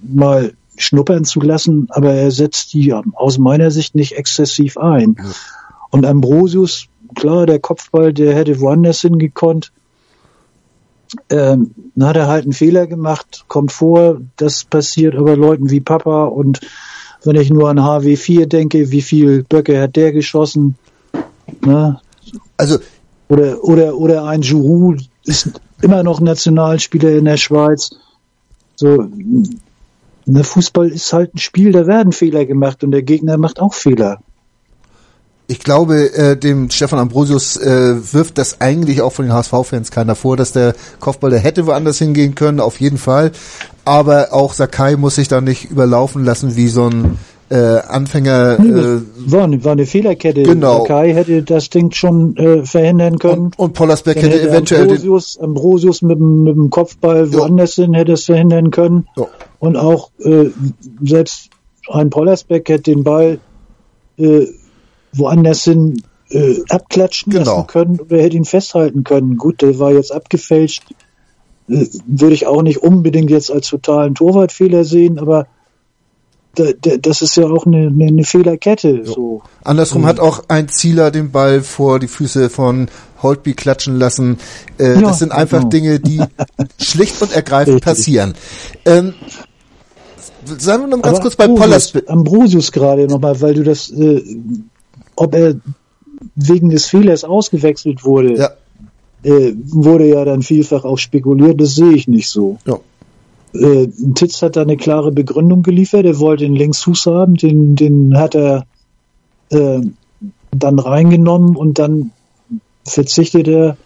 mal 0.03 0.53
schnuppern 0.77 1.25
zu 1.25 1.41
lassen, 1.41 1.89
aber 1.91 2.13
er 2.13 2.31
setzt 2.31 2.73
die 2.73 2.95
aus 2.95 3.39
meiner 3.39 3.71
Sicht 3.71 3.95
nicht 3.95 4.13
exzessiv 4.13 4.79
ein. 4.79 5.17
Ja. 5.19 5.25
Und 5.91 6.07
Ambrosius, 6.07 6.87
klar, 7.17 7.47
der 7.47 7.59
Kopfball, 7.59 8.13
der 8.13 8.35
hätte 8.35 8.61
woanders 8.61 9.01
hingekonnt. 9.01 9.73
Ähm, 11.29 11.75
dann 11.97 12.09
hat 12.09 12.17
er 12.17 12.29
halt 12.29 12.45
einen 12.45 12.53
Fehler 12.53 12.87
gemacht, 12.87 13.45
kommt 13.49 13.73
vor, 13.73 14.21
das 14.37 14.65
passiert 14.65 15.17
aber 15.17 15.37
Leuten 15.37 15.69
wie 15.69 15.81
Papa 15.81 16.27
und 16.27 16.61
wenn 17.25 17.37
ich 17.37 17.51
nur 17.51 17.69
an 17.69 17.79
HW4 17.79 18.47
denke, 18.47 18.91
wie 18.91 19.03
viel 19.03 19.43
Böcke 19.45 19.81
hat 19.81 19.97
der 19.97 20.13
geschossen? 20.13 20.77
Ne? 21.65 22.01
Also 22.57 22.79
oder 23.29 23.63
oder 23.63 23.97
oder 23.97 24.25
ein 24.25 24.41
Giroud 24.41 25.03
ist 25.25 25.61
immer 25.83 26.03
noch 26.03 26.21
Nationalspieler 26.21 27.11
in 27.11 27.25
der 27.25 27.37
Schweiz. 27.37 27.91
So, 28.77 29.09
ne, 30.27 30.45
Fußball 30.45 30.89
ist 30.89 31.13
halt 31.13 31.35
ein 31.35 31.39
Spiel, 31.39 31.73
da 31.73 31.87
werden 31.87 32.13
Fehler 32.13 32.47
gemacht 32.47 32.83
und 32.83 32.93
der 32.93 33.03
Gegner 33.03 33.37
macht 33.37 33.61
auch 33.61 33.75
Fehler 33.75 34.21
ich 35.51 35.59
glaube, 35.59 36.15
äh, 36.15 36.37
dem 36.37 36.71
Stefan 36.71 37.01
Ambrosius 37.01 37.57
äh, 37.57 37.97
wirft 38.13 38.39
das 38.39 38.61
eigentlich 38.61 39.03
auch 39.03 39.11
von 39.11 39.25
den 39.25 39.35
HSV-Fans 39.35 39.91
keiner 39.91 40.15
vor, 40.15 40.37
dass 40.37 40.53
der 40.53 40.75
Kopfball, 41.01 41.31
der 41.31 41.41
hätte 41.41 41.67
woanders 41.67 41.99
hingehen 41.99 42.37
können, 42.37 42.61
auf 42.61 42.81
jeden 42.81 42.99
Fall. 42.99 43.33
Aber 43.85 44.33
auch 44.33 44.53
Sakai 44.53 44.95
muss 44.95 45.17
sich 45.17 45.27
da 45.27 45.41
nicht 45.41 45.69
überlaufen 45.69 46.25
lassen 46.25 46.55
wie 46.55 46.69
so 46.69 46.89
ein 46.89 47.19
äh, 47.49 47.57
Anfänger. 47.57 48.61
Äh, 48.61 49.01
war, 49.27 49.43
eine, 49.43 49.65
war 49.65 49.73
eine 49.73 49.87
Fehlerkette. 49.87 50.45
Genau. 50.45 50.83
Sakai 50.83 51.15
hätte 51.15 51.43
das 51.43 51.69
Ding 51.69 51.91
schon 51.91 52.37
äh, 52.37 52.65
verhindern 52.65 53.19
können. 53.19 53.47
Und, 53.47 53.59
und 53.59 53.73
Pollersbeck 53.73 54.19
hätte, 54.19 54.31
hätte 54.31 54.51
eventuell 54.51 54.83
Ambrosius, 54.83 55.37
Ambrosius 55.41 56.03
mit, 56.03 56.21
mit 56.21 56.55
dem 56.55 56.71
Kopfball 56.71 57.33
woanders 57.33 57.75
hin 57.75 57.95
hätte 57.95 58.13
es 58.13 58.27
verhindern 58.27 58.71
können. 58.71 59.09
Ja. 59.17 59.27
Und 59.59 59.77
auch 59.77 60.13
äh, 60.21 60.51
selbst 61.03 61.51
ein 61.89 62.09
Pollersbeck 62.09 62.69
hätte 62.69 62.93
den 62.93 63.03
Ball 63.03 63.41
äh, 64.17 64.47
woanders 65.13 65.65
hin 65.65 66.03
äh, 66.31 66.61
abklatschen 66.69 67.33
genau. 67.33 67.57
lassen 67.57 67.67
können 67.67 68.01
oder 68.01 68.19
hätte 68.19 68.37
ihn 68.37 68.45
festhalten 68.45 69.05
können. 69.05 69.37
Gut, 69.37 69.63
der 69.63 69.79
war 69.79 69.93
jetzt 69.93 70.13
abgefälscht. 70.13 70.85
Äh, 71.69 71.87
würde 72.07 72.35
ich 72.35 72.47
auch 72.47 72.63
nicht 72.63 72.83
unbedingt 72.83 73.31
jetzt 73.31 73.51
als 73.51 73.69
totalen 73.69 74.15
Torwartfehler 74.15 74.85
sehen, 74.85 75.19
aber 75.19 75.47
da, 76.55 76.65
da, 76.81 76.97
das 76.97 77.23
ist 77.23 77.37
ja 77.37 77.45
auch 77.47 77.65
eine, 77.67 77.87
eine, 77.87 78.25
Fehlerkette. 78.25 79.03
Jo. 79.05 79.05
So. 79.05 79.43
Andersrum 79.63 80.03
mhm. 80.03 80.07
hat 80.07 80.21
auch 80.21 80.45
ein 80.49 80.69
Zieler 80.69 81.11
den 81.11 81.31
Ball 81.31 81.63
vor 81.63 82.01
die 82.01 82.09
Füße 82.09 82.51
von 82.51 82.89
Holtby 83.23 83.55
klatschen 83.55 83.99
lassen. 83.99 84.39
Äh, 84.79 84.95
ja, 84.95 85.01
das 85.01 85.21
sind 85.21 85.33
einfach 85.33 85.59
genau. 85.59 85.71
Dinge, 85.71 86.01
die 86.01 86.21
schlicht 86.81 87.23
und 87.23 87.33
ergreifend 87.33 87.83
passieren. 87.83 88.35
Ähm, 88.85 89.15
sagen 90.59 90.85
wir 90.85 90.89
noch 90.89 91.03
ganz 91.03 91.19
Aber 91.19 91.23
kurz 91.23 91.37
bei 91.37 91.47
Pollas. 91.47 91.93
Ambrosius 92.09 92.73
gerade 92.73 93.07
nochmal, 93.07 93.41
weil 93.41 93.55
du 93.55 93.63
das 93.63 93.91
äh, 93.91 94.23
ob 95.21 95.35
er 95.35 95.57
wegen 96.35 96.71
des 96.71 96.87
Fehlers 96.87 97.25
ausgewechselt 97.25 98.05
wurde, 98.05 98.37
ja. 98.37 98.51
äh, 99.23 99.53
wurde 99.67 100.09
ja 100.09 100.25
dann 100.25 100.43
vielfach 100.43 100.85
auch 100.85 100.97
spekuliert. 100.97 101.61
Das 101.61 101.75
sehe 101.75 101.93
ich 101.93 102.09
nicht 102.09 102.31
so. 102.31 102.59
Ja. 102.67 102.79
Äh, 103.53 103.89
Titz 104.15 104.41
hat 104.41 104.57
da 104.57 104.63
eine 104.63 104.79
klare 104.79 105.13
Begründung 105.13 105.63
geliefert. 105.63 106.07
Er 106.07 106.19
wollte 106.21 106.45
den 106.45 106.57
Linksfuß 106.57 107.07
haben, 107.07 107.35
den, 107.35 107.77
den 107.77 108.17
hat 108.17 108.35
er 108.35 108.65
äh, 109.51 109.81
dann 110.53 110.79
reingenommen 110.79 111.55
und 111.55 111.79
dann 111.79 112.13
verzichtet 112.85 113.47
er 113.47 113.77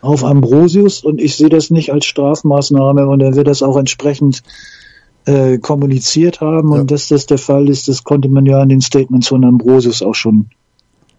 auf 0.00 0.24
Ambrosius 0.24 1.04
und 1.04 1.20
ich 1.20 1.36
sehe 1.36 1.48
das 1.48 1.70
nicht 1.70 1.92
als 1.92 2.06
Strafmaßnahme 2.06 3.06
und 3.06 3.20
er 3.20 3.36
wird 3.36 3.46
das 3.46 3.62
auch 3.62 3.76
entsprechend 3.76 4.42
äh, 5.26 5.58
kommuniziert 5.58 6.40
haben 6.40 6.72
ja. 6.72 6.80
und 6.80 6.90
dass 6.90 7.06
das 7.06 7.26
der 7.26 7.38
Fall 7.38 7.68
ist, 7.68 7.86
das 7.86 8.02
konnte 8.02 8.28
man 8.28 8.44
ja 8.46 8.60
in 8.60 8.68
den 8.68 8.80
Statements 8.80 9.28
von 9.28 9.44
Ambrosius 9.44 10.02
auch 10.02 10.16
schon 10.16 10.50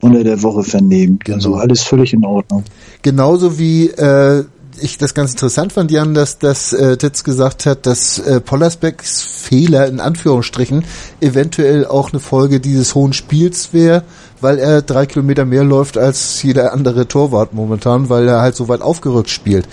unter 0.03 0.23
der 0.23 0.41
Woche 0.43 0.63
vernehmen. 0.63 1.19
Genau. 1.23 1.35
Also 1.35 1.55
alles 1.55 1.81
völlig 1.81 2.13
in 2.13 2.25
Ordnung. 2.25 2.63
Genauso 3.01 3.57
wie 3.57 3.87
äh, 3.89 4.43
ich 4.81 4.97
das 4.97 5.13
ganz 5.13 5.31
interessant 5.31 5.73
fand, 5.73 5.91
Jan, 5.91 6.13
dass, 6.13 6.39
dass 6.39 6.73
äh, 6.73 6.97
Titz 6.97 7.23
gesagt 7.23 7.65
hat, 7.65 7.85
dass 7.85 8.19
äh, 8.19 8.39
Pollersbecks 8.39 9.23
Fehler 9.23 9.87
in 9.87 9.99
Anführungsstrichen 9.99 10.83
eventuell 11.21 11.85
auch 11.85 12.11
eine 12.11 12.19
Folge 12.19 12.59
dieses 12.59 12.95
hohen 12.95 13.13
Spiels 13.13 13.73
wäre, 13.73 14.03
weil 14.41 14.59
er 14.59 14.81
drei 14.81 15.05
Kilometer 15.05 15.45
mehr 15.45 15.63
läuft 15.63 15.97
als 15.97 16.41
jeder 16.43 16.73
andere 16.73 17.07
Torwart 17.07 17.53
momentan, 17.53 18.09
weil 18.09 18.27
er 18.27 18.41
halt 18.41 18.55
so 18.55 18.67
weit 18.67 18.81
aufgerückt 18.81 19.29
spielt. 19.29 19.67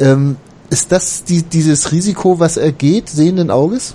Ähm, 0.00 0.36
ist 0.70 0.92
das 0.92 1.24
die, 1.24 1.42
dieses 1.42 1.92
Risiko, 1.92 2.38
was 2.38 2.56
er 2.56 2.72
geht, 2.72 3.08
sehenden 3.08 3.50
Auges? 3.50 3.94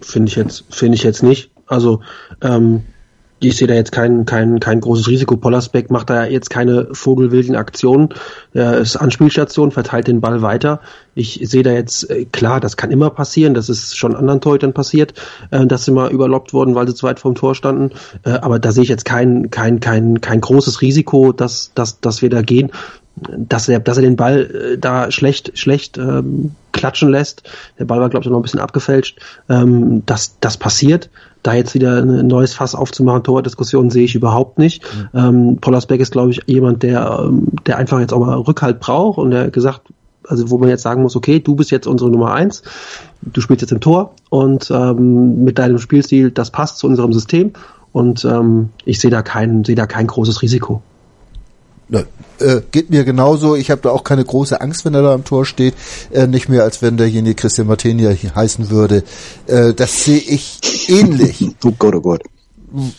Finde 0.00 0.28
ich 0.28 0.36
jetzt, 0.36 0.64
finde 0.70 0.96
ich 0.96 1.02
jetzt 1.02 1.22
nicht. 1.22 1.50
Also 1.66 2.00
ähm, 2.40 2.82
ich 3.44 3.56
sehe 3.56 3.66
da 3.66 3.74
jetzt 3.74 3.92
kein, 3.92 4.24
kein, 4.24 4.60
kein 4.60 4.80
großes 4.80 5.08
Risiko. 5.08 5.36
Pollersbeck 5.36 5.90
macht 5.90 6.10
da 6.10 6.24
jetzt 6.24 6.50
keine 6.50 6.88
vogelwilden 6.92 7.56
Aktionen. 7.56 8.10
Er 8.52 8.78
ist 8.78 8.96
Anspielstation, 8.96 9.70
verteilt 9.70 10.08
den 10.08 10.20
Ball 10.20 10.42
weiter. 10.42 10.80
Ich 11.14 11.40
sehe 11.42 11.62
da 11.62 11.72
jetzt, 11.72 12.10
äh, 12.10 12.24
klar, 12.24 12.60
das 12.60 12.76
kann 12.76 12.90
immer 12.90 13.10
passieren. 13.10 13.54
Das 13.54 13.68
ist 13.68 13.96
schon 13.96 14.16
anderen 14.16 14.40
Torhütern 14.40 14.72
passiert, 14.72 15.14
äh, 15.50 15.66
dass 15.66 15.84
sie 15.84 15.92
mal 15.92 16.10
überloppt 16.10 16.52
wurden, 16.52 16.74
weil 16.74 16.86
sie 16.86 16.94
zu 16.94 17.06
weit 17.06 17.20
vom 17.20 17.34
Tor 17.34 17.54
standen. 17.54 17.90
Äh, 18.24 18.30
aber 18.30 18.58
da 18.58 18.72
sehe 18.72 18.84
ich 18.84 18.88
jetzt 18.88 19.04
kein, 19.04 19.50
kein, 19.50 19.80
kein, 19.80 20.20
kein 20.20 20.40
großes 20.40 20.80
Risiko, 20.80 21.32
dass, 21.32 21.72
dass, 21.74 22.00
dass 22.00 22.22
wir 22.22 22.30
da 22.30 22.42
gehen 22.42 22.70
dass 23.16 23.68
er, 23.68 23.80
dass 23.80 23.98
er 23.98 24.02
den 24.02 24.16
Ball 24.16 24.72
äh, 24.74 24.78
da 24.78 25.10
schlecht, 25.10 25.58
schlecht 25.58 25.98
ähm, 25.98 26.52
klatschen 26.72 27.10
lässt. 27.10 27.42
Der 27.78 27.84
Ball 27.84 28.00
war, 28.00 28.08
glaube 28.08 28.24
ich, 28.24 28.30
noch 28.30 28.38
ein 28.38 28.42
bisschen 28.42 28.60
abgefälscht. 28.60 29.20
Ähm, 29.48 30.02
das, 30.06 30.36
das 30.40 30.56
passiert. 30.56 31.10
Da 31.42 31.54
jetzt 31.54 31.74
wieder 31.74 31.98
ein 31.98 32.26
neues 32.26 32.54
Fass 32.54 32.74
aufzumachen, 32.74 33.24
Torwartdiskussion 33.24 33.90
sehe 33.90 34.04
ich 34.04 34.14
überhaupt 34.14 34.58
nicht. 34.58 34.84
Mhm. 34.84 35.08
Ähm, 35.14 35.58
Pollersbeck 35.60 36.00
ist, 36.00 36.12
glaube 36.12 36.30
ich, 36.30 36.40
jemand, 36.46 36.82
der, 36.82 37.24
ähm, 37.24 37.48
der 37.66 37.78
einfach 37.78 38.00
jetzt 38.00 38.12
auch 38.12 38.20
mal 38.20 38.36
Rückhalt 38.36 38.80
braucht 38.80 39.18
und 39.18 39.30
der 39.30 39.50
gesagt, 39.50 39.82
also 40.28 40.50
wo 40.50 40.58
man 40.58 40.68
jetzt 40.68 40.82
sagen 40.82 41.02
muss, 41.02 41.16
okay, 41.16 41.40
du 41.40 41.56
bist 41.56 41.70
jetzt 41.70 41.86
unsere 41.86 42.10
Nummer 42.10 42.32
eins, 42.32 42.62
du 43.22 43.40
spielst 43.40 43.62
jetzt 43.62 43.72
im 43.72 43.80
Tor 43.80 44.14
und 44.30 44.70
ähm, 44.70 45.42
mit 45.42 45.58
deinem 45.58 45.78
Spielstil, 45.78 46.30
das 46.30 46.50
passt 46.50 46.78
zu 46.78 46.86
unserem 46.86 47.12
System 47.12 47.52
und 47.90 48.24
ähm, 48.24 48.70
ich 48.84 49.00
sehe 49.00 49.10
da 49.10 49.22
kein, 49.22 49.64
sehe 49.64 49.74
da 49.74 49.86
kein 49.86 50.06
großes 50.06 50.42
Risiko. 50.42 50.80
Ne, 51.92 52.06
äh, 52.40 52.62
geht 52.70 52.88
mir 52.88 53.04
genauso. 53.04 53.54
Ich 53.54 53.70
habe 53.70 53.82
da 53.82 53.90
auch 53.90 54.02
keine 54.02 54.24
große 54.24 54.62
Angst, 54.62 54.86
wenn 54.86 54.94
er 54.94 55.02
da 55.02 55.12
am 55.12 55.24
Tor 55.24 55.44
steht. 55.44 55.74
Äh, 56.10 56.26
nicht 56.26 56.48
mehr, 56.48 56.62
als 56.62 56.80
wenn 56.80 56.96
derjenige 56.96 57.34
Christian 57.34 57.66
Martenia 57.66 58.14
heißen 58.34 58.70
würde. 58.70 59.04
Äh, 59.46 59.74
das 59.74 60.04
sehe 60.04 60.16
ich 60.16 60.88
ähnlich. 60.88 61.44
oh 61.64 61.72
Gott, 61.78 61.94
oh 61.94 62.00
Gott. 62.00 62.22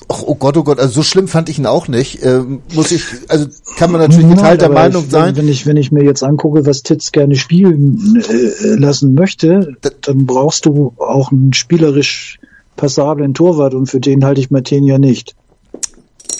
Ach, 0.10 0.22
oh 0.28 0.36
Gott, 0.36 0.58
oh 0.58 0.64
Gott, 0.64 0.80
also 0.80 0.94
so 0.94 1.02
schlimm 1.02 1.28
fand 1.28 1.50
ich 1.50 1.58
ihn 1.58 1.66
auch 1.66 1.88
nicht. 1.88 2.24
Ähm, 2.24 2.62
muss 2.76 2.92
ich, 2.92 3.04
also 3.30 3.48
kann 3.78 3.92
man 3.92 4.00
natürlich 4.02 4.30
geteilter 4.30 4.68
Nein, 4.68 4.76
Meinung 4.76 5.06
ich, 5.06 5.12
sein. 5.12 5.36
Wenn 5.36 5.48
ich, 5.48 5.66
wenn 5.66 5.78
ich 5.78 5.92
mir 5.92 6.04
jetzt 6.04 6.22
angucke, 6.22 6.68
was 6.68 6.84
Titz 6.84 7.12
gerne 7.12 7.36
spielen 7.36 8.24
äh, 8.30 8.76
lassen 8.76 9.16
möchte, 9.16 9.76
dann 10.02 10.28
brauchst 10.28 10.68
du 10.68 10.94
auch 11.00 11.32
einen 11.32 11.54
spielerisch 11.54 12.40
passablen 12.76 13.34
Torwart 13.34 13.74
und 13.74 13.88
für 13.88 14.00
den 14.00 14.24
halte 14.24 14.40
ich 14.40 14.52
Martenia 14.52 15.00
nicht. 15.00 15.36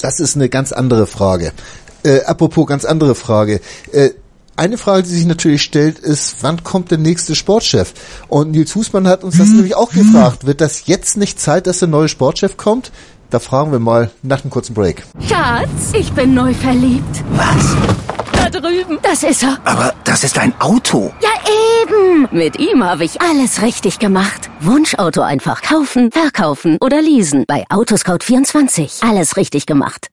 Das 0.04 0.20
ist 0.20 0.36
eine 0.36 0.50
ganz 0.50 0.74
andere 0.74 1.08
Frage. 1.08 1.54
Äh, 2.04 2.24
apropos 2.26 2.68
ganz 2.68 2.86
andere 2.86 3.16
Frage. 3.16 3.62
Äh, 3.92 4.12
eine 4.56 4.78
Frage, 4.78 5.04
die 5.04 5.10
sich 5.10 5.26
natürlich 5.26 5.64
stellt, 5.64 5.98
ist, 5.98 6.38
wann 6.42 6.64
kommt 6.64 6.92
der 6.92 7.00
nächste 7.00 7.34
Sportchef? 7.34 7.94
Und 8.28 8.52
Nils 8.52 8.76
Husmann 8.76 9.08
hat 9.08 9.24
uns 9.24 9.38
das 9.38 9.48
hm. 9.48 9.56
nämlich 9.56 9.76
auch 9.76 9.92
gefragt. 9.92 10.46
Wird 10.46 10.62
das 10.62 10.86
jetzt 10.86 11.18
nicht 11.18 11.40
Zeit, 11.40 11.66
dass 11.66 11.80
der 11.80 11.88
neue 11.88 12.08
Sportchef 12.08 12.56
kommt? 12.56 12.92
Da 13.32 13.40
fragen 13.40 13.72
wir 13.72 13.80
mal 13.80 14.12
nach 14.22 14.44
einem 14.44 14.52
kurzen 14.52 14.76
Break. 14.76 15.04
Schatz, 15.28 15.94
ich 15.94 16.12
bin 16.14 16.36
neu 16.36 16.54
verliebt. 16.54 17.24
Was? 17.32 17.76
Da 18.36 18.60
drüben. 18.60 19.00
Das 19.02 19.24
ist 19.24 19.42
er. 19.42 19.58
Aber 19.64 19.96
das 20.04 20.24
ist 20.24 20.38
ein 20.38 20.54
Auto. 20.60 21.12
Ja, 21.20 21.30
eben. 21.82 22.28
Mit 22.32 22.60
ihm 22.60 22.84
habe 22.84 23.06
ich 23.06 23.22
alles 23.22 23.64
richtig 23.64 23.98
gemacht. 23.98 24.52
Wunschauto 24.60 25.22
einfach 25.22 25.64
kaufen, 25.64 26.12
verkaufen 26.12 26.78
oder 26.80 27.02
leasen. 27.02 27.46
Bei 27.48 27.66
Autoscout24. 27.70 29.08
Alles 29.08 29.36
richtig 29.36 29.66
gemacht 29.66 30.13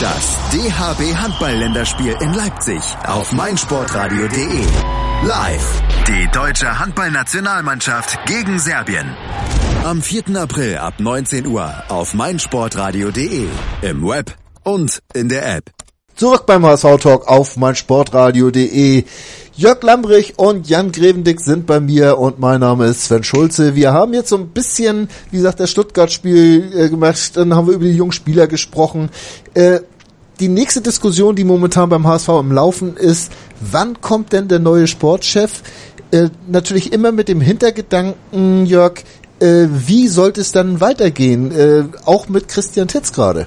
Das 0.00 0.38
DHB 0.52 1.16
Handball-Länderspiel 1.16 2.18
in 2.20 2.34
Leipzig 2.34 2.82
auf 3.06 3.32
meinsportradio.de. 3.32 4.60
Live. 5.26 5.82
Die 6.06 6.28
deutsche 6.30 6.78
Handballnationalmannschaft 6.78 8.18
gegen 8.26 8.58
Serbien. 8.58 9.16
Am 9.84 10.02
4. 10.02 10.36
April 10.36 10.76
ab 10.76 10.94
19 10.98 11.46
Uhr 11.46 11.72
auf 11.88 12.12
meinsportradio.de. 12.12 13.48
Im 13.80 14.06
Web 14.06 14.36
und 14.64 15.00
in 15.14 15.30
der 15.30 15.56
App. 15.56 15.70
Zurück 16.16 16.46
beim 16.46 16.64
HSV 16.64 16.96
Talk 16.98 17.28
auf 17.28 17.58
meinsportradio.de. 17.58 19.04
Jörg 19.54 19.82
Lambrich 19.82 20.38
und 20.38 20.66
Jan 20.66 20.90
Grevendick 20.90 21.42
sind 21.42 21.66
bei 21.66 21.78
mir 21.78 22.16
und 22.16 22.38
mein 22.38 22.60
Name 22.60 22.86
ist 22.86 23.04
Sven 23.04 23.22
Schulze. 23.22 23.74
Wir 23.74 23.92
haben 23.92 24.14
jetzt 24.14 24.30
so 24.30 24.38
ein 24.38 24.48
bisschen, 24.48 25.10
wie 25.30 25.36
gesagt, 25.36 25.60
das 25.60 25.70
Stuttgart-Spiel 25.70 26.72
äh, 26.74 26.88
gemacht, 26.88 27.36
dann 27.36 27.54
haben 27.54 27.66
wir 27.66 27.74
über 27.74 27.84
die 27.84 27.90
jungen 27.96 28.12
Spieler 28.12 28.46
gesprochen. 28.46 29.10
Äh, 29.52 29.80
die 30.40 30.48
nächste 30.48 30.80
Diskussion, 30.80 31.36
die 31.36 31.44
momentan 31.44 31.90
beim 31.90 32.06
HSV 32.06 32.30
im 32.40 32.50
Laufen 32.50 32.96
ist, 32.96 33.30
wann 33.60 34.00
kommt 34.00 34.32
denn 34.32 34.48
der 34.48 34.58
neue 34.58 34.86
Sportchef? 34.86 35.62
Äh, 36.12 36.30
natürlich 36.48 36.94
immer 36.94 37.12
mit 37.12 37.28
dem 37.28 37.42
Hintergedanken, 37.42 38.64
Jörg, 38.64 39.04
äh, 39.40 39.66
wie 39.68 40.08
sollte 40.08 40.40
es 40.40 40.50
dann 40.50 40.80
weitergehen? 40.80 41.52
Äh, 41.52 41.84
auch 42.06 42.30
mit 42.30 42.48
Christian 42.48 42.88
Titz 42.88 43.12
gerade. 43.12 43.46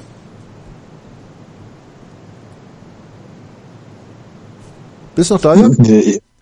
Bist 5.16 5.30
du 5.30 5.36
noch 5.36 5.42
da, 5.42 5.56
Jörg? 5.56 5.78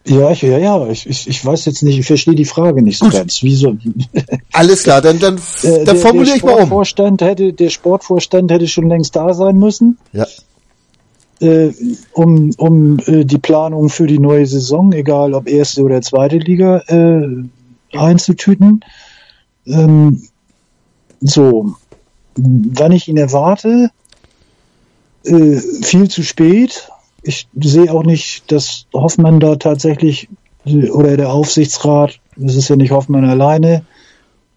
Ja, 0.10 0.32
ich, 0.32 0.42
ja, 0.42 0.58
ja, 0.58 0.88
ich, 0.88 1.06
ich, 1.08 1.28
ich 1.28 1.46
weiß 1.46 1.66
jetzt 1.66 1.84
nicht, 1.84 2.00
ich 2.00 2.06
verstehe 2.06 2.36
die 2.36 2.46
Frage 2.46 2.82
nicht 2.82 2.98
so 2.98 3.06
Gut. 3.06 3.16
ganz. 3.16 3.44
Wieso? 3.44 3.76
Alles 4.54 4.84
klar, 4.84 5.02
dann, 5.02 5.20
dann, 5.20 5.38
äh, 5.64 5.84
dann 5.84 5.98
formuliere 5.98 6.38
ich 6.38 6.44
mal 6.44 6.64
um. 6.64 6.86
Hätte, 7.20 7.52
der 7.52 7.70
Sportvorstand 7.70 8.50
hätte 8.50 8.68
schon 8.68 8.88
längst 8.88 9.16
da 9.16 9.34
sein 9.34 9.58
müssen. 9.58 9.98
Ja. 10.14 10.26
Äh, 11.40 11.74
um 12.14 12.52
um 12.58 13.00
äh, 13.06 13.26
die 13.26 13.38
Planung 13.38 13.90
für 13.90 14.08
die 14.08 14.18
neue 14.18 14.46
Saison, 14.46 14.92
egal 14.94 15.34
ob 15.34 15.48
erste 15.48 15.84
oder 15.84 16.02
zweite 16.02 16.38
Liga, 16.38 16.80
äh, 16.88 17.28
einzutüten. 17.96 18.84
Ähm, 19.66 20.24
so, 21.20 21.76
wann 22.36 22.92
ich 22.94 23.08
ihn 23.08 23.18
erwarte, 23.18 23.92
äh, 25.26 25.58
viel 25.84 26.08
zu 26.08 26.24
spät 26.24 26.90
ich 27.28 27.48
sehe 27.60 27.94
auch 27.94 28.04
nicht, 28.04 28.52
dass 28.52 28.88
Hoffmann 28.94 29.40
da 29.40 29.58
tatsächlich 29.58 30.30
oder 30.66 31.18
der 31.18 31.32
Aufsichtsrat, 31.32 32.20
das 32.36 32.56
ist 32.56 32.70
ja 32.70 32.76
nicht 32.76 32.92
Hoffmann 32.92 33.26
alleine, 33.26 33.84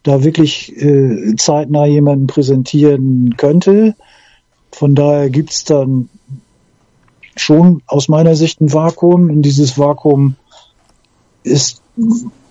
da 0.03 0.25
wirklich 0.25 0.75
äh, 0.77 1.35
zeitnah 1.37 1.87
jemanden 1.87 2.27
präsentieren 2.27 3.35
könnte. 3.37 3.95
Von 4.73 4.95
daher 4.95 5.31
gibt 5.31 5.51
es 5.51 5.65
dann 5.65 6.09
schon 7.37 7.83
aus 7.87 8.09
meiner 8.09 8.35
Sicht 8.35 8.61
ein 8.61 8.73
Vakuum. 8.73 9.31
Und 9.31 9.43
dieses 9.43 9.79
Vakuum 9.79 10.37
ist 11.43 11.83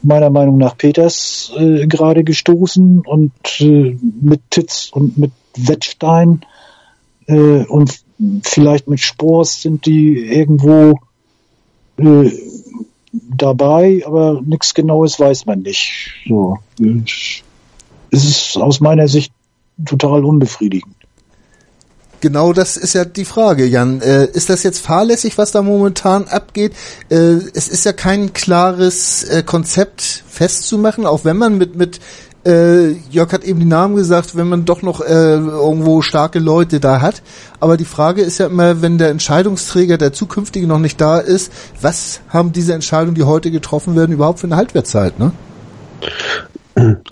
meiner 0.02 0.30
Meinung 0.30 0.58
nach 0.58 0.78
Peters 0.78 1.52
äh, 1.58 1.88
gerade 1.88 2.24
gestoßen 2.24 3.02
und 3.02 3.32
äh, 3.60 3.98
mit 4.22 4.42
Titz 4.52 4.90
und 4.92 5.18
mit 5.18 5.32
Wettstein 5.58 6.42
äh, 7.28 7.66
und 7.66 8.00
vielleicht 8.44 8.88
mit 8.88 9.00
Spors 9.00 9.62
sind 9.62 9.86
die 9.86 10.18
irgendwo 10.18 11.00
äh, 11.98 12.32
dabei, 13.12 14.04
aber 14.06 14.42
nichts 14.42 14.74
Genaues 14.74 15.20
weiß 15.20 15.46
man 15.46 15.62
nicht. 15.62 16.12
So, 16.28 16.58
es 18.12 18.24
ist 18.24 18.58
aus 18.58 18.80
meiner 18.80 19.08
Sicht 19.08 19.32
total 19.86 20.26
unbefriedigend. 20.26 20.96
Genau 22.22 22.52
das 22.52 22.76
ist 22.76 22.94
ja 22.94 23.06
die 23.06 23.24
Frage, 23.24 23.66
Jan. 23.66 24.02
Äh, 24.02 24.26
ist 24.26 24.50
das 24.50 24.64
jetzt 24.64 24.80
fahrlässig, 24.80 25.38
was 25.38 25.52
da 25.52 25.62
momentan 25.62 26.28
abgeht? 26.28 26.74
Äh, 27.10 27.16
es 27.54 27.70
ist 27.70 27.86
ja 27.86 27.94
kein 27.94 28.34
klares 28.34 29.24
äh, 29.24 29.42
Konzept 29.42 30.26
festzumachen, 30.28 31.06
auch 31.06 31.24
wenn 31.24 31.38
man 31.38 31.58
mit, 31.58 31.78
mit 31.78 32.02
äh, 32.50 32.96
Jörg 33.12 33.32
hat 33.32 33.44
eben 33.44 33.60
die 33.60 33.66
Namen 33.66 33.96
gesagt, 33.96 34.36
wenn 34.36 34.48
man 34.48 34.66
doch 34.66 34.82
noch 34.82 35.02
äh, 35.02 35.36
irgendwo 35.36 36.02
starke 36.02 36.40
Leute 36.40 36.80
da 36.80 37.02
hat. 37.02 37.22
Aber 37.60 37.78
die 37.78 37.86
Frage 37.86 38.22
ist 38.22 38.40
ja 38.40 38.48
immer, 38.48 38.82
wenn 38.82 38.98
der 38.98 39.10
Entscheidungsträger, 39.10 39.98
der 39.98 40.14
zukünftige 40.14 40.68
noch 40.68 40.80
nicht 40.80 41.00
da 41.00 41.20
ist, 41.20 41.52
was 41.82 42.22
haben 42.30 42.52
diese 42.52 42.74
Entscheidungen, 42.74 43.16
die 43.16 43.24
heute 43.24 43.52
getroffen 43.52 43.96
werden, 43.96 44.12
überhaupt 44.12 44.40
für 44.40 44.48
eine 44.48 44.56
Haltwertzeit, 44.56 45.20
ne? 45.20 45.32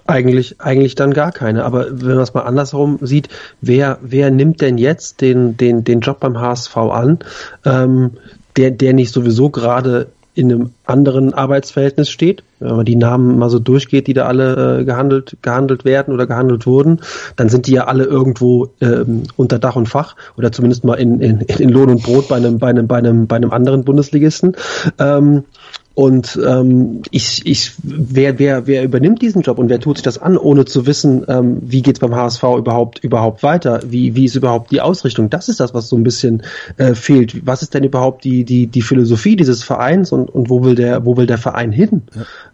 Eigentlich, 0.05 0.61
eigentlich 0.61 0.95
dann 0.95 1.13
gar 1.13 1.31
keine. 1.31 1.65
Aber 1.65 1.87
wenn 1.89 2.15
man 2.15 2.23
es 2.23 2.33
mal 2.33 2.41
andersherum 2.41 2.99
sieht, 3.01 3.29
wer, 3.61 3.99
wer 4.01 4.31
nimmt 4.31 4.61
denn 4.61 4.77
jetzt 4.77 5.21
den, 5.21 5.57
den, 5.57 5.83
den 5.83 5.99
Job 5.99 6.19
beim 6.21 6.39
HSV 6.39 6.77
an, 6.77 7.19
ähm, 7.65 8.11
der, 8.55 8.71
der 8.71 8.93
nicht 8.93 9.13
sowieso 9.13 9.49
gerade 9.49 10.07
in 10.37 10.51
einem 10.51 10.69
anderen 10.85 11.33
Arbeitsverhältnis 11.33 12.11
steht. 12.11 12.43
Wenn 12.59 12.75
man 12.75 12.85
die 12.85 12.95
Namen 12.95 13.39
mal 13.39 13.49
so 13.49 13.57
durchgeht, 13.57 14.05
die 14.05 14.13
da 14.13 14.25
alle 14.25 14.79
äh, 14.79 14.83
gehandelt, 14.85 15.37
gehandelt 15.41 15.83
werden 15.83 16.13
oder 16.13 16.27
gehandelt 16.27 16.67
wurden, 16.67 17.01
dann 17.35 17.49
sind 17.49 17.65
die 17.65 17.71
ja 17.71 17.85
alle 17.85 18.03
irgendwo 18.03 18.69
ähm, 18.79 19.23
unter 19.35 19.57
Dach 19.57 19.75
und 19.75 19.89
Fach 19.89 20.15
oder 20.37 20.51
zumindest 20.51 20.83
mal 20.83 20.93
in, 20.93 21.19
in, 21.21 21.41
in 21.41 21.69
Lohn 21.69 21.89
und 21.89 22.03
Brot 22.03 22.27
bei 22.27 22.35
einem, 22.35 22.59
bei 22.59 22.69
einem, 22.69 22.87
bei 22.87 22.97
einem, 22.97 23.25
bei 23.25 23.35
einem 23.35 23.51
anderen 23.51 23.83
Bundesligisten. 23.83 24.55
Ähm, 24.99 25.43
und 25.97 26.39
ähm, 26.47 27.01
ich, 27.09 27.41
ich, 27.47 27.71
wer, 27.81 28.37
wer, 28.37 28.67
wer 28.67 28.83
übernimmt 28.83 29.19
diesen 29.19 29.41
Job 29.41 29.57
und 29.57 29.67
wer 29.67 29.79
tut 29.79 29.97
sich 29.97 30.03
das 30.03 30.19
an, 30.19 30.37
ohne 30.37 30.65
zu 30.65 30.85
wissen, 30.85 31.25
ähm, 31.27 31.57
wie 31.63 31.81
geht's 31.81 31.99
beim 31.99 32.13
HSV 32.13 32.43
überhaupt 32.59 33.03
überhaupt 33.03 33.41
weiter? 33.41 33.79
Wie, 33.83 34.13
wie 34.13 34.25
ist 34.25 34.35
überhaupt 34.35 34.69
die 34.69 34.79
Ausrichtung? 34.79 35.31
Das 35.31 35.49
ist 35.49 35.59
das, 35.59 35.73
was 35.73 35.89
so 35.89 35.95
ein 35.95 36.03
bisschen 36.03 36.43
äh, 36.77 36.93
fehlt. 36.93 37.47
Was 37.47 37.63
ist 37.63 37.73
denn 37.73 37.83
überhaupt 37.83 38.25
die, 38.25 38.43
die, 38.43 38.67
die 38.67 38.83
Philosophie 38.83 39.35
dieses 39.37 39.63
Vereins 39.63 40.11
und, 40.11 40.29
und 40.29 40.51
wo 40.51 40.63
will 40.63 40.75
der, 40.75 41.03
wo 41.03 41.17
will 41.17 41.25
der 41.25 41.39
Verein 41.39 41.71
hin? 41.71 42.03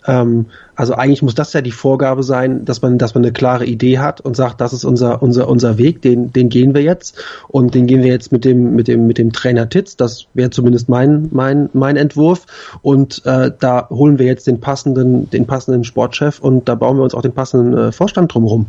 Ja. 0.07 0.21
Ähm, 0.21 0.45
also 0.75 0.93
eigentlich 0.95 1.21
muss 1.21 1.35
das 1.35 1.53
ja 1.53 1.61
die 1.61 1.71
Vorgabe 1.71 2.23
sein, 2.23 2.65
dass 2.65 2.81
man, 2.81 2.97
dass 2.97 3.13
man 3.13 3.23
eine 3.23 3.31
klare 3.31 3.65
Idee 3.65 3.99
hat 3.99 4.21
und 4.21 4.35
sagt, 4.35 4.59
das 4.61 4.73
ist 4.73 4.85
unser, 4.85 5.21
unser, 5.21 5.47
unser 5.47 5.77
Weg, 5.77 6.01
den, 6.01 6.33
den 6.33 6.49
gehen 6.49 6.73
wir 6.73 6.81
jetzt 6.81 7.21
und 7.47 7.75
den 7.75 7.85
gehen 7.85 8.01
wir 8.01 8.11
jetzt 8.11 8.31
mit 8.31 8.43
dem, 8.45 8.75
mit 8.75 8.87
dem, 8.87 9.05
mit 9.05 9.17
dem 9.17 9.31
Trainer 9.31 9.69
Titz. 9.69 9.95
Das 9.95 10.25
wäre 10.33 10.49
zumindest 10.49 10.89
mein, 10.89 11.29
mein, 11.31 11.69
mein 11.73 11.95
Entwurf. 11.95 12.45
Und 12.81 13.25
äh, 13.25 13.51
da 13.57 13.87
holen 13.89 14.19
wir 14.19 14.25
jetzt 14.25 14.47
den 14.47 14.59
passenden, 14.59 15.29
den 15.29 15.45
passenden 15.45 15.83
Sportchef 15.83 16.39
und 16.39 16.67
da 16.67 16.75
bauen 16.75 16.97
wir 16.97 17.03
uns 17.03 17.13
auch 17.13 17.21
den 17.21 17.33
passenden 17.33 17.77
äh, 17.77 17.91
Vorstand 17.91 18.33
drumherum 18.33 18.67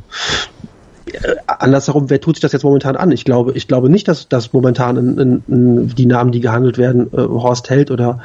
äh, 1.12 1.36
andersherum, 1.46 2.10
wer 2.10 2.20
tut 2.20 2.36
sich 2.36 2.40
das 2.40 2.52
jetzt 2.52 2.64
momentan 2.64 2.96
an? 2.96 3.12
Ich 3.12 3.24
glaube, 3.24 3.52
ich 3.52 3.68
glaube 3.68 3.88
nicht, 3.88 4.08
dass, 4.08 4.28
dass 4.28 4.52
momentan 4.52 4.96
in, 4.96 5.18
in, 5.18 5.42
in 5.48 5.88
die 5.88 6.06
Namen, 6.06 6.32
die 6.32 6.40
gehandelt 6.40 6.78
werden, 6.78 7.08
äh, 7.12 7.18
Horst 7.18 7.70
Held 7.70 7.90
oder 7.90 8.20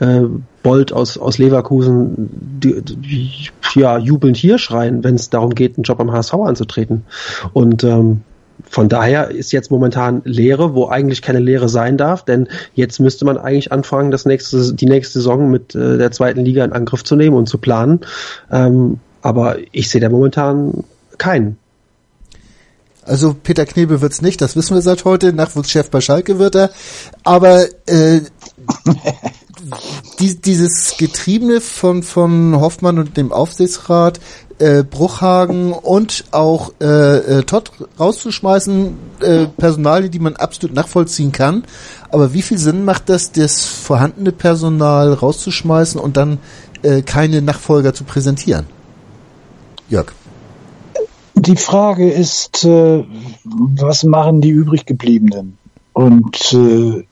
äh, 0.00 0.22
Bolt 0.64 0.92
aus, 0.92 1.18
aus 1.18 1.38
Leverkusen, 1.38 2.30
die, 2.60 2.82
die, 2.82 3.30
ja, 3.74 3.98
jubelnd 3.98 4.36
hier 4.36 4.58
schreien, 4.58 5.04
wenn 5.04 5.14
es 5.14 5.30
darum 5.30 5.54
geht, 5.54 5.76
einen 5.76 5.84
Job 5.84 6.00
am 6.00 6.10
HSV 6.10 6.34
anzutreten. 6.34 7.04
Und 7.52 7.84
ähm, 7.84 8.22
von 8.68 8.88
daher 8.88 9.30
ist 9.30 9.52
jetzt 9.52 9.70
momentan 9.70 10.22
Lehre, 10.24 10.74
wo 10.74 10.88
eigentlich 10.88 11.20
keine 11.20 11.38
Lehre 11.38 11.68
sein 11.68 11.98
darf, 11.98 12.24
denn 12.24 12.48
jetzt 12.74 12.98
müsste 12.98 13.26
man 13.26 13.36
eigentlich 13.36 13.72
anfangen, 13.72 14.10
das 14.10 14.24
nächste, 14.24 14.72
die 14.74 14.86
nächste 14.86 15.18
Saison 15.18 15.50
mit 15.50 15.74
äh, 15.74 15.98
der 15.98 16.10
zweiten 16.12 16.44
Liga 16.44 16.64
in 16.64 16.72
Angriff 16.72 17.04
zu 17.04 17.14
nehmen 17.14 17.36
und 17.36 17.46
zu 17.46 17.58
planen. 17.58 18.00
Ähm, 18.50 19.00
aber 19.20 19.56
ich 19.72 19.90
sehe 19.90 20.00
da 20.00 20.08
momentan 20.08 20.84
keinen. 21.18 21.58
Also 23.02 23.34
Peter 23.34 23.66
Knebel 23.66 24.00
wird's 24.00 24.22
nicht, 24.22 24.40
das 24.40 24.56
wissen 24.56 24.74
wir 24.74 24.82
seit 24.82 25.04
heute. 25.04 25.34
Nachwuchschef 25.34 25.90
bei 25.90 26.00
Schalke 26.00 26.38
wird 26.38 26.54
er. 26.54 26.70
Aber 27.22 27.66
äh, 27.86 28.20
die, 30.18 30.40
dieses 30.40 30.96
Getriebene 30.98 31.60
von, 31.60 32.02
von 32.02 32.60
Hoffmann 32.60 32.98
und 32.98 33.16
dem 33.16 33.32
Aufsichtsrat, 33.32 34.20
äh, 34.58 34.84
Bruchhagen 34.84 35.72
und 35.72 36.24
auch 36.30 36.72
äh, 36.80 37.38
äh, 37.38 37.42
Todd 37.42 37.72
rauszuschmeißen, 37.98 38.96
äh, 39.20 39.46
Personal, 39.46 40.08
die 40.08 40.18
man 40.18 40.36
absolut 40.36 40.74
nachvollziehen 40.76 41.32
kann. 41.32 41.64
Aber 42.10 42.32
wie 42.34 42.42
viel 42.42 42.58
Sinn 42.58 42.84
macht 42.84 43.08
das, 43.08 43.32
das 43.32 43.64
vorhandene 43.64 44.32
Personal 44.32 45.12
rauszuschmeißen 45.12 46.00
und 46.00 46.16
dann 46.16 46.38
äh, 46.82 47.02
keine 47.02 47.42
Nachfolger 47.42 47.94
zu 47.94 48.04
präsentieren? 48.04 48.66
Jörg. 49.88 50.12
Die 51.34 51.56
Frage 51.56 52.10
ist, 52.10 52.64
äh, 52.64 53.04
was 53.44 54.04
machen 54.04 54.40
die 54.40 54.50
übrig 54.50 54.86
gebliebenen? 54.86 55.58
Und 55.92 56.52
äh, 56.52 57.04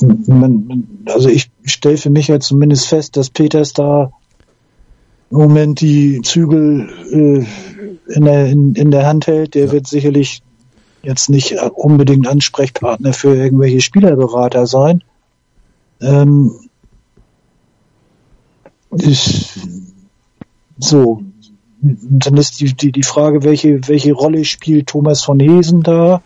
man, 0.00 1.04
also 1.06 1.28
ich 1.28 1.50
stelle 1.64 1.96
für 1.96 2.10
mich 2.10 2.28
ja 2.28 2.40
zumindest 2.40 2.86
fest, 2.86 3.16
dass 3.16 3.30
Peters 3.30 3.72
da 3.72 4.12
im 5.30 5.38
Moment 5.38 5.80
die 5.80 6.20
Zügel 6.22 6.88
äh, 7.10 8.12
in, 8.12 8.24
der, 8.24 8.46
in, 8.46 8.74
in 8.74 8.90
der 8.90 9.06
Hand 9.06 9.26
hält. 9.26 9.54
Der 9.54 9.66
ja. 9.66 9.72
wird 9.72 9.86
sicherlich 9.86 10.42
jetzt 11.02 11.30
nicht 11.30 11.56
unbedingt 11.74 12.28
Ansprechpartner 12.28 13.12
für 13.12 13.34
irgendwelche 13.34 13.80
Spielerberater 13.80 14.66
sein. 14.66 15.02
Ähm, 16.00 16.52
ich, 18.98 19.58
so, 20.78 21.22
dann 21.80 22.36
ist 22.36 22.60
die, 22.60 22.74
die, 22.74 22.92
die 22.92 23.02
Frage, 23.02 23.42
welche, 23.42 23.88
welche 23.88 24.12
Rolle 24.12 24.44
spielt 24.44 24.88
Thomas 24.88 25.22
von 25.22 25.40
Hesen 25.40 25.82
da? 25.82 26.22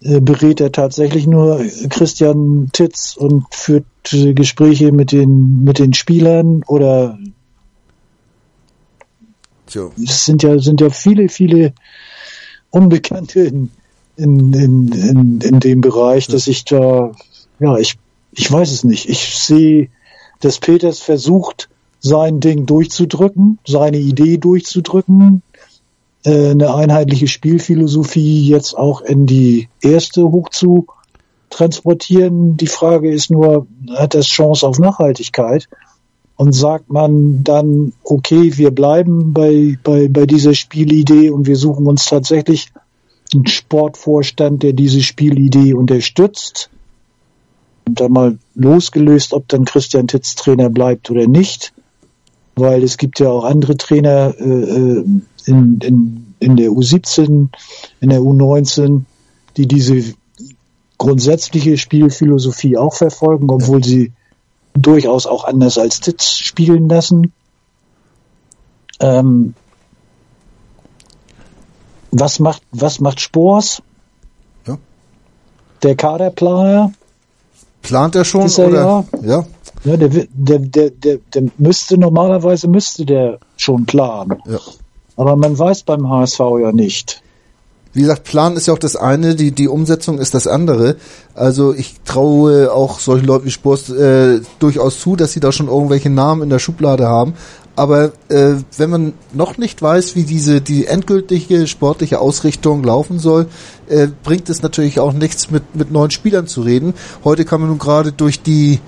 Äh, 0.00 0.20
berät 0.20 0.60
er 0.60 0.70
tatsächlich 0.70 1.26
nur 1.26 1.64
Christian 1.90 2.70
Titz 2.72 3.16
und 3.16 3.46
führt 3.50 3.84
äh, 4.12 4.32
Gespräche 4.32 4.92
mit 4.92 5.10
den, 5.10 5.64
mit 5.64 5.80
den 5.80 5.92
Spielern 5.92 6.62
oder 6.68 7.18
so. 9.66 9.92
es 10.02 10.24
sind 10.24 10.44
ja, 10.44 10.58
sind 10.60 10.80
ja 10.80 10.90
viele, 10.90 11.28
viele 11.28 11.72
Unbekannte 12.70 13.40
in, 13.40 13.70
in, 14.16 14.52
in, 14.52 14.92
in, 14.92 15.40
in 15.40 15.60
dem 15.60 15.80
Bereich, 15.80 16.28
dass 16.28 16.46
ich 16.46 16.64
da, 16.64 17.12
ja, 17.58 17.76
ich, 17.76 17.98
ich 18.32 18.50
weiß 18.50 18.70
es 18.70 18.84
nicht. 18.84 19.08
Ich 19.08 19.36
sehe, 19.36 19.88
dass 20.40 20.60
Peters 20.60 21.00
versucht, 21.00 21.68
sein 21.98 22.38
Ding 22.38 22.66
durchzudrücken, 22.66 23.58
seine 23.66 23.98
Idee 23.98 24.38
durchzudrücken, 24.38 25.42
eine 26.24 26.74
einheitliche 26.74 27.28
Spielphilosophie 27.28 28.48
jetzt 28.48 28.76
auch 28.76 29.00
in 29.00 29.26
die 29.26 29.68
erste 29.80 30.24
hoch 30.24 30.48
zu 30.50 30.86
transportieren. 31.50 32.56
Die 32.56 32.66
Frage 32.66 33.12
ist 33.12 33.30
nur, 33.30 33.66
hat 33.94 34.14
das 34.14 34.26
Chance 34.26 34.66
auf 34.66 34.78
Nachhaltigkeit? 34.78 35.68
Und 36.36 36.52
sagt 36.52 36.88
man 36.88 37.42
dann, 37.42 37.94
okay, 38.04 38.56
wir 38.56 38.70
bleiben 38.70 39.32
bei, 39.32 39.76
bei, 39.82 40.06
bei 40.06 40.24
dieser 40.24 40.54
Spielidee 40.54 41.30
und 41.30 41.48
wir 41.48 41.56
suchen 41.56 41.86
uns 41.86 42.04
tatsächlich 42.04 42.68
einen 43.34 43.48
Sportvorstand, 43.48 44.62
der 44.62 44.72
diese 44.72 45.02
Spielidee 45.02 45.72
unterstützt. 45.72 46.70
Und 47.88 48.00
dann 48.00 48.12
mal 48.12 48.38
losgelöst, 48.54 49.32
ob 49.32 49.48
dann 49.48 49.64
Christian 49.64 50.06
Titz 50.06 50.36
Trainer 50.36 50.70
bleibt 50.70 51.10
oder 51.10 51.26
nicht 51.26 51.72
weil 52.58 52.82
es 52.82 52.96
gibt 52.96 53.20
ja 53.20 53.28
auch 53.28 53.44
andere 53.44 53.76
Trainer 53.76 54.34
äh, 54.38 54.44
äh 54.44 55.04
in, 55.48 55.80
in, 55.80 56.34
in 56.40 56.56
der 56.56 56.70
U17, 56.70 57.48
in 58.00 58.08
der 58.08 58.20
U19, 58.20 59.02
die 59.56 59.66
diese 59.66 60.14
grundsätzliche 60.98 61.78
Spielphilosophie 61.78 62.76
auch 62.76 62.94
verfolgen, 62.94 63.50
obwohl 63.50 63.82
sie 63.82 64.12
durchaus 64.74 65.26
auch 65.26 65.44
anders 65.44 65.78
als 65.78 66.00
Titz 66.00 66.36
spielen 66.36 66.88
lassen. 66.88 67.32
Ähm, 69.00 69.54
was 72.10 72.40
macht, 72.40 72.62
was 72.72 73.00
macht 73.00 73.20
Spors? 73.20 73.82
Ja. 74.66 74.78
Der 75.82 75.96
Kaderplaner? 75.96 76.92
Plant 77.82 78.16
er 78.16 78.24
schon? 78.24 78.48
Er 78.48 78.66
oder? 78.66 79.04
Ja. 79.22 79.28
ja. 79.28 79.46
Ja, 79.84 79.96
der, 79.96 80.08
der, 80.08 80.58
der, 80.58 80.90
der, 80.90 81.18
der 81.32 81.42
müsste 81.56 81.96
normalerweise 81.98 82.66
müsste 82.66 83.06
der 83.06 83.38
schon 83.56 83.86
planen. 83.86 84.42
Ja. 84.46 84.58
Aber 85.18 85.34
man 85.34 85.58
weiß 85.58 85.82
beim 85.82 86.08
HSV 86.08 86.38
ja 86.60 86.70
nicht. 86.70 87.22
Wie 87.92 88.02
gesagt, 88.02 88.22
Plan 88.22 88.56
ist 88.56 88.68
ja 88.68 88.74
auch 88.74 88.78
das 88.78 88.94
eine, 88.94 89.34
die, 89.34 89.50
die 89.50 89.66
Umsetzung 89.66 90.18
ist 90.18 90.32
das 90.32 90.46
andere. 90.46 90.94
Also 91.34 91.74
ich 91.74 91.96
traue 92.04 92.72
auch 92.72 93.00
solchen 93.00 93.26
Leuten 93.26 93.46
wie 93.46 93.50
Spurs 93.50 93.90
äh, 93.90 94.40
durchaus 94.60 95.00
zu, 95.00 95.16
dass 95.16 95.32
sie 95.32 95.40
da 95.40 95.50
schon 95.50 95.66
irgendwelche 95.66 96.08
Namen 96.08 96.42
in 96.42 96.50
der 96.50 96.60
Schublade 96.60 97.08
haben. 97.08 97.34
Aber 97.74 98.12
äh, 98.28 98.54
wenn 98.76 98.90
man 98.90 99.12
noch 99.32 99.58
nicht 99.58 99.82
weiß, 99.82 100.14
wie 100.14 100.22
diese 100.22 100.60
die 100.60 100.86
endgültige 100.86 101.66
sportliche 101.66 102.20
Ausrichtung 102.20 102.84
laufen 102.84 103.18
soll, 103.18 103.46
äh, 103.88 104.06
bringt 104.22 104.48
es 104.50 104.62
natürlich 104.62 105.00
auch 105.00 105.12
nichts, 105.12 105.50
mit, 105.50 105.74
mit 105.74 105.90
neuen 105.90 106.12
Spielern 106.12 106.46
zu 106.46 106.60
reden. 106.60 106.94
Heute 107.24 107.44
kann 107.44 107.60
man 107.60 107.70
nun 107.70 107.78
gerade 107.80 108.12
durch 108.12 108.40
die 108.40 108.78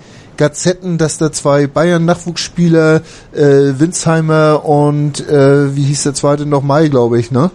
Gazetten, 0.40 0.96
dass 0.96 1.18
da 1.18 1.30
zwei 1.30 1.66
Bayern-Nachwuchsspieler, 1.66 3.02
äh, 3.32 3.42
Winsheimer 3.78 4.64
und 4.64 5.28
äh, 5.28 5.76
wie 5.76 5.82
hieß 5.82 6.04
der 6.04 6.14
zweite 6.14 6.46
noch, 6.46 6.62
Mai, 6.62 6.88
glaube 6.88 7.20
ich, 7.20 7.30
ne? 7.30 7.50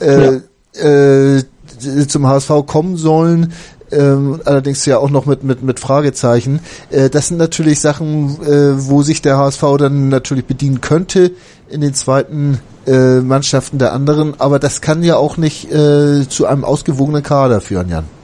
Äh, 0.00 0.40
ja. 0.74 1.36
äh, 1.36 1.44
zum 2.08 2.26
HSV 2.26 2.50
kommen 2.66 2.96
sollen. 2.96 3.52
Ähm, 3.92 4.40
allerdings 4.44 4.86
ja 4.86 4.98
auch 4.98 5.10
noch 5.10 5.26
mit 5.26 5.42
mit 5.44 5.62
mit 5.62 5.80
Fragezeichen. 5.80 6.60
Äh, 6.90 7.10
das 7.10 7.28
sind 7.28 7.36
natürlich 7.36 7.80
Sachen, 7.80 8.40
äh, 8.42 8.88
wo 8.88 9.02
sich 9.02 9.20
der 9.20 9.36
HSV 9.36 9.62
dann 9.78 10.08
natürlich 10.08 10.46
bedienen 10.46 10.80
könnte 10.80 11.32
in 11.68 11.82
den 11.82 11.92
zweiten 11.92 12.58
äh, 12.86 13.20
Mannschaften 13.20 13.78
der 13.78 13.92
anderen, 13.92 14.40
aber 14.40 14.58
das 14.58 14.80
kann 14.80 15.02
ja 15.02 15.16
auch 15.16 15.36
nicht 15.36 15.70
äh, 15.70 16.26
zu 16.26 16.46
einem 16.46 16.64
ausgewogenen 16.64 17.22
Kader 17.22 17.60
führen, 17.60 17.90
Jan. 17.90 18.19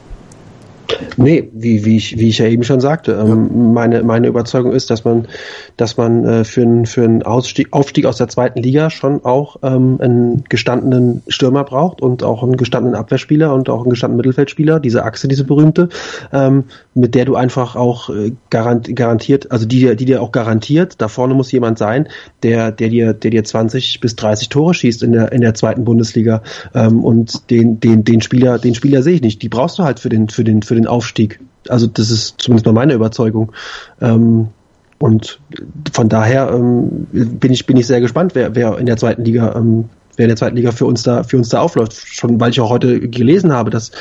Nee, 1.17 1.49
wie, 1.51 1.83
wie, 1.83 1.97
ich, 1.97 2.17
wie 2.17 2.29
ich 2.29 2.37
ja 2.37 2.45
eben 2.45 2.63
schon 2.63 2.79
sagte, 2.79 3.13
ähm, 3.13 3.73
meine, 3.73 4.03
meine 4.03 4.27
Überzeugung 4.27 4.71
ist, 4.71 4.89
dass 4.89 5.03
man, 5.03 5.27
dass 5.75 5.97
man 5.97 6.23
äh, 6.25 6.43
für, 6.43 6.61
einen 6.61 6.85
für 6.85 7.03
einen 7.03 7.23
Ausstieg, 7.23 7.69
Aufstieg 7.71 8.05
aus 8.05 8.17
der 8.17 8.27
zweiten 8.27 8.61
Liga 8.61 8.89
schon 8.89 9.25
auch 9.25 9.57
ähm, 9.63 9.99
einen 9.99 10.43
gestandenen 10.45 11.23
Stürmer 11.27 11.63
braucht 11.63 12.01
und 12.01 12.23
auch 12.23 12.43
einen 12.43 12.55
gestandenen 12.55 12.95
Abwehrspieler 12.95 13.53
und 13.53 13.69
auch 13.69 13.81
einen 13.81 13.89
gestandenen 13.89 14.17
Mittelfeldspieler, 14.17 14.79
diese 14.79 15.03
Achse, 15.03 15.27
diese 15.27 15.43
berühmte, 15.43 15.89
ähm, 16.31 16.65
mit 16.93 17.15
der 17.15 17.25
du 17.25 17.35
einfach 17.35 17.75
auch 17.75 18.09
äh, 18.09 18.31
garant, 18.49 18.95
garantiert, 18.95 19.51
also 19.51 19.65
die, 19.65 19.95
die 19.95 20.05
dir 20.05 20.21
auch 20.21 20.31
garantiert, 20.31 21.01
da 21.01 21.07
vorne 21.07 21.33
muss 21.33 21.51
jemand 21.51 21.77
sein, 21.79 22.07
der, 22.43 22.71
der 22.71 22.89
dir, 22.89 23.13
der 23.13 23.31
dir 23.31 23.43
20 23.43 23.99
bis 23.99 24.15
30 24.15 24.49
Tore 24.49 24.73
schießt 24.73 25.03
in 25.03 25.11
der, 25.11 25.31
in 25.31 25.41
der 25.41 25.53
zweiten 25.53 25.83
Bundesliga. 25.83 26.41
Und 26.73 27.49
den, 27.49 27.79
den, 27.79 28.03
den 28.03 28.21
Spieler, 28.21 28.59
den 28.59 28.75
Spieler 28.75 29.01
sehe 29.01 29.15
ich 29.15 29.21
nicht. 29.21 29.41
Die 29.41 29.49
brauchst 29.49 29.79
du 29.79 29.83
halt 29.83 29.99
für 29.99 30.09
den, 30.09 30.29
für 30.29 30.43
den, 30.43 30.61
für 30.61 30.76
den 30.77 30.87
Aufstieg 30.87 31.07
Aufstieg. 31.07 31.39
Also 31.69 31.87
das 31.87 32.11
ist 32.11 32.35
zumindest 32.37 32.65
mal 32.65 32.73
meine 32.73 32.93
Überzeugung. 32.93 33.51
Ähm, 34.01 34.47
und 34.99 35.39
von 35.93 36.09
daher 36.09 36.49
ähm, 36.51 37.07
bin 37.11 37.51
ich 37.51 37.65
bin 37.65 37.77
ich 37.77 37.85
sehr 37.85 38.01
gespannt, 38.01 38.33
wer, 38.33 38.55
wer 38.55 38.77
in 38.77 38.87
der 38.87 38.97
zweiten 38.97 39.23
Liga 39.23 39.53
ähm, 39.55 39.89
wer 40.15 40.25
in 40.25 40.29
der 40.29 40.37
zweiten 40.37 40.55
Liga 40.55 40.71
für 40.71 40.87
uns 40.87 41.03
da 41.03 41.21
für 41.21 41.37
uns 41.37 41.49
da 41.49 41.59
aufläuft. 41.61 41.93
Schon 41.93 42.39
weil 42.39 42.49
ich 42.49 42.59
auch 42.61 42.71
heute 42.71 42.99
gelesen 42.99 43.53
habe, 43.53 43.69
dass 43.69 43.91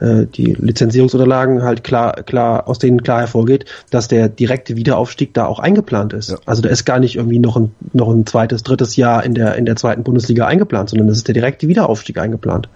äh, 0.00 0.24
die 0.24 0.54
Lizenzierungsunterlagen 0.54 1.62
halt 1.62 1.84
klar 1.84 2.22
klar 2.22 2.66
aus 2.66 2.78
denen 2.78 3.02
klar 3.02 3.20
hervorgeht, 3.20 3.66
dass 3.90 4.08
der 4.08 4.30
direkte 4.30 4.76
Wiederaufstieg 4.76 5.34
da 5.34 5.44
auch 5.44 5.58
eingeplant 5.58 6.14
ist. 6.14 6.30
Ja. 6.30 6.38
Also 6.46 6.62
da 6.62 6.70
ist 6.70 6.86
gar 6.86 6.98
nicht 6.98 7.16
irgendwie 7.16 7.40
noch 7.40 7.56
ein 7.56 7.74
noch 7.92 8.08
ein 8.08 8.24
zweites 8.24 8.62
drittes 8.62 8.96
Jahr 8.96 9.22
in 9.24 9.34
der 9.34 9.56
in 9.56 9.66
der 9.66 9.76
zweiten 9.76 10.02
Bundesliga 10.02 10.46
eingeplant, 10.46 10.88
sondern 10.90 11.08
das 11.08 11.18
ist 11.18 11.28
der 11.28 11.34
direkte 11.34 11.68
Wiederaufstieg 11.68 12.16
eingeplant. 12.18 12.70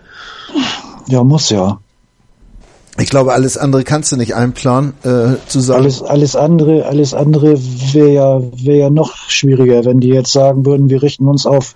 Ja, 1.08 1.24
muss 1.24 1.48
ja. 1.48 1.80
Ich 2.98 3.08
glaube, 3.08 3.32
alles 3.32 3.56
andere 3.56 3.84
kannst 3.84 4.12
du 4.12 4.16
nicht 4.16 4.34
einplanen, 4.34 4.92
äh, 5.02 5.36
zu 5.46 5.60
sagen. 5.60 5.82
Alles, 5.82 6.02
alles 6.02 6.36
andere, 6.36 6.84
alles 6.84 7.14
andere 7.14 7.58
wäre 7.58 8.10
ja, 8.10 8.40
wäre 8.62 8.78
ja 8.78 8.90
noch 8.90 9.16
schwieriger, 9.28 9.84
wenn 9.86 10.00
die 10.00 10.08
jetzt 10.08 10.32
sagen 10.32 10.66
würden, 10.66 10.90
wir 10.90 11.02
richten 11.02 11.26
uns 11.26 11.46
auf 11.46 11.74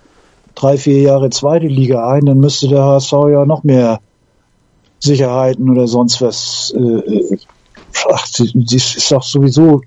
drei, 0.53 0.77
vier 0.77 1.01
Jahre 1.01 1.31
zweite 1.31 1.67
Liga 1.67 2.07
ein, 2.07 2.25
dann 2.25 2.39
müsste 2.39 2.67
der 2.67 2.83
HSV 2.83 3.11
ja 3.31 3.45
noch 3.45 3.63
mehr 3.63 3.99
Sicherheiten 4.99 5.69
oder 5.69 5.87
sonst 5.87 6.21
was. 6.21 6.73
Äh, 6.75 6.81
äh 6.81 7.37
ach, 8.11 8.27
das 8.29 8.95
ist 8.95 9.11
doch 9.11 9.23
sowieso 9.23 9.81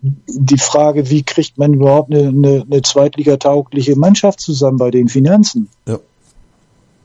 die 0.00 0.58
Frage, 0.58 1.10
wie 1.10 1.22
kriegt 1.22 1.58
man 1.58 1.74
überhaupt 1.74 2.12
eine, 2.12 2.28
eine, 2.28 2.64
eine 2.70 2.82
zweitligataugliche 2.82 3.96
Mannschaft 3.96 4.40
zusammen 4.40 4.78
bei 4.78 4.90
den 4.90 5.08
Finanzen? 5.08 5.68
Ja. 5.86 5.98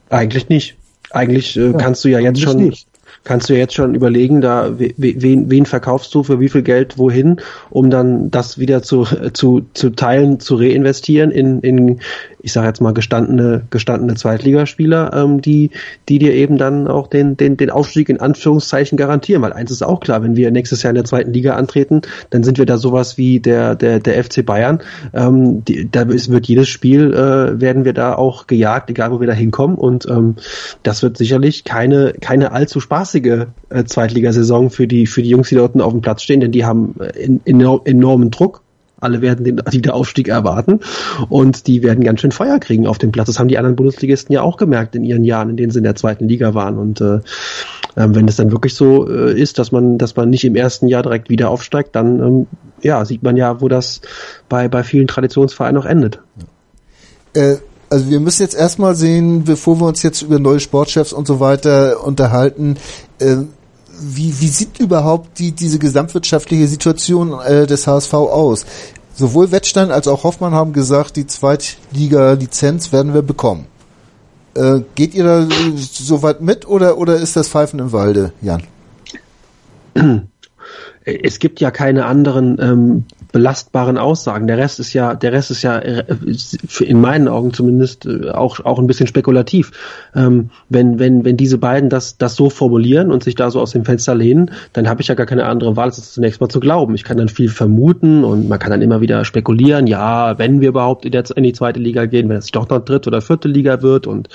Eigentlich 0.09 0.49
nicht. 0.49 0.77
Eigentlich 1.11 1.55
äh, 1.57 1.71
ja, 1.71 1.73
kannst 1.73 2.03
du 2.03 2.09
ja 2.09 2.19
jetzt 2.19 2.41
schon, 2.41 2.57
nicht 2.57 2.88
kannst 3.23 3.49
du 3.49 3.57
jetzt 3.57 3.73
schon 3.73 3.95
überlegen, 3.95 4.41
da 4.41 4.71
wen, 4.77 5.49
wen 5.49 5.65
verkaufst 5.65 6.13
du 6.15 6.23
für 6.23 6.39
wie 6.39 6.49
viel 6.49 6.63
Geld 6.63 6.97
wohin, 6.97 7.37
um 7.69 7.89
dann 7.89 8.31
das 8.31 8.57
wieder 8.57 8.81
zu, 8.81 9.05
zu, 9.33 9.65
zu 9.73 9.91
teilen, 9.91 10.39
zu 10.39 10.55
reinvestieren 10.55 11.31
in, 11.31 11.59
in 11.61 11.99
ich 12.41 12.53
sage 12.53 12.67
jetzt 12.67 12.81
mal 12.81 12.93
gestandene 12.93 13.63
gestandene 13.69 14.15
Zweitligaspieler, 14.15 15.13
ähm, 15.13 15.41
die 15.41 15.71
die 16.07 16.19
dir 16.19 16.33
eben 16.33 16.57
dann 16.57 16.87
auch 16.87 17.07
den 17.07 17.37
den 17.37 17.57
den 17.57 17.69
Aufstieg 17.69 18.09
in 18.09 18.19
Anführungszeichen 18.19 18.97
garantieren, 18.97 19.41
weil 19.41 19.53
eins 19.53 19.71
ist 19.71 19.83
auch 19.83 19.99
klar, 19.99 20.23
wenn 20.23 20.35
wir 20.35 20.51
nächstes 20.51 20.83
Jahr 20.83 20.91
in 20.91 20.95
der 20.95 21.05
zweiten 21.05 21.33
Liga 21.33 21.55
antreten, 21.55 22.01
dann 22.29 22.43
sind 22.43 22.57
wir 22.57 22.65
da 22.65 22.77
sowas 22.77 23.17
wie 23.17 23.39
der 23.39 23.75
der 23.75 23.99
der 23.99 24.23
FC 24.23 24.45
Bayern, 24.45 24.79
ähm, 25.13 25.63
die, 25.65 25.89
da 25.89 26.03
ist, 26.03 26.31
wird 26.31 26.47
jedes 26.47 26.69
Spiel 26.69 27.13
äh, 27.13 27.59
werden 27.59 27.85
wir 27.85 27.93
da 27.93 28.15
auch 28.15 28.47
gejagt, 28.47 28.89
egal 28.89 29.11
wo 29.11 29.19
wir 29.19 29.27
da 29.27 29.33
hinkommen. 29.33 29.77
Und 29.77 30.05
ähm, 30.07 30.35
das 30.83 31.03
wird 31.03 31.17
sicherlich 31.17 31.63
keine 31.63 32.13
keine 32.19 32.51
allzu 32.51 32.79
spaßige 32.79 33.18
äh, 33.25 33.83
Zweitligasaison 33.85 34.69
für 34.69 34.87
die 34.87 35.07
für 35.07 35.21
die 35.21 35.29
Jungs, 35.29 35.49
die 35.49 35.55
da 35.55 35.65
auf 35.65 35.91
dem 35.91 36.01
Platz 36.01 36.23
stehen, 36.23 36.39
denn 36.39 36.51
die 36.51 36.65
haben 36.65 36.95
äh, 36.99 37.17
in, 37.17 37.41
in, 37.45 37.61
enormen 37.61 38.31
Druck 38.31 38.61
alle 39.01 39.21
werden 39.21 39.45
den 39.45 39.61
Wiederaufstieg 39.69 40.27
erwarten 40.27 40.81
und 41.29 41.67
die 41.67 41.83
werden 41.83 42.03
ganz 42.03 42.21
schön 42.21 42.31
Feuer 42.31 42.59
kriegen 42.59 42.87
auf 42.87 42.97
dem 42.97 43.11
Platz. 43.11 43.27
Das 43.27 43.39
haben 43.39 43.47
die 43.47 43.57
anderen 43.57 43.75
Bundesligisten 43.75 44.33
ja 44.33 44.41
auch 44.41 44.57
gemerkt 44.57 44.95
in 44.95 45.03
ihren 45.03 45.23
Jahren, 45.23 45.49
in 45.49 45.57
denen 45.57 45.71
sie 45.71 45.79
in 45.79 45.83
der 45.83 45.95
zweiten 45.95 46.27
Liga 46.27 46.53
waren. 46.53 46.77
Und 46.77 47.01
äh, 47.01 47.19
ähm, 47.97 48.15
wenn 48.15 48.27
es 48.27 48.35
dann 48.35 48.51
wirklich 48.51 48.73
so 48.75 49.09
äh, 49.09 49.39
ist, 49.39 49.59
dass 49.59 49.71
man, 49.71 49.97
dass 49.97 50.15
man 50.15 50.29
nicht 50.29 50.43
im 50.43 50.55
ersten 50.55 50.87
Jahr 50.87 51.03
direkt 51.03 51.29
wieder 51.29 51.49
aufsteigt, 51.49 51.95
dann 51.95 52.19
ähm, 52.19 52.47
ja, 52.81 53.03
sieht 53.05 53.23
man 53.23 53.37
ja, 53.37 53.61
wo 53.61 53.67
das 53.67 54.01
bei, 54.47 54.67
bei 54.67 54.83
vielen 54.83 55.07
Traditionsvereinen 55.07 55.81
auch 55.81 55.85
endet. 55.85 56.19
Äh, 57.33 57.57
also 57.89 58.09
wir 58.09 58.19
müssen 58.19 58.43
jetzt 58.43 58.55
erstmal 58.55 58.95
sehen, 58.95 59.43
bevor 59.43 59.79
wir 59.79 59.87
uns 59.87 60.03
jetzt 60.03 60.21
über 60.21 60.39
neue 60.39 60.59
Sportchefs 60.59 61.13
und 61.13 61.27
so 61.27 61.39
weiter 61.39 62.03
unterhalten, 62.03 62.77
äh, 63.19 63.37
wie, 64.01 64.39
wie 64.39 64.47
sieht 64.47 64.79
überhaupt 64.79 65.39
die, 65.39 65.51
diese 65.51 65.79
gesamtwirtschaftliche 65.79 66.67
Situation 66.67 67.33
äh, 67.39 67.67
des 67.67 67.87
HSV 67.87 68.13
aus? 68.13 68.65
Sowohl 69.13 69.51
Wettstein 69.51 69.91
als 69.91 70.07
auch 70.07 70.23
Hoffmann 70.23 70.53
haben 70.53 70.71
gesagt, 70.71 71.17
die 71.17 71.27
Zweitliga-Lizenz 71.27 72.93
werden 72.93 73.13
wir 73.13 73.21
bekommen. 73.21 73.65
Äh, 74.55 74.81
geht 74.95 75.13
ihr 75.13 75.23
da 75.25 75.47
so 75.81 76.21
weit 76.23 76.41
mit 76.41 76.67
oder, 76.67 76.97
oder 76.97 77.17
ist 77.17 77.35
das 77.35 77.49
Pfeifen 77.49 77.79
im 77.79 77.91
Walde, 77.91 78.33
Jan? 78.41 78.63
Es 81.03 81.39
gibt 81.39 81.59
ja 81.59 81.71
keine 81.71 82.05
anderen 82.05 82.57
ähm, 82.61 83.05
belastbaren 83.31 83.97
Aussagen. 83.97 84.47
Der 84.47 84.57
Rest 84.57 84.79
ist 84.79 84.93
ja, 84.93 85.13
der 85.13 85.31
Rest 85.31 85.51
ist 85.51 85.61
ja 85.61 85.77
äh, 85.77 86.03
in 86.79 86.99
meinen 86.99 87.27
Augen 87.27 87.53
zumindest 87.53 88.05
äh, 88.05 88.29
auch 88.29 88.59
auch 88.65 88.79
ein 88.79 88.87
bisschen 88.87 89.07
spekulativ. 89.07 89.71
Ähm, 90.15 90.49
wenn 90.69 90.97
wenn 90.97 91.25
wenn 91.25 91.37
diese 91.37 91.59
beiden 91.59 91.89
das 91.89 92.17
das 92.17 92.35
so 92.35 92.49
formulieren 92.49 93.11
und 93.11 93.23
sich 93.23 93.35
da 93.35 93.51
so 93.51 93.61
aus 93.61 93.71
dem 93.71 93.85
Fenster 93.85 94.15
lehnen, 94.15 94.51
dann 94.73 94.89
habe 94.89 95.01
ich 95.01 95.07
ja 95.09 95.15
gar 95.15 95.27
keine 95.27 95.45
andere 95.45 95.75
Wahl, 95.75 95.85
als 95.85 95.97
das 95.97 96.13
zunächst 96.13 96.41
mal 96.41 96.49
zu 96.49 96.59
glauben. 96.59 96.95
Ich 96.95 97.03
kann 97.03 97.17
dann 97.17 97.29
viel 97.29 97.49
vermuten 97.49 98.23
und 98.23 98.49
man 98.49 98.57
kann 98.57 98.71
dann 98.71 98.81
immer 98.81 98.99
wieder 99.01 99.23
spekulieren. 99.25 99.85
Ja, 99.85 100.39
wenn 100.39 100.59
wir 100.61 100.69
überhaupt 100.69 101.05
in, 101.05 101.11
der, 101.11 101.23
in 101.35 101.43
die 101.43 101.53
zweite 101.53 101.79
Liga 101.79 102.05
gehen, 102.05 102.29
wenn 102.29 102.37
es 102.37 102.47
doch 102.47 102.67
noch 102.67 102.83
dritte 102.83 103.09
oder 103.09 103.21
vierte 103.21 103.47
Liga 103.47 103.83
wird 103.83 104.07
und 104.07 104.29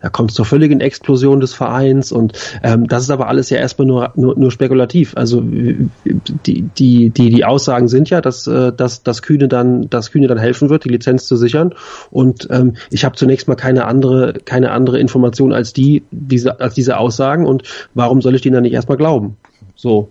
da 0.00 0.08
kommt 0.08 0.30
es 0.30 0.36
zur 0.36 0.46
völligen 0.46 0.80
Explosion 0.80 1.38
des 1.38 1.54
Vereins 1.54 2.10
und 2.10 2.32
ähm, 2.64 2.88
das 2.88 3.04
ist 3.04 3.10
aber 3.10 3.28
alles 3.28 3.50
ja 3.50 3.58
erstmal 3.58 3.86
nur 3.86 4.12
nur, 4.16 4.36
nur 4.36 4.50
spekulativ. 4.50 5.16
Also 5.16 5.40
die 5.40 6.62
die 6.62 7.10
die 7.10 7.30
die 7.30 7.44
Aussagen 7.44 7.86
sind 7.86 8.10
ja, 8.10 8.20
dass 8.20 8.31
dass, 8.32 8.46
äh, 8.46 8.72
dass, 8.72 9.02
dass 9.02 9.22
Kühne 9.22 9.48
dann, 9.48 9.88
dass 9.90 10.10
Kühne 10.10 10.26
dann 10.26 10.38
helfen 10.38 10.70
wird, 10.70 10.84
die 10.84 10.88
Lizenz 10.88 11.26
zu 11.26 11.36
sichern. 11.36 11.74
Und 12.10 12.48
ähm, 12.50 12.76
ich 12.90 13.04
habe 13.04 13.16
zunächst 13.16 13.48
mal 13.48 13.56
keine 13.56 13.84
andere, 13.84 14.34
keine 14.44 14.70
andere 14.70 14.98
Information 14.98 15.52
als 15.52 15.72
die, 15.72 16.02
diese, 16.10 16.60
als 16.60 16.74
diese 16.74 16.96
Aussagen. 16.96 17.46
Und 17.46 17.64
warum 17.94 18.22
soll 18.22 18.34
ich 18.34 18.42
denen 18.42 18.54
dann 18.54 18.62
nicht 18.62 18.72
erstmal 18.72 18.98
glauben? 18.98 19.36
So. 19.76 20.08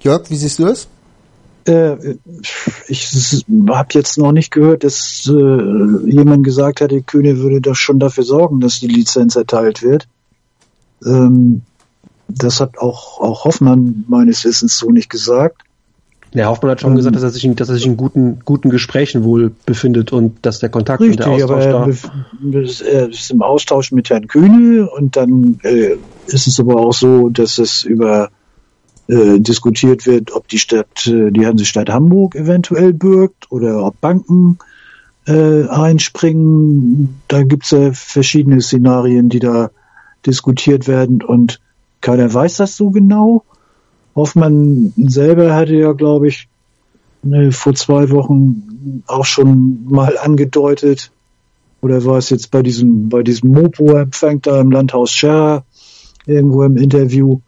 Jörg, 0.00 0.28
wie 0.30 0.36
siehst 0.36 0.58
du 0.58 0.66
das? 0.66 0.88
Äh, 1.66 2.16
ich 2.86 3.44
habe 3.68 3.88
jetzt 3.92 4.18
noch 4.18 4.32
nicht 4.32 4.52
gehört, 4.52 4.84
dass 4.84 5.26
äh, 5.26 6.10
jemand 6.10 6.44
gesagt 6.44 6.80
hat, 6.80 6.90
der 6.90 7.00
Kühne 7.00 7.38
würde 7.38 7.60
doch 7.60 7.74
schon 7.74 7.98
dafür 7.98 8.22
sorgen, 8.22 8.60
dass 8.60 8.80
die 8.80 8.86
Lizenz 8.86 9.34
erteilt 9.34 9.82
wird. 9.82 10.06
Ähm, 11.04 11.62
das 12.28 12.60
hat 12.60 12.78
auch, 12.78 13.20
auch 13.20 13.44
Hoffmann 13.44 14.04
meines 14.08 14.44
Wissens 14.44 14.78
so 14.78 14.90
nicht 14.90 15.10
gesagt. 15.10 15.62
Der 16.36 16.50
Hoffmann 16.50 16.72
hat 16.72 16.82
schon 16.82 16.90
ähm, 16.90 16.96
gesagt, 16.96 17.16
dass 17.16 17.22
er 17.22 17.30
sich, 17.30 17.44
in, 17.46 17.56
dass 17.56 17.70
er 17.70 17.76
sich 17.76 17.86
in 17.86 17.96
guten, 17.96 18.40
guten 18.44 18.68
Gesprächen 18.68 19.24
wohl 19.24 19.52
befindet 19.64 20.12
und 20.12 20.44
dass 20.44 20.58
der 20.58 20.68
Kontakt 20.68 21.00
richtig, 21.00 21.26
und 21.26 21.38
der 21.38 21.46
Austausch 21.46 21.66
aber 21.66 21.86
da. 21.86 22.58
Er 22.84 23.08
ist 23.08 23.30
im 23.30 23.40
Austausch 23.40 23.90
mit 23.90 24.10
Herrn 24.10 24.26
Kühne 24.26 24.88
und 24.90 25.16
dann 25.16 25.58
äh, 25.62 25.96
ist 26.26 26.46
es 26.46 26.60
aber 26.60 26.76
auch 26.76 26.92
so, 26.92 27.30
dass 27.30 27.56
es 27.56 27.84
über 27.84 28.28
äh, 29.08 29.40
diskutiert 29.40 30.04
wird, 30.06 30.34
ob 30.34 30.46
die 30.48 30.58
Stadt, 30.58 31.06
äh, 31.06 31.30
die 31.30 31.46
Hansestadt 31.46 31.88
Hamburg 31.88 32.34
eventuell 32.34 32.92
bürgt 32.92 33.50
oder 33.50 33.82
ob 33.82 33.98
Banken 34.02 34.58
äh, 35.26 35.66
einspringen. 35.68 37.18
Da 37.28 37.44
gibt 37.44 37.64
es 37.64 37.70
ja 37.70 37.92
verschiedene 37.92 38.60
Szenarien, 38.60 39.30
die 39.30 39.38
da 39.38 39.70
diskutiert 40.26 40.86
werden 40.86 41.22
und 41.22 41.60
keiner 42.02 42.32
weiß 42.32 42.58
das 42.58 42.76
so 42.76 42.90
genau. 42.90 43.42
Hoffmann 44.16 44.92
selber 44.96 45.54
hatte 45.54 45.74
ja, 45.74 45.92
glaube 45.92 46.28
ich, 46.28 46.48
ne, 47.22 47.52
vor 47.52 47.74
zwei 47.74 48.10
Wochen 48.10 49.02
auch 49.06 49.24
schon 49.24 49.86
mal 49.88 50.18
angedeutet, 50.18 51.12
oder 51.82 52.04
war 52.04 52.18
es 52.18 52.30
jetzt 52.30 52.50
bei 52.50 52.62
diesem, 52.62 53.10
bei 53.10 53.22
diesem 53.22 53.50
Mopo-Empfang 53.50 54.40
da 54.42 54.60
im 54.60 54.70
Landhaus 54.70 55.12
Scherr, 55.12 55.64
irgendwo 56.26 56.62
im 56.64 56.76
Interview, 56.76 57.40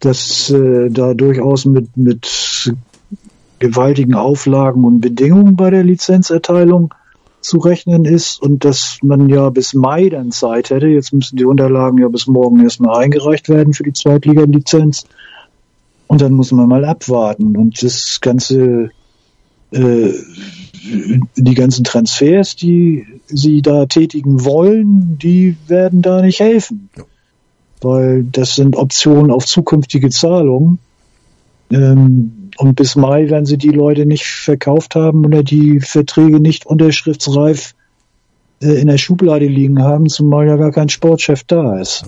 dass 0.00 0.50
äh, 0.50 0.90
da 0.90 1.14
durchaus 1.14 1.64
mit, 1.64 1.96
mit 1.96 2.74
gewaltigen 3.58 4.14
Auflagen 4.14 4.84
und 4.84 5.00
Bedingungen 5.00 5.56
bei 5.56 5.70
der 5.70 5.84
Lizenzerteilung 5.84 6.92
zu 7.40 7.58
rechnen 7.58 8.04
ist 8.04 8.40
und 8.40 8.64
dass 8.64 8.98
man 9.02 9.28
ja 9.28 9.50
bis 9.50 9.74
Mai 9.74 10.08
dann 10.08 10.30
Zeit 10.30 10.70
hätte. 10.70 10.86
Jetzt 10.86 11.12
müssen 11.12 11.36
die 11.36 11.44
Unterlagen 11.44 11.98
ja 11.98 12.08
bis 12.08 12.26
morgen 12.26 12.62
erstmal 12.62 13.02
eingereicht 13.02 13.48
werden 13.48 13.72
für 13.72 13.82
die 13.82 13.92
Zweitliga-Lizenz. 13.92 15.06
Und 16.12 16.20
dann 16.20 16.34
muss 16.34 16.52
man 16.52 16.68
mal 16.68 16.84
abwarten. 16.84 17.56
Und 17.56 17.82
das 17.82 18.20
ganze, 18.20 18.90
äh, 19.70 20.12
die 21.36 21.54
ganzen 21.54 21.84
Transfers, 21.84 22.54
die 22.54 23.06
sie 23.28 23.62
da 23.62 23.86
tätigen 23.86 24.44
wollen, 24.44 25.16
die 25.16 25.56
werden 25.68 26.02
da 26.02 26.20
nicht 26.20 26.40
helfen. 26.40 26.90
weil 27.80 28.24
das 28.24 28.56
sind 28.56 28.76
Optionen 28.76 29.30
auf 29.30 29.46
zukünftige 29.46 30.10
Zahlungen. 30.10 30.80
Ähm, 31.70 32.50
und 32.58 32.76
bis 32.76 32.94
Mai 32.94 33.30
werden 33.30 33.46
sie 33.46 33.56
die 33.56 33.70
Leute 33.70 34.04
nicht 34.04 34.26
verkauft 34.26 34.94
haben 34.94 35.24
oder 35.24 35.42
die 35.42 35.80
Verträge 35.80 36.40
nicht 36.40 36.66
unterschriftsreif 36.66 37.74
äh, 38.60 38.74
in 38.82 38.88
der 38.88 38.98
Schublade 38.98 39.46
liegen 39.46 39.82
haben, 39.82 40.10
zumal 40.10 40.46
ja 40.46 40.56
gar 40.56 40.72
kein 40.72 40.90
Sportchef 40.90 41.42
da 41.44 41.80
ist. 41.80 42.04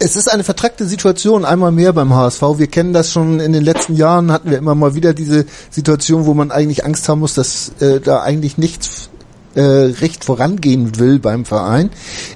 Es 0.00 0.16
ist 0.16 0.28
eine 0.32 0.44
vertrackte 0.44 0.84
Situation 0.84 1.44
einmal 1.44 1.72
mehr 1.72 1.92
beim 1.92 2.14
HSV. 2.14 2.42
Wir 2.56 2.68
kennen 2.68 2.92
das 2.92 3.10
schon 3.10 3.40
in 3.40 3.52
den 3.52 3.64
letzten 3.64 3.96
Jahren, 3.96 4.30
hatten 4.30 4.50
wir 4.50 4.58
immer 4.58 4.74
mal 4.74 4.94
wieder 4.94 5.12
diese 5.12 5.46
Situation, 5.70 6.26
wo 6.26 6.34
man 6.34 6.50
eigentlich 6.50 6.84
Angst 6.84 7.08
haben 7.08 7.20
muss, 7.20 7.34
dass 7.34 7.72
äh, 7.80 8.00
da 8.00 8.22
eigentlich 8.22 8.58
nichts 8.58 9.10
äh, 9.54 9.60
recht 9.60 10.24
vorangehen 10.24 10.98
will 10.98 11.18
beim 11.18 11.44
Verein. 11.44 11.90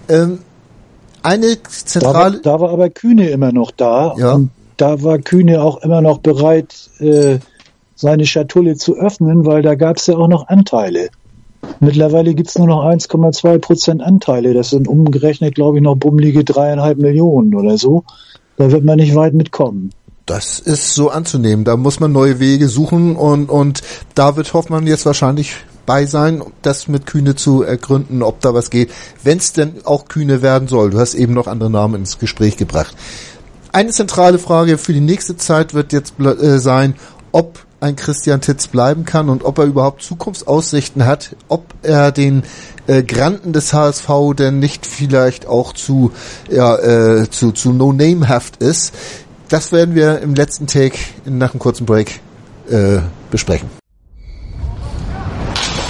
Ähm, 0.09 0.41
eine 1.23 1.63
zentrale. 1.63 2.41
Da 2.43 2.53
war, 2.53 2.59
da 2.59 2.61
war 2.61 2.71
aber 2.71 2.91
Kühne 2.91 3.31
immer 3.31 3.53
noch 3.53 3.71
da. 3.71 4.15
Ja. 4.17 4.33
Und 4.35 4.51
da 4.77 5.03
war 5.03 5.19
Kühne 5.19 5.63
auch 5.63 5.83
immer 5.83 6.01
noch 6.01 6.19
bereit, 6.19 6.75
äh, 6.99 7.39
seine 7.95 8.27
Schatulle 8.27 8.77
zu 8.77 8.97
öffnen, 8.97 9.47
weil 9.47 9.63
da 9.63 9.77
gab 9.77 9.99
es 9.99 10.07
ja 10.09 10.17
auch 10.17 10.29
noch 10.29 10.49
Anteile. 10.49 11.11
Mittlerweile 11.81 12.35
gibt's 12.35 12.57
nur 12.59 12.67
noch 12.67 12.85
1,2 12.85 13.59
Prozent 13.59 14.03
Anteile. 14.03 14.55
Das 14.55 14.71
sind 14.71 14.89
umgerechnet, 14.89 15.55
glaube 15.55 15.79
ich, 15.79 15.83
noch 15.83 15.97
bummelige 15.97 16.45
dreieinhalb 16.45 16.99
Millionen 16.99 17.55
oder 17.55 17.79
so. 17.79 18.05
Da 18.57 18.71
wird 18.71 18.85
man 18.85 18.99
nicht 18.99 19.15
weit 19.15 19.35
mitkommen. 19.35 19.91
Das 20.27 20.61
ist 20.61 20.95
so 20.95 21.11
anzunehmen. 21.11 21.65
Da 21.65 21.77
muss 21.77 21.99
man 21.99 22.13
neue 22.13 22.39
Wege 22.39 22.69
suchen 22.69 23.17
und, 23.17 23.51
und 23.51 23.83
da 24.15 24.37
wird 24.37 24.55
Hoffmann 24.55 24.87
jetzt 24.87 25.07
wahrscheinlich 25.07 25.57
bei 25.85 26.07
sein, 26.07 26.43
das 26.63 26.87
mit 26.87 27.07
Kühne 27.07 27.35
zu 27.35 27.63
ergründen, 27.63 28.23
ob 28.23 28.41
da 28.41 28.55
was 28.55 28.71
geht, 28.71 28.91
wenn 29.25 29.39
es 29.39 29.53
denn 29.53 29.85
auch 29.85 30.07
Kühne 30.07 30.43
werden 30.43 30.69
soll. 30.69 30.91
Du 30.91 31.01
hast 31.01 31.15
eben 31.15 31.35
noch 31.35 31.49
andere 31.49 31.71
Namen 31.71 31.97
ins 31.97 32.19
Gespräch 32.19 32.57
gebracht. 32.57 32.95
Eine 33.73 33.91
zentrale 33.91 34.39
Frage 34.39 34.79
für 34.79 34.93
die 34.93 35.01
nächste 35.01 35.37
Zeit 35.37 35.75
wird 35.75 35.93
jetzt 35.93 36.15
äh, 36.21 36.59
sein, 36.59 36.95
ob 37.33 37.59
ein 37.83 37.97
Christian 37.97 38.41
Titz 38.41 38.69
bleiben 38.69 39.05
kann 39.05 39.29
und 39.29 39.45
ob 39.45 39.59
er 39.59 39.65
überhaupt 39.65 40.03
Zukunftsaussichten 40.03 41.05
hat, 41.05 41.37
ob 41.49 41.65
er 41.83 42.13
den 42.13 42.45
äh, 42.87 43.03
Granten 43.03 43.53
des 43.53 43.73
HSV 43.73 44.09
denn 44.37 44.59
nicht 44.59 44.87
vielleicht 44.87 45.47
auch 45.47 45.73
zu 45.73 46.13
ja 46.49 46.77
äh, 46.77 47.29
zu 47.29 47.53
zu 47.53 47.73
No 47.73 47.93
Name 47.93 48.29
haft 48.29 48.59
ist. 48.59 48.95
Das 49.49 49.73
werden 49.73 49.95
wir 49.95 50.21
im 50.21 50.35
letzten 50.35 50.67
Take 50.67 50.97
nach 51.27 51.51
einem 51.51 51.59
kurzen 51.59 51.85
Break 51.85 52.21
äh, 52.71 53.01
besprechen. 53.31 53.69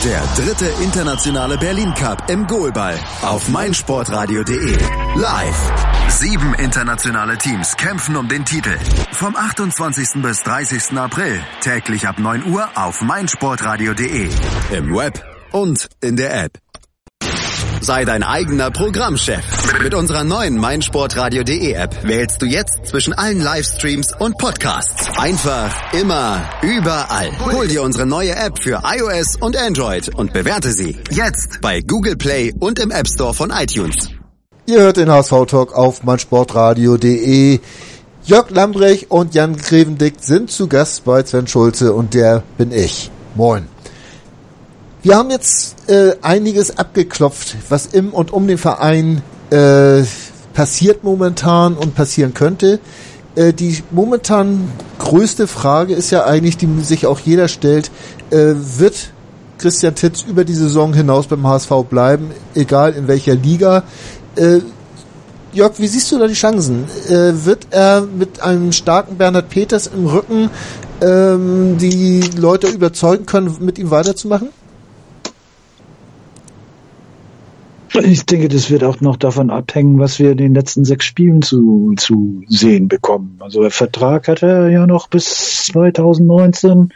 Der 0.05 0.20
dritte 0.34 0.66
internationale 0.82 1.57
Berlin 1.59 1.95
Cup 1.95 2.28
im 2.28 2.49
Goalball 2.49 2.99
auf 3.22 3.49
meinsportradio.de. 3.49 4.76
Live. 5.14 6.01
Sieben 6.19 6.55
internationale 6.55 7.39
Teams 7.39 7.77
kämpfen 7.77 8.17
um 8.17 8.29
den 8.29 8.45
Titel. 8.45 8.77
Vom 9.13 9.35
28. 9.35 10.23
bis 10.23 10.43
30. 10.43 10.97
April 10.99 11.41
täglich 11.63 12.07
ab 12.07 12.19
9 12.19 12.53
Uhr 12.53 12.69
auf 12.75 13.01
meinsportradio.de. 13.01 14.29
Im 14.73 14.95
Web 14.95 15.25
und 15.53 15.89
in 16.01 16.17
der 16.17 16.45
App. 16.45 16.59
Sei 17.81 18.05
dein 18.05 18.23
eigener 18.23 18.71
Programmchef. 18.71 19.43
Mit 19.83 19.95
unserer 19.95 20.23
neuen 20.23 20.59
meinsportradio.de 20.59 21.73
App 21.73 22.05
wählst 22.05 22.41
du 22.43 22.47
jetzt 22.47 22.87
zwischen 22.87 23.15
allen 23.15 23.41
Livestreams 23.41 24.15
und 24.19 24.39
Podcasts. 24.39 25.19
Einfach, 25.19 25.93
immer, 25.95 26.49
überall. 26.63 27.33
Hol 27.41 27.67
dir 27.67 27.83
unsere 27.83 28.07
neue 28.07 28.37
App 28.37 28.63
für 28.63 28.83
iOS 28.85 29.37
und 29.41 29.57
Android 29.57 30.15
und 30.15 30.33
bewerte 30.33 30.73
sie 30.73 30.99
jetzt 31.11 31.61
bei 31.63 31.81
Google 31.81 32.17
Play 32.17 32.53
und 32.61 32.79
im 32.79 32.91
App 32.91 33.09
Store 33.09 33.35
von 33.35 33.51
iTunes. 33.51 34.11
Ihr 34.65 34.79
hört 34.79 34.97
den 34.97 35.11
HSV 35.11 35.47
Talk 35.49 35.75
auf 35.75 36.05
meinsportradio.de. 36.05 37.59
Jörg 38.25 38.51
Lambrecht 38.51 39.11
und 39.11 39.35
Jan 39.35 39.57
Grevendick 39.57 40.15
sind 40.21 40.53
zu 40.53 40.69
Gast 40.69 41.05
bei 41.05 41.25
Sven 41.25 41.49
Schulze 41.49 41.93
und 41.93 42.15
der 42.15 42.45
bin 42.59 42.71
ich. 42.71 43.11
Moin. 43.35 43.67
Wir 45.03 45.17
haben 45.17 45.31
jetzt 45.31 45.91
äh, 45.91 46.15
einiges 46.23 46.79
abgeklopft, 46.79 47.57
was 47.71 47.87
im 47.87 48.11
und 48.11 48.33
um 48.33 48.47
den 48.47 48.57
Verein 48.57 49.23
äh, 49.51 50.05
passiert 50.55 51.03
momentan 51.03 51.75
und 51.75 51.97
passieren 51.97 52.33
könnte. 52.33 52.79
Äh, 53.35 53.53
die 53.53 53.83
momentan 53.91 54.71
größte 55.01 55.49
Frage 55.49 55.95
ist 55.95 56.13
ja 56.13 56.25
eigentlich, 56.25 56.57
die 56.57 56.69
sich 56.83 57.07
auch 57.07 57.19
jeder 57.19 57.49
stellt, 57.49 57.91
äh, 58.31 58.55
wird 58.55 59.11
Christian 59.59 59.97
Titz 59.97 60.23
über 60.23 60.45
die 60.45 60.55
Saison 60.55 60.95
hinaus 60.95 61.27
beim 61.27 61.47
HSV 61.47 61.71
bleiben, 61.89 62.31
egal 62.55 62.93
in 62.95 63.09
welcher 63.09 63.35
Liga. 63.35 63.83
Äh, 64.37 64.61
Jörg, 65.53 65.78
wie 65.78 65.87
siehst 65.87 66.11
du 66.11 66.18
da 66.18 66.26
die 66.26 66.35
Chancen? 66.35 66.85
Äh, 67.09 67.45
wird 67.45 67.66
er 67.70 68.01
mit 68.03 68.41
einem 68.41 68.72
starken 68.72 69.18
Bernhard 69.18 69.51
Peters 69.51 69.87
im 69.87 70.07
Rücken 70.07 70.49
ähm, 71.03 71.76
die 71.78 72.22
Leute 72.37 72.68
überzeugen 72.68 73.26
können, 73.26 73.55
mit 73.61 73.78
ihm 73.78 73.91
weiterzumachen? 73.91 74.49
Ich 77.95 78.24
denke, 78.24 78.49
das 78.49 78.70
wird 78.70 78.85
auch 78.85 79.03
noch 79.03 79.16
davon 79.16 79.51
abhängen, 79.51 79.99
was 79.99 80.18
wir 80.18 80.30
in 80.30 80.39
den 80.39 80.55
letzten 80.55 80.87
sechs 80.87 81.05
Spielen 81.05 81.43
zu, 81.43 81.93
zu 81.99 82.43
sehen 82.49 82.89
bekommen. 82.89 83.37
Also 83.41 83.61
der 83.61 83.70
Vertrag 83.70 84.28
hat 84.28 84.43
er 84.43 84.70
ja 84.70 84.87
noch 84.87 85.09
bis 85.09 85.66
2019. 85.66 86.91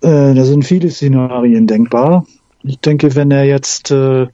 Äh, 0.00 0.34
da 0.34 0.44
sind 0.44 0.64
viele 0.64 0.90
Szenarien 0.90 1.66
denkbar. 1.66 2.26
Ich 2.62 2.78
denke, 2.78 3.14
wenn 3.14 3.30
er 3.30 3.44
jetzt 3.44 3.90
äh, 3.90 4.28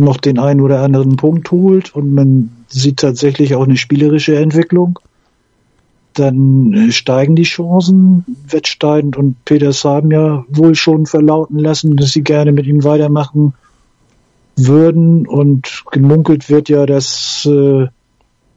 noch 0.00 0.16
den 0.16 0.38
einen 0.38 0.60
oder 0.60 0.82
anderen 0.82 1.16
Punkt 1.16 1.50
holt 1.50 1.94
und 1.94 2.14
man 2.14 2.50
sieht 2.68 2.98
tatsächlich 2.98 3.54
auch 3.54 3.64
eine 3.64 3.76
spielerische 3.76 4.36
Entwicklung, 4.36 4.98
dann 6.14 6.72
äh, 6.72 6.92
steigen 6.92 7.36
die 7.36 7.44
Chancen. 7.44 8.24
Wettstein 8.48 9.14
und 9.14 9.44
Peters 9.44 9.84
haben 9.84 10.10
ja 10.10 10.44
wohl 10.48 10.74
schon 10.74 11.06
verlauten 11.06 11.58
lassen, 11.58 11.96
dass 11.96 12.12
sie 12.12 12.22
gerne 12.22 12.52
mit 12.52 12.66
ihm 12.66 12.84
weitermachen 12.84 13.54
würden. 14.56 15.26
Und 15.26 15.84
gemunkelt 15.90 16.48
wird 16.48 16.68
ja, 16.68 16.86
dass 16.86 17.46
äh, 17.46 17.86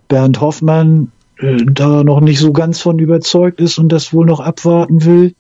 Bernd 0.08 0.42
Hoffmann 0.42 1.12
äh, 1.38 1.58
da 1.66 2.04
noch 2.04 2.22
nicht 2.22 2.40
so 2.40 2.54
ganz 2.54 2.82
von 2.82 3.00
überzeugt 3.00 3.60
ist 3.60 3.78
und 3.78 3.90
das 3.92 4.14
wohl 4.14 4.26
noch 4.26 4.40
abwarten 4.40 5.06
will. 5.06 5.36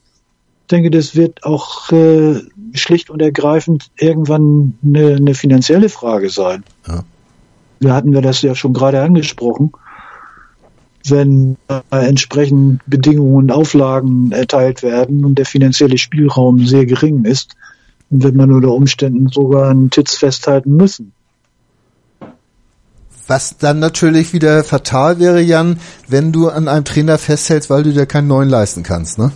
Ich 0.61 0.67
denke, 0.67 0.91
das 0.91 1.15
wird 1.15 1.43
auch 1.43 1.91
äh, 1.91 2.39
schlicht 2.73 3.09
und 3.09 3.21
ergreifend 3.21 3.91
irgendwann 3.97 4.77
eine, 4.83 5.15
eine 5.15 5.33
finanzielle 5.33 5.89
Frage 5.89 6.29
sein. 6.29 6.63
Ja. 6.87 7.03
Wir 7.79 7.93
hatten 7.93 8.13
wir 8.13 8.21
das 8.21 8.41
ja 8.41 8.55
schon 8.55 8.73
gerade 8.73 9.01
angesprochen 9.01 9.73
wenn 11.09 11.57
äh, 11.67 11.81
entsprechend 11.91 12.81
Bedingungen 12.87 13.35
und 13.35 13.51
Auflagen 13.51 14.31
erteilt 14.31 14.83
werden 14.83 15.25
und 15.25 15.35
der 15.35 15.45
finanzielle 15.45 15.97
Spielraum 15.97 16.65
sehr 16.65 16.85
gering 16.85 17.25
ist, 17.25 17.55
wird 18.09 18.35
man 18.35 18.51
unter 18.51 18.71
Umständen 18.71 19.27
sogar 19.29 19.69
einen 19.69 19.89
Titz 19.89 20.15
festhalten 20.15 20.75
müssen. 20.75 21.13
Was 23.27 23.57
dann 23.57 23.79
natürlich 23.79 24.33
wieder 24.33 24.63
fatal 24.63 25.19
wäre, 25.19 25.41
Jan, 25.41 25.79
wenn 26.07 26.31
du 26.31 26.49
an 26.49 26.67
einem 26.67 26.85
Trainer 26.85 27.17
festhältst, 27.17 27.69
weil 27.69 27.83
du 27.83 27.93
dir 27.93 28.05
keinen 28.05 28.27
neuen 28.27 28.49
leisten 28.49 28.83
kannst, 28.83 29.17
ne? 29.17 29.31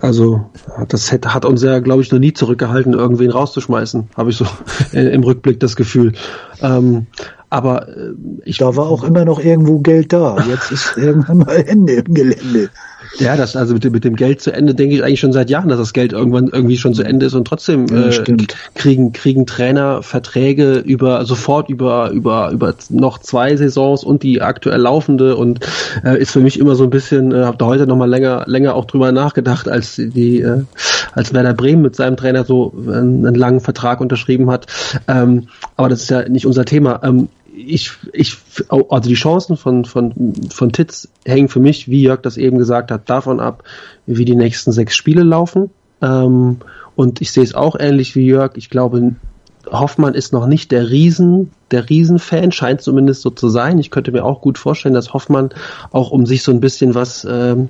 Also 0.00 0.50
das 0.88 1.12
hat, 1.12 1.34
hat 1.34 1.44
uns 1.44 1.62
ja, 1.62 1.78
glaube 1.80 2.02
ich, 2.02 2.12
noch 2.12 2.18
nie 2.18 2.32
zurückgehalten, 2.32 2.94
irgendwen 2.94 3.30
rauszuschmeißen, 3.30 4.10
habe 4.16 4.30
ich 4.30 4.36
so 4.36 4.46
im 4.92 5.22
Rückblick 5.22 5.60
das 5.60 5.76
Gefühl. 5.76 6.12
Ähm, 6.60 7.06
aber 7.50 7.88
äh, 7.88 8.12
ich 8.44 8.58
Da 8.58 8.76
war 8.76 8.88
auch 8.88 9.04
immer 9.04 9.24
noch 9.24 9.40
irgendwo 9.40 9.78
Geld 9.78 10.12
da. 10.12 10.36
Jetzt 10.48 10.70
ist 10.70 10.96
irgendwann 10.96 11.38
mal 11.38 11.56
Ende 11.66 11.94
im 11.94 12.14
Gelände. 12.14 12.70
Ja, 13.18 13.36
das 13.36 13.56
also 13.56 13.74
mit, 13.74 13.84
dem- 13.84 13.92
mit 13.92 14.04
dem 14.04 14.16
Geld 14.16 14.40
zu 14.40 14.52
Ende 14.52 14.74
denke 14.74 14.94
ich 14.96 15.02
eigentlich 15.04 15.20
schon 15.20 15.32
seit 15.32 15.50
Jahren, 15.50 15.68
dass 15.68 15.78
das 15.78 15.92
Geld 15.92 16.12
irgendwann 16.12 16.48
irgendwie 16.48 16.76
schon 16.76 16.94
zu 16.94 17.02
Ende 17.02 17.26
ist 17.26 17.34
und 17.34 17.46
trotzdem 17.46 17.86
Ja, 17.86 18.08
äh, 18.08 18.36
kriegen 18.74 19.12
kriegen 19.12 19.46
Trainer 19.46 20.02
Verträge 20.02 20.74
über 20.78 21.24
sofort 21.24 21.68
über 21.68 22.10
über 22.10 22.50
über 22.50 22.74
noch 22.90 23.18
zwei 23.18 23.56
Saisons 23.56 24.04
und 24.04 24.22
die 24.22 24.40
aktuell 24.42 24.80
laufende 24.80 25.36
und 25.36 25.60
äh, 26.04 26.18
ist 26.20 26.30
für 26.30 26.40
mich 26.40 26.58
immer 26.58 26.74
so 26.74 26.84
ein 26.84 26.90
bisschen 26.90 27.32
äh, 27.32 27.44
habe 27.44 27.56
da 27.56 27.66
heute 27.66 27.86
noch 27.86 27.96
mal 27.96 28.08
länger 28.08 28.44
länger 28.46 28.74
auch 28.74 28.84
drüber 28.84 29.10
nachgedacht, 29.12 29.68
als 29.68 29.96
die 29.96 30.40
äh, 30.40 30.62
als 31.12 31.32
Werder 31.34 31.54
Bremen 31.54 31.82
mit 31.82 31.96
seinem 31.96 32.16
Trainer 32.16 32.44
so 32.44 32.72
einen, 32.86 33.26
einen 33.26 33.34
langen 33.34 33.60
Vertrag 33.60 34.00
unterschrieben 34.00 34.50
hat. 34.50 34.66
Ähm, 35.08 35.48
aber 35.76 35.88
das 35.88 36.02
ist 36.02 36.10
ja 36.10 36.28
nicht 36.28 36.46
unser 36.46 36.64
Thema. 36.64 37.00
Ähm, 37.02 37.28
ich, 37.68 37.92
ich, 38.12 38.36
also 38.68 39.08
die 39.08 39.14
Chancen 39.14 39.56
von, 39.56 39.84
von, 39.84 40.34
von 40.50 40.72
Titz 40.72 41.08
hängen 41.24 41.48
für 41.48 41.60
mich, 41.60 41.88
wie 41.88 42.02
Jörg 42.02 42.22
das 42.22 42.36
eben 42.36 42.58
gesagt 42.58 42.90
hat, 42.90 43.08
davon 43.08 43.40
ab, 43.40 43.64
wie 44.06 44.24
die 44.24 44.36
nächsten 44.36 44.72
sechs 44.72 44.96
Spiele 44.96 45.22
laufen. 45.22 45.70
Ähm, 46.02 46.58
und 46.96 47.20
ich 47.20 47.32
sehe 47.32 47.44
es 47.44 47.54
auch 47.54 47.76
ähnlich 47.78 48.16
wie 48.16 48.26
Jörg. 48.26 48.56
Ich 48.56 48.70
glaube, 48.70 49.14
Hoffmann 49.70 50.14
ist 50.14 50.32
noch 50.32 50.46
nicht 50.46 50.70
der 50.70 50.90
Riesen, 50.90 51.50
der 51.70 51.88
Riesenfan, 51.88 52.52
scheint 52.52 52.80
zumindest 52.80 53.22
so 53.22 53.30
zu 53.30 53.48
sein. 53.48 53.78
Ich 53.78 53.90
könnte 53.90 54.12
mir 54.12 54.24
auch 54.24 54.40
gut 54.40 54.58
vorstellen, 54.58 54.94
dass 54.94 55.12
Hoffmann 55.12 55.50
auch 55.90 56.10
um 56.10 56.26
sich 56.26 56.42
so 56.42 56.52
ein 56.52 56.60
bisschen 56.60 56.94
was 56.94 57.26
ähm, 57.28 57.68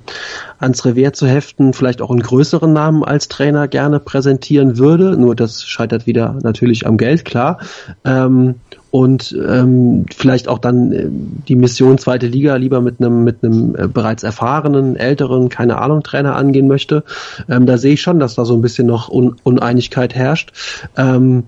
ans 0.59 0.85
Revier 0.85 1.13
zu 1.13 1.27
heften, 1.27 1.73
vielleicht 1.73 2.01
auch 2.01 2.09
einen 2.09 2.21
größeren 2.21 2.71
Namen 2.71 3.03
als 3.03 3.27
Trainer 3.27 3.67
gerne 3.67 3.99
präsentieren 3.99 4.77
würde. 4.77 5.17
Nur 5.17 5.35
das 5.35 5.63
scheitert 5.63 6.07
wieder 6.07 6.37
natürlich 6.41 6.87
am 6.87 6.97
Geld, 6.97 7.25
klar. 7.25 7.59
Ähm, 8.05 8.55
und 8.91 9.37
ähm, 9.47 10.05
vielleicht 10.15 10.47
auch 10.47 10.57
dann 10.57 10.91
äh, 10.91 11.07
die 11.09 11.55
Mission 11.55 11.97
zweite 11.97 12.27
Liga 12.27 12.55
lieber 12.55 12.81
mit 12.81 12.99
einem 12.99 13.23
mit 13.23 13.43
einem 13.43 13.75
äh, 13.75 13.87
bereits 13.87 14.23
erfahrenen 14.23 14.95
älteren 14.95 15.49
keine 15.49 15.77
Ahnung 15.77 16.01
Trainer 16.01 16.35
angehen 16.35 16.67
möchte. 16.67 17.03
Ähm, 17.47 17.65
da 17.65 17.77
sehe 17.77 17.93
ich 17.93 18.01
schon 18.01 18.19
dass 18.19 18.35
da 18.35 18.45
so 18.45 18.55
ein 18.55 18.61
bisschen 18.61 18.87
noch 18.87 19.09
Un 19.09 19.35
Uneinigkeit 19.43 20.15
herrscht. 20.15 20.53
Ähm, 20.97 21.43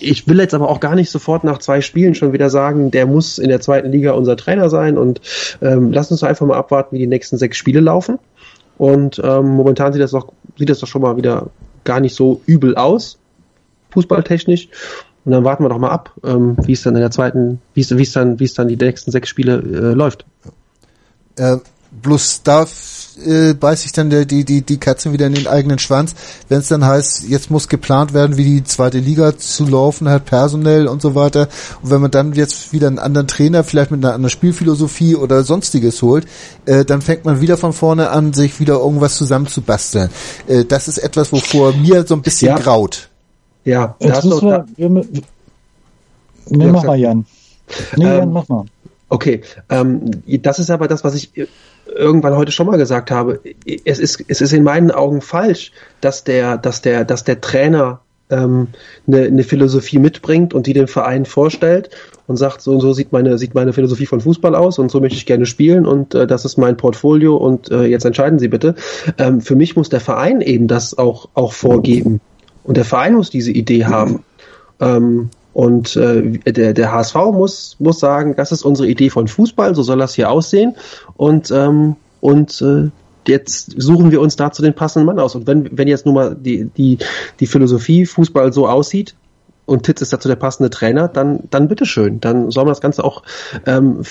ich 0.00 0.26
will 0.26 0.38
jetzt 0.40 0.54
aber 0.54 0.68
auch 0.68 0.80
gar 0.80 0.94
nicht 0.94 1.10
sofort 1.10 1.44
nach 1.44 1.58
zwei 1.58 1.80
Spielen 1.80 2.14
schon 2.14 2.32
wieder 2.32 2.50
sagen 2.50 2.90
der 2.90 3.06
muss 3.06 3.38
in 3.38 3.48
der 3.48 3.60
zweiten 3.60 3.92
Liga 3.92 4.12
unser 4.12 4.36
Trainer 4.36 4.68
sein. 4.68 4.98
Und 4.98 5.20
ähm, 5.62 5.92
lass 5.92 6.10
uns 6.10 6.22
einfach 6.22 6.46
mal 6.46 6.56
abwarten 6.56 6.96
wie 6.96 7.00
die 7.00 7.06
nächsten 7.06 7.36
sechs 7.36 7.56
Spiele 7.56 7.80
laufen. 7.80 8.18
Und 8.78 9.20
ähm, 9.22 9.50
momentan 9.50 9.92
sieht 9.92 10.02
das 10.02 10.12
doch 10.12 10.32
sieht 10.58 10.70
das 10.70 10.80
doch 10.80 10.88
schon 10.88 11.02
mal 11.02 11.16
wieder 11.16 11.50
gar 11.84 12.00
nicht 12.00 12.14
so 12.14 12.40
übel 12.46 12.76
aus 12.76 13.18
fußballtechnisch 13.90 14.68
und 15.24 15.32
dann 15.32 15.44
warten 15.44 15.64
wir 15.64 15.68
doch 15.68 15.78
mal 15.78 15.90
ab, 15.90 16.12
ähm, 16.24 16.56
wie 16.64 16.72
es 16.72 16.82
dann 16.82 16.94
in 16.94 17.00
der 17.02 17.10
zweiten, 17.10 17.60
wie 17.74 17.80
es, 17.82 17.96
wie 17.96 18.02
es 18.02 18.12
dann, 18.12 18.40
wie 18.40 18.44
es 18.44 18.54
dann 18.54 18.68
die 18.68 18.76
nächsten 18.76 19.10
sechs 19.10 19.28
Spiele 19.28 19.56
äh, 19.56 19.94
läuft. 19.94 20.24
Äh, 21.36 21.58
bloß 22.02 22.42
da 22.44 22.66
äh, 23.24 23.54
beißt 23.54 23.82
sich 23.82 23.92
dann 23.92 24.10
der, 24.10 24.24
die, 24.24 24.44
die, 24.44 24.62
die 24.62 24.78
Katze 24.78 25.12
wieder 25.12 25.26
in 25.26 25.34
den 25.34 25.46
eigenen 25.46 25.78
Schwanz, 25.78 26.14
wenn 26.48 26.60
es 26.60 26.68
dann 26.68 26.86
heißt, 26.86 27.28
jetzt 27.28 27.50
muss 27.50 27.68
geplant 27.68 28.14
werden, 28.14 28.36
wie 28.36 28.44
die 28.44 28.64
zweite 28.64 28.98
Liga 28.98 29.36
zu 29.36 29.66
laufen 29.66 30.08
hat, 30.08 30.24
personell 30.24 30.86
und 30.86 31.02
so 31.02 31.14
weiter. 31.14 31.48
Und 31.82 31.90
wenn 31.90 32.00
man 32.00 32.10
dann 32.10 32.32
jetzt 32.32 32.72
wieder 32.72 32.86
einen 32.86 32.98
anderen 32.98 33.26
Trainer, 33.26 33.64
vielleicht 33.64 33.90
mit 33.90 34.04
einer 34.04 34.14
anderen 34.14 34.30
Spielphilosophie 34.30 35.16
oder 35.16 35.42
sonstiges 35.42 36.00
holt, 36.02 36.26
äh, 36.66 36.84
dann 36.84 37.02
fängt 37.02 37.24
man 37.24 37.40
wieder 37.40 37.56
von 37.56 37.72
vorne 37.72 38.10
an, 38.10 38.32
sich 38.32 38.60
wieder 38.60 38.74
irgendwas 38.74 39.16
zusammenzubasteln. 39.16 40.10
Äh, 40.46 40.64
das 40.64 40.88
ist 40.88 40.98
etwas, 40.98 41.32
wovor 41.32 41.74
mir 41.74 42.06
so 42.06 42.14
ein 42.14 42.22
bisschen 42.22 42.48
Ja. 42.48 42.58
graut. 42.58 43.09
Ja, 43.64 43.96
Jetzt 43.98 44.24
müssen 44.24 44.48
wir, 44.48 44.66
wir, 44.76 44.94
wir, 44.94 45.04
nee, 46.48 46.64
Ja, 46.64 46.72
mach 46.72 46.84
mal, 46.84 46.98
Jan. 46.98 47.26
Nee, 47.96 48.04
Ähm, 48.04 48.18
Jan, 48.18 48.32
mach 48.32 48.48
mal. 48.48 48.64
Okay, 49.08 49.40
ähm, 49.68 50.22
das 50.42 50.60
ist 50.60 50.70
aber 50.70 50.86
das, 50.86 51.02
was 51.02 51.16
ich 51.16 51.32
irgendwann 51.86 52.36
heute 52.36 52.52
schon 52.52 52.66
mal 52.66 52.78
gesagt 52.78 53.10
habe. 53.10 53.40
Es 53.84 53.98
ist, 53.98 54.24
es 54.28 54.40
ist 54.40 54.52
in 54.52 54.62
meinen 54.62 54.92
Augen 54.92 55.20
falsch, 55.20 55.72
dass 56.00 56.22
der, 56.22 56.56
dass 56.58 56.80
der, 56.80 57.04
dass 57.04 57.24
der 57.24 57.40
Trainer 57.40 58.00
ähm, 58.30 58.68
eine, 59.06 59.22
eine 59.22 59.42
Philosophie 59.42 59.98
mitbringt 59.98 60.54
und 60.54 60.66
die 60.66 60.72
dem 60.72 60.88
Verein 60.88 61.26
vorstellt 61.26 61.90
und 62.28 62.36
sagt, 62.36 62.60
so 62.60 62.72
und 62.72 62.80
so 62.80 62.92
sieht 62.92 63.12
meine, 63.12 63.36
sieht 63.38 63.54
meine 63.54 63.72
Philosophie 63.72 64.06
von 64.06 64.20
Fußball 64.20 64.54
aus 64.54 64.78
und 64.78 64.90
so 64.90 65.00
möchte 65.00 65.16
ich 65.16 65.26
gerne 65.26 65.46
spielen 65.46 65.86
und 65.86 66.14
äh, 66.14 66.28
das 66.28 66.44
ist 66.44 66.56
mein 66.56 66.76
Portfolio 66.76 67.36
und 67.36 67.70
äh, 67.70 67.84
jetzt 67.86 68.04
entscheiden 68.04 68.38
Sie 68.38 68.48
bitte. 68.48 68.76
Ähm, 69.18 69.40
für 69.40 69.56
mich 69.56 69.74
muss 69.74 69.88
der 69.88 70.00
Verein 70.00 70.40
eben 70.40 70.68
das 70.68 70.96
auch, 70.96 71.28
auch 71.34 71.52
vorgeben. 71.52 72.20
Und 72.70 72.76
der 72.76 72.84
Verein 72.84 73.14
muss 73.14 73.30
diese 73.30 73.50
Idee 73.50 73.84
haben. 73.86 74.22
Ähm, 74.78 75.30
und 75.52 75.96
äh, 75.96 76.38
der, 76.52 76.72
der 76.72 76.92
HSV 76.92 77.16
muss, 77.32 77.74
muss 77.80 77.98
sagen, 77.98 78.36
das 78.36 78.52
ist 78.52 78.62
unsere 78.62 78.86
Idee 78.88 79.10
von 79.10 79.26
Fußball, 79.26 79.74
so 79.74 79.82
soll 79.82 79.98
das 79.98 80.14
hier 80.14 80.30
aussehen. 80.30 80.76
Und, 81.16 81.50
ähm, 81.50 81.96
und 82.20 82.62
äh, 82.62 82.90
jetzt 83.26 83.74
suchen 83.76 84.12
wir 84.12 84.20
uns 84.20 84.36
dazu 84.36 84.62
den 84.62 84.74
passenden 84.74 85.06
Mann 85.06 85.18
aus. 85.18 85.34
Und 85.34 85.48
wenn, 85.48 85.76
wenn 85.76 85.88
jetzt 85.88 86.06
nun 86.06 86.14
mal 86.14 86.36
die, 86.36 86.66
die, 86.76 86.98
die 87.40 87.46
Philosophie 87.48 88.06
Fußball 88.06 88.52
so 88.52 88.68
aussieht, 88.68 89.16
und 89.70 89.84
Titz 89.84 90.02
ist 90.02 90.12
dazu 90.12 90.26
der 90.26 90.34
passende 90.34 90.68
Trainer, 90.68 91.06
dann, 91.06 91.44
dann 91.48 91.68
bitteschön. 91.68 92.18
Dann 92.18 92.50
soll 92.50 92.64
man 92.64 92.72
das 92.72 92.80
Ganze 92.80 93.04
auch 93.04 93.22
ähm, 93.66 94.02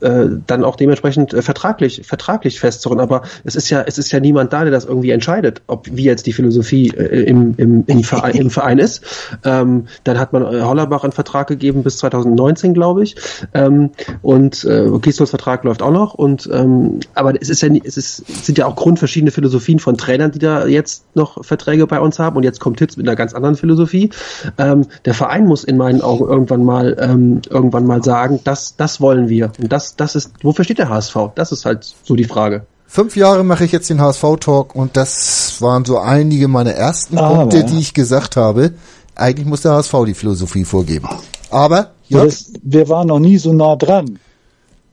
äh, 0.00 0.26
dann 0.46 0.64
auch 0.64 0.76
dementsprechend 0.76 1.32
äh, 1.32 1.40
vertraglich, 1.40 2.02
vertraglich 2.04 2.60
festzurren. 2.60 3.00
Aber 3.00 3.22
es 3.42 3.56
ist 3.56 3.70
ja, 3.70 3.80
es 3.80 3.96
ist 3.96 4.12
ja 4.12 4.20
niemand 4.20 4.52
da, 4.52 4.64
der 4.64 4.70
das 4.70 4.84
irgendwie 4.84 5.10
entscheidet, 5.10 5.62
ob 5.66 5.86
wie 5.90 6.04
jetzt 6.04 6.26
die 6.26 6.34
Philosophie 6.34 6.88
äh, 6.90 7.22
im, 7.22 7.54
im, 7.56 7.84
im, 7.86 8.04
Verein, 8.04 8.34
im 8.34 8.50
Verein 8.50 8.78
ist. 8.78 9.02
Ähm, 9.44 9.86
dann 10.04 10.18
hat 10.18 10.34
man 10.34 10.42
äh, 10.42 10.60
Hollerbach 10.60 11.04
einen 11.04 11.12
Vertrag 11.12 11.46
gegeben 11.46 11.84
bis 11.84 11.96
2019, 11.96 12.74
glaube 12.74 13.02
ich. 13.02 13.16
Ähm, 13.54 13.92
und 14.20 14.62
äh, 14.64 14.90
Gisdolds 15.00 15.30
Vertrag 15.30 15.64
läuft 15.64 15.80
auch 15.80 15.90
noch. 15.90 16.12
Und 16.12 16.50
ähm, 16.52 17.00
aber 17.14 17.32
es 17.40 17.48
ist 17.48 17.62
ja 17.62 17.70
es 17.82 17.96
ist, 17.96 18.28
es 18.28 18.44
sind 18.44 18.58
ja 18.58 18.66
auch 18.66 18.76
grundverschiedene 18.76 19.30
Philosophien 19.30 19.78
von 19.78 19.96
Trainern, 19.96 20.32
die 20.32 20.38
da 20.38 20.66
jetzt 20.66 21.16
noch 21.16 21.42
Verträge 21.42 21.86
bei 21.86 21.98
uns 21.98 22.18
haben. 22.18 22.36
Und 22.36 22.42
jetzt 22.42 22.60
kommt 22.60 22.76
Titz 22.76 22.98
mit 22.98 23.08
einer 23.08 23.16
ganz 23.16 23.32
anderen 23.32 23.56
Philosophie. 23.56 24.10
Ähm, 24.58 24.84
der 25.04 25.14
Verein 25.14 25.46
muss 25.46 25.64
in 25.64 25.76
meinen 25.76 26.00
Augen 26.02 26.24
irgendwann 26.28 26.64
mal 26.64 26.96
ähm, 27.00 27.40
irgendwann 27.48 27.86
mal 27.86 28.02
sagen, 28.02 28.40
das 28.44 28.76
das 28.76 29.00
wollen 29.00 29.28
wir. 29.28 29.52
Und 29.60 29.72
das 29.72 29.96
das 29.96 30.14
ist 30.16 30.32
wofür 30.42 30.64
steht 30.64 30.78
der 30.78 30.88
HSV? 30.88 31.16
Das 31.34 31.52
ist 31.52 31.64
halt 31.64 31.94
so 32.04 32.14
die 32.16 32.24
Frage. 32.24 32.66
Fünf 32.86 33.16
Jahre 33.16 33.44
mache 33.44 33.64
ich 33.66 33.72
jetzt 33.72 33.90
den 33.90 34.00
HSV-Talk 34.00 34.74
und 34.74 34.96
das 34.96 35.60
waren 35.60 35.84
so 35.84 35.98
einige 35.98 36.48
meiner 36.48 36.72
ersten 36.72 37.18
Aber- 37.18 37.34
Punkte, 37.40 37.64
die 37.64 37.78
ich 37.78 37.92
gesagt 37.94 38.36
habe. 38.36 38.72
Eigentlich 39.14 39.46
muss 39.46 39.62
der 39.62 39.72
HSV 39.72 39.92
die 40.06 40.14
Philosophie 40.14 40.64
vorgeben. 40.64 41.08
Aber, 41.50 41.90
Ja. 42.08 42.18
ja, 42.20 42.24
Das, 42.24 42.52
wir 42.62 42.88
waren 42.88 43.08
noch 43.08 43.18
nie 43.18 43.36
so 43.36 43.52
nah 43.52 43.74
dran 43.76 44.18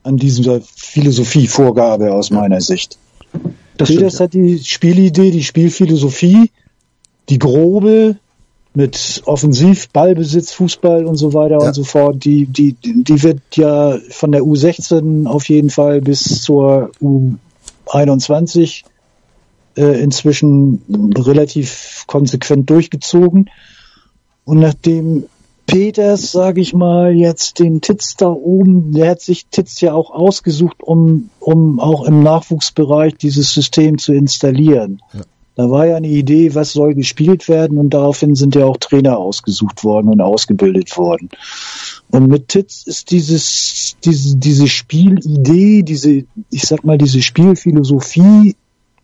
an 0.03 0.17
dieser 0.17 0.59
Philosophievorgabe 1.19 2.11
aus 2.11 2.31
meiner 2.31 2.61
Sicht. 2.61 2.97
Das 3.77 3.89
Peters 3.89 4.15
stimmt, 4.15 4.19
hat 4.21 4.33
die 4.33 4.59
Spielidee, 4.63 5.31
die 5.31 5.43
Spielphilosophie, 5.43 6.51
die 7.29 7.39
grobe 7.39 8.17
mit 8.75 9.21
Offensiv, 9.25 9.89
Ballbesitz, 9.89 10.51
Fußball 10.51 11.05
und 11.05 11.15
so 11.15 11.33
weiter 11.33 11.59
Ja. 11.61 11.67
und 11.67 11.73
so 11.73 11.83
fort, 11.83 12.23
die, 12.25 12.45
die, 12.45 12.75
die 12.83 13.23
wird 13.23 13.41
ja 13.55 13.97
von 14.09 14.31
der 14.31 14.41
U16 14.41 15.25
auf 15.27 15.47
jeden 15.49 15.69
Fall 15.69 16.01
bis 16.01 16.41
zur 16.43 16.91
U21 17.01 18.83
äh, 19.77 20.01
inzwischen 20.01 21.13
relativ 21.17 22.03
konsequent 22.07 22.69
durchgezogen. 22.69 23.49
Und 24.43 24.59
nachdem 24.59 25.25
Peters, 25.65 26.31
sage 26.31 26.61
ich 26.61 26.73
mal, 26.73 27.15
jetzt 27.15 27.59
den 27.59 27.81
Titz 27.81 28.15
da 28.15 28.27
oben, 28.27 28.91
der 28.91 29.09
hat 29.09 29.21
sich 29.21 29.47
Titz 29.47 29.81
ja 29.81 29.93
auch 29.93 30.11
ausgesucht, 30.11 30.83
um, 30.83 31.29
um 31.39 31.79
auch 31.79 32.05
im 32.05 32.21
Nachwuchsbereich 32.21 33.15
dieses 33.15 33.53
System 33.53 33.97
zu 33.97 34.13
installieren. 34.13 35.01
Da 35.55 35.69
war 35.69 35.85
ja 35.87 35.95
eine 35.95 36.07
Idee, 36.07 36.53
was 36.53 36.73
soll 36.73 36.95
gespielt 36.95 37.47
werden 37.47 37.77
und 37.77 37.91
daraufhin 37.91 38.35
sind 38.35 38.55
ja 38.55 38.65
auch 38.65 38.77
Trainer 38.77 39.17
ausgesucht 39.17 39.83
worden 39.83 40.09
und 40.09 40.19
ausgebildet 40.19 40.97
worden. 40.97 41.29
Und 42.11 42.27
mit 42.27 42.49
Titz 42.49 42.83
ist 42.85 43.11
dieses, 43.11 43.95
diese, 44.03 44.35
diese 44.37 44.67
Spielidee, 44.67 45.83
diese, 45.83 46.25
ich 46.49 46.63
sag 46.63 46.83
mal, 46.83 46.97
diese 46.97 47.21
Spielphilosophie, 47.21 48.55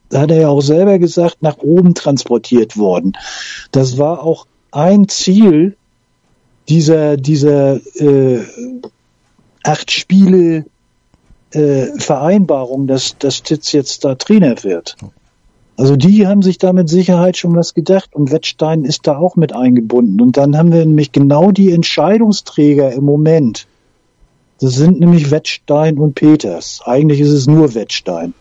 da 0.10 0.22
hat 0.22 0.32
er 0.32 0.42
ja 0.42 0.50
auch 0.50 0.62
selber 0.62 1.00
gesagt, 1.00 1.42
nach 1.42 1.58
oben 1.60 1.96
transportiert 1.96 2.78
worden. 2.78 3.14
Das 3.72 3.98
war 3.98 4.24
auch 4.24 4.46
ein 4.72 5.08
Ziel 5.08 5.78
dieser, 6.68 7.16
dieser 7.16 7.80
äh, 7.96 8.42
acht 9.64 9.90
Spiele 9.90 10.66
äh, 11.52 11.98
Vereinbarung, 11.98 12.88
dass, 12.88 13.18
dass 13.18 13.44
Titz 13.44 13.72
jetzt 13.72 14.04
da 14.04 14.16
Trainer 14.16 14.64
wird. 14.64 14.98
Also 15.82 15.96
die 15.96 16.28
haben 16.28 16.44
sich 16.44 16.60
da 16.60 16.74
mit 16.74 16.90
Sicherheit 16.90 17.38
schon 17.38 17.56
was 17.56 17.74
gedacht 17.74 18.14
und 18.14 18.32
Wettstein 18.32 18.86
ist 18.86 19.08
da 19.08 19.18
auch 19.18 19.36
mit 19.36 19.56
eingebunden. 19.56 20.22
Und 20.22 20.38
dann 20.38 20.56
haben 20.56 20.72
wir 20.72 20.86
nämlich 20.86 21.12
genau 21.12 21.50
die 21.50 21.72
Entscheidungsträger 21.72 22.92
im 22.92 23.04
Moment. 23.04 23.66
Das 24.60 24.76
sind 24.76 25.00
nämlich 25.00 25.32
Wettstein 25.32 25.98
und 25.98 26.14
Peters. 26.14 26.82
Eigentlich 26.86 27.20
ist 27.20 27.32
es 27.32 27.48
nur 27.48 27.74
Wettstein. 27.74 28.36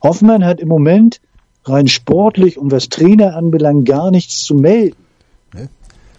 Hoffmann 0.00 0.44
hat 0.44 0.60
im 0.60 0.68
Moment 0.68 1.20
rein 1.64 1.88
sportlich 1.88 2.56
und 2.56 2.70
was 2.70 2.88
Trainer 2.88 3.34
anbelangt 3.34 3.84
gar 3.84 4.12
nichts 4.12 4.44
zu 4.44 4.54
melden. 4.54 5.05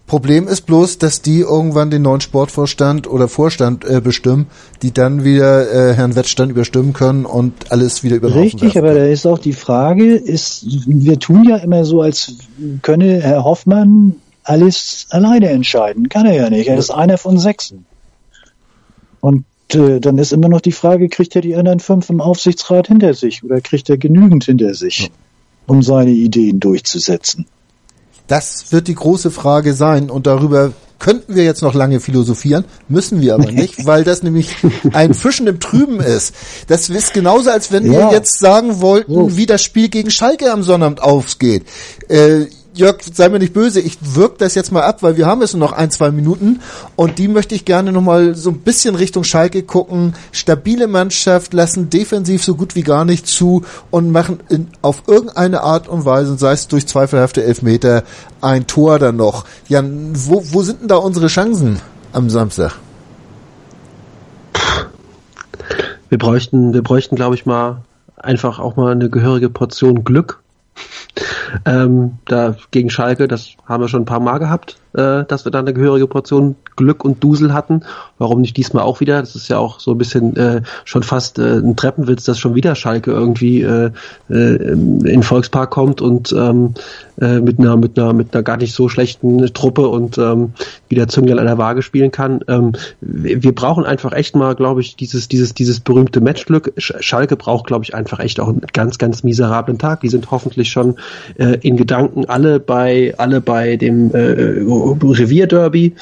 Problem 0.07 0.47
ist 0.47 0.61
bloß, 0.61 0.99
dass 0.99 1.21
die 1.21 1.41
irgendwann 1.41 1.91
den 1.91 2.01
neuen 2.01 2.21
Sportvorstand 2.21 3.07
oder 3.07 3.27
Vorstand 3.27 3.83
äh, 3.83 3.99
bestimmen, 3.99 4.47
die 4.81 4.93
dann 4.93 5.25
wieder 5.25 5.69
äh, 5.69 5.93
Herrn 5.93 6.15
Wettstein 6.15 6.49
überstimmen 6.49 6.93
können 6.93 7.25
und 7.25 7.71
alles 7.73 8.05
wieder 8.05 8.15
über 8.15 8.33
Richtig, 8.33 8.77
aber 8.77 8.93
da 8.93 9.03
ist 9.05 9.27
auch 9.27 9.37
die 9.37 9.51
Frage, 9.51 10.15
ist, 10.15 10.65
wir 10.87 11.19
tun 11.19 11.43
ja 11.43 11.57
immer 11.57 11.83
so, 11.83 12.01
als 12.01 12.35
könne 12.83 13.21
Herr 13.21 13.43
Hoffmann 13.43 14.15
alles 14.43 15.07
alleine 15.09 15.49
entscheiden. 15.49 16.07
Kann 16.07 16.25
er 16.25 16.35
ja 16.35 16.49
nicht. 16.49 16.69
Er 16.69 16.77
ist 16.77 16.89
einer 16.89 17.17
von 17.17 17.37
sechsen. 17.37 17.85
Und 19.19 19.43
äh, 19.73 19.99
dann 19.99 20.17
ist 20.19 20.31
immer 20.31 20.47
noch 20.47 20.61
die 20.61 20.71
Frage, 20.71 21.09
kriegt 21.09 21.35
er 21.35 21.41
die 21.41 21.57
anderen 21.57 21.81
fünf 21.81 22.09
im 22.09 22.21
Aufsichtsrat 22.21 22.87
hinter 22.87 23.13
sich 23.13 23.43
oder 23.43 23.59
kriegt 23.59 23.89
er 23.89 23.97
genügend 23.97 24.45
hinter 24.45 24.73
sich, 24.73 25.11
um 25.65 25.83
seine 25.83 26.11
Ideen 26.11 26.61
durchzusetzen? 26.61 27.45
Das 28.27 28.65
wird 28.71 28.87
die 28.87 28.95
große 28.95 29.31
Frage 29.31 29.73
sein 29.73 30.09
und 30.09 30.27
darüber 30.27 30.71
könnten 30.99 31.35
wir 31.35 31.43
jetzt 31.43 31.61
noch 31.61 31.75
lange 31.75 31.99
philosophieren, 31.99 32.65
müssen 32.89 33.21
wir 33.21 33.35
aber 33.35 33.51
nicht, 33.51 33.85
weil 33.85 34.03
das 34.03 34.23
nämlich 34.23 34.55
ein 34.93 35.13
Fischen 35.13 35.45
im 35.47 35.59
Trüben 35.59 35.99
ist. 35.99 36.33
Das 36.67 36.89
ist 36.89 37.13
genauso, 37.13 37.51
als 37.51 37.71
wenn 37.71 37.85
wir 37.85 37.99
Ja. 37.99 38.11
jetzt 38.11 38.39
sagen 38.39 38.81
wollten, 38.81 39.13
So. 39.13 39.37
wie 39.37 39.45
das 39.45 39.61
Spiel 39.61 39.89
gegen 39.89 40.09
Schalke 40.09 40.51
am 40.51 40.63
Sonnabend 40.63 41.01
ausgeht. 41.01 41.65
Äh, 42.09 42.45
Jörg, 42.77 42.97
sei 43.11 43.29
mir 43.29 43.39
nicht 43.39 43.53
böse, 43.53 43.79
ich 43.81 43.97
wirk 44.01 44.37
das 44.37 44.53
jetzt 44.53 44.71
mal 44.71 44.83
ab, 44.83 45.01
weil 45.01 45.17
wir 45.17 45.25
haben 45.25 45.41
jetzt 45.41 45.53
nur 45.53 45.67
noch 45.67 45.73
ein, 45.73 45.89
zwei 45.89 46.11
Minuten 46.11 46.61
und 46.95 47.17
die 47.17 47.27
möchte 47.27 47.55
ich 47.55 47.65
gerne 47.65 47.91
nochmal 47.91 48.35
so 48.35 48.51
ein 48.51 48.59
bisschen 48.59 48.95
Richtung 48.95 49.23
Schalke 49.23 49.63
gucken. 49.63 50.13
Stabile 50.31 50.87
Mannschaft, 50.87 51.53
lassen 51.53 51.89
defensiv 51.89 52.43
so 52.43 52.55
gut 52.55 52.75
wie 52.75 52.83
gar 52.83 53.03
nicht 53.03 53.25
zu 53.25 53.63
und 53.89 54.11
machen 54.11 54.39
in, 54.49 54.67
auf 54.81 55.03
irgendeine 55.07 55.61
Art 55.61 55.87
und 55.87 56.05
Weise, 56.05 56.37
sei 56.37 56.51
es 56.51 56.67
durch 56.67 56.87
zweifelhafte 56.87 57.43
Elfmeter, 57.43 58.03
ein 58.41 58.67
Tor 58.67 58.99
dann 58.99 59.15
noch. 59.15 59.45
Jan, 59.67 60.11
wo, 60.13 60.43
wo 60.51 60.61
sind 60.61 60.81
denn 60.81 60.87
da 60.87 60.97
unsere 60.97 61.27
Chancen 61.27 61.79
am 62.13 62.29
Samstag? 62.29 62.75
Wir 66.09 66.17
bräuchten, 66.17 66.73
wir 66.73 66.83
bräuchten, 66.83 67.15
glaube 67.15 67.35
ich, 67.35 67.45
mal 67.45 67.81
einfach 68.15 68.59
auch 68.59 68.75
mal 68.75 68.91
eine 68.91 69.09
gehörige 69.09 69.49
Portion 69.49 70.03
Glück. 70.03 70.41
Ähm, 71.65 72.19
da 72.25 72.55
gegen 72.71 72.89
Schalke, 72.89 73.27
das 73.27 73.55
haben 73.65 73.83
wir 73.83 73.87
schon 73.87 74.03
ein 74.03 74.05
paar 74.05 74.19
Mal 74.19 74.37
gehabt, 74.37 74.77
äh, 74.93 75.23
dass 75.25 75.45
wir 75.45 75.51
da 75.51 75.59
eine 75.59 75.73
gehörige 75.73 76.07
Portion 76.07 76.55
Glück 76.77 77.03
und 77.03 77.21
Dusel 77.23 77.53
hatten. 77.53 77.81
Warum 78.17 78.39
nicht 78.39 78.55
diesmal 78.55 78.83
auch 78.83 79.01
wieder? 79.01 79.19
Das 79.19 79.35
ist 79.35 79.49
ja 79.49 79.57
auch 79.57 79.81
so 79.81 79.91
ein 79.91 79.97
bisschen 79.97 80.35
äh, 80.37 80.61
schon 80.85 81.03
fast 81.03 81.37
äh, 81.39 81.57
ein 81.57 81.75
Treppenwitz, 81.75 82.23
dass 82.23 82.39
schon 82.39 82.55
wieder 82.55 82.75
Schalke 82.75 83.11
irgendwie 83.11 83.61
äh, 83.61 83.91
äh, 84.29 84.33
in 84.33 85.23
Volkspark 85.23 85.69
kommt 85.69 86.01
und 86.01 86.31
ähm, 86.31 86.73
äh, 87.19 87.39
mit 87.39 87.59
einer 87.59 87.77
mit 87.77 87.97
einer 87.99 88.13
mit 88.13 88.33
einer 88.33 88.43
gar 88.43 88.57
nicht 88.57 88.73
so 88.73 88.89
schlechten 88.89 89.45
Truppe 89.53 89.87
und 89.87 90.17
ähm, 90.17 90.53
wieder 90.87 91.07
Zünglein 91.07 91.39
an 91.39 91.47
der 91.47 91.57
Waage 91.57 91.81
spielen 91.81 92.11
kann. 92.11 92.41
Ähm, 92.47 92.73
wir, 93.01 93.43
wir 93.43 93.55
brauchen 93.55 93.85
einfach 93.85 94.13
echt 94.13 94.35
mal, 94.35 94.55
glaube 94.55 94.81
ich, 94.81 94.95
dieses 94.95 95.27
dieses 95.27 95.53
dieses 95.53 95.79
berühmte 95.79 96.21
Matchglück. 96.21 96.73
Schalke 96.77 97.35
braucht, 97.35 97.67
glaube 97.67 97.83
ich, 97.83 97.95
einfach 97.95 98.19
echt 98.19 98.39
auch 98.39 98.49
einen 98.49 98.61
ganz 98.71 98.97
ganz 98.97 99.23
miserablen 99.23 99.79
Tag. 99.79 100.01
Die 100.01 100.09
sind 100.09 100.29
hoffentlich 100.29 100.69
schon 100.69 100.95
äh, 101.37 101.57
in 101.61 101.75
Gedanken 101.75 102.25
alle 102.25 102.59
bei 102.59 103.15
alle 103.17 103.41
bei 103.41 103.77
dem 103.77 104.11
äh, 104.13 104.17
Revierderby 104.19 105.95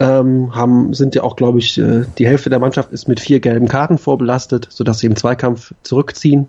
ähm, 0.00 0.54
haben, 0.54 0.94
sind 0.94 1.14
ja 1.14 1.22
auch, 1.22 1.36
glaube 1.36 1.58
ich, 1.58 1.76
äh, 1.76 2.04
die 2.18 2.26
Hälfte 2.26 2.48
der 2.48 2.58
Mannschaft 2.58 2.90
ist 2.90 3.06
mit 3.06 3.20
vier 3.20 3.38
gelben 3.38 3.68
Karten 3.68 3.98
vorbelastet, 3.98 4.66
sodass 4.70 4.98
sie 4.98 5.06
im 5.06 5.14
Zweikampf 5.14 5.74
zurückziehen 5.82 6.48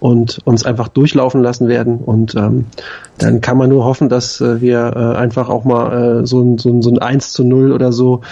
und 0.00 0.40
uns 0.44 0.66
einfach 0.66 0.88
durchlaufen 0.88 1.40
lassen 1.40 1.68
werden. 1.68 1.98
Und 1.98 2.34
ähm, 2.34 2.66
dann 3.16 3.40
kann 3.40 3.56
man 3.56 3.70
nur 3.70 3.84
hoffen, 3.84 4.08
dass 4.08 4.40
äh, 4.40 4.60
wir 4.60 4.92
äh, 4.96 5.16
einfach 5.16 5.48
auch 5.48 5.64
mal 5.64 6.22
äh, 6.22 6.26
so, 6.26 6.42
ein, 6.42 6.58
so, 6.58 6.70
ein, 6.70 6.82
so 6.82 6.90
ein 6.90 6.98
1 6.98 7.32
zu 7.32 7.44
0 7.44 7.70
oder 7.70 7.92
so 7.92 8.22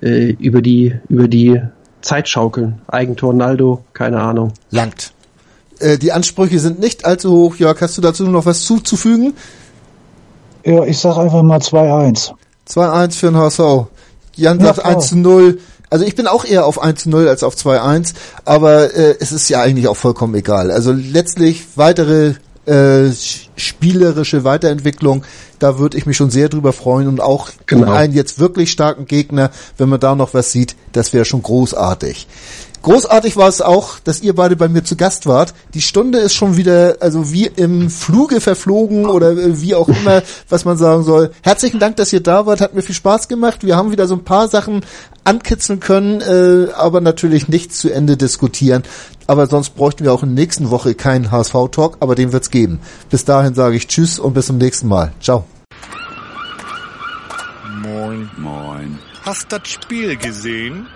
äh, 0.00 0.30
über 0.30 0.62
die, 0.62 0.94
über 1.08 1.26
die 1.26 1.60
Zeit 2.00 2.28
schaukeln. 2.28 2.80
Eigentor 2.86 3.34
Naldo, 3.34 3.82
keine 3.92 4.20
Ahnung. 4.20 4.52
Langt. 4.70 5.12
Äh, 5.80 5.98
die 5.98 6.12
Ansprüche 6.12 6.60
sind 6.60 6.78
nicht 6.78 7.04
allzu 7.04 7.32
hoch. 7.32 7.56
Jörg, 7.56 7.80
hast 7.80 7.98
du 7.98 8.00
dazu 8.00 8.22
noch 8.28 8.46
was 8.46 8.62
zuzufügen? 8.62 9.34
Ja, 10.64 10.84
ich 10.84 10.98
sag 10.98 11.16
einfach 11.16 11.42
mal 11.42 11.58
2-1. 11.58 12.34
2-1 12.68 13.18
für 13.18 13.26
den 13.26 13.36
HSV. 13.36 13.91
Jan 14.36 14.58
Ja, 14.60 14.66
sagt 14.66 14.80
klar. 14.80 14.96
1 14.96 15.08
zu 15.08 15.16
0. 15.18 15.58
Also 15.90 16.04
ich 16.06 16.14
bin 16.14 16.26
auch 16.26 16.44
eher 16.46 16.64
auf 16.64 16.80
1 16.80 17.02
zu 17.02 17.10
0 17.10 17.28
als 17.28 17.42
auf 17.42 17.54
2-1, 17.54 18.14
aber 18.46 18.94
äh, 18.94 19.16
es 19.20 19.30
ist 19.32 19.48
ja 19.50 19.60
eigentlich 19.60 19.88
auch 19.88 19.96
vollkommen 19.96 20.34
egal. 20.34 20.70
Also 20.70 20.90
letztlich 20.92 21.64
weitere 21.76 22.34
äh, 22.64 23.08
sch- 23.10 23.48
spielerische 23.56 24.44
Weiterentwicklung, 24.44 25.24
da 25.58 25.78
würde 25.78 25.98
ich 25.98 26.06
mich 26.06 26.16
schon 26.16 26.30
sehr 26.30 26.48
drüber 26.48 26.72
freuen 26.72 27.08
und 27.08 27.20
auch 27.20 27.50
Genau. 27.66 27.92
einen 27.92 28.14
jetzt 28.14 28.38
wirklich 28.38 28.70
starken 28.70 29.04
Gegner, 29.04 29.50
wenn 29.76 29.88
man 29.90 30.00
da 30.00 30.14
noch 30.14 30.32
was 30.32 30.50
sieht, 30.52 30.76
das 30.92 31.12
wäre 31.12 31.24
schon 31.26 31.42
großartig. 31.42 32.26
Großartig 32.82 33.36
war 33.36 33.48
es 33.48 33.60
auch, 33.60 34.00
dass 34.00 34.22
ihr 34.22 34.34
beide 34.34 34.56
bei 34.56 34.68
mir 34.68 34.82
zu 34.82 34.96
Gast 34.96 35.26
wart. 35.26 35.54
Die 35.72 35.80
Stunde 35.80 36.18
ist 36.18 36.34
schon 36.34 36.56
wieder, 36.56 36.96
also 36.98 37.32
wie 37.32 37.46
im 37.46 37.90
Fluge 37.90 38.40
verflogen 38.40 39.06
oder 39.06 39.30
äh, 39.30 39.60
wie 39.60 39.76
auch 39.76 39.88
immer, 39.88 40.22
was 40.48 40.64
man 40.64 40.76
sagen 40.76 41.04
soll. 41.04 41.30
Herzlichen 41.42 41.78
Dank, 41.78 41.96
dass 41.96 42.12
ihr 42.12 42.22
da 42.22 42.44
wart. 42.44 42.60
Hat 42.60 42.74
mir 42.74 42.82
viel 42.82 42.94
Spaß 42.94 43.28
gemacht. 43.28 43.64
Wir 43.64 43.76
haben 43.76 43.92
wieder 43.92 44.08
so 44.08 44.14
ein 44.16 44.24
paar 44.24 44.48
Sachen 44.48 44.84
ankitzeln 45.22 45.78
können, 45.78 46.20
äh, 46.20 46.72
aber 46.72 47.00
natürlich 47.00 47.46
nicht 47.46 47.72
zu 47.72 47.88
Ende 47.88 48.16
diskutieren. 48.16 48.82
Aber 49.28 49.46
sonst 49.46 49.70
bräuchten 49.76 50.02
wir 50.02 50.12
auch 50.12 50.24
in 50.24 50.34
der 50.34 50.44
nächsten 50.44 50.70
Woche 50.70 50.94
keinen 50.96 51.30
HSV-Talk, 51.30 51.98
aber 52.00 52.16
den 52.16 52.32
wird's 52.32 52.50
geben. 52.50 52.80
Bis 53.10 53.24
dahin 53.24 53.54
sage 53.54 53.76
ich 53.76 53.86
Tschüss 53.86 54.18
und 54.18 54.34
bis 54.34 54.46
zum 54.46 54.58
nächsten 54.58 54.88
Mal. 54.88 55.12
Ciao. 55.20 55.44
Moin. 57.80 58.28
Moin. 58.36 58.98
Hast 59.22 59.52
das 59.52 59.68
Spiel 59.68 60.16
gesehen? 60.16 60.88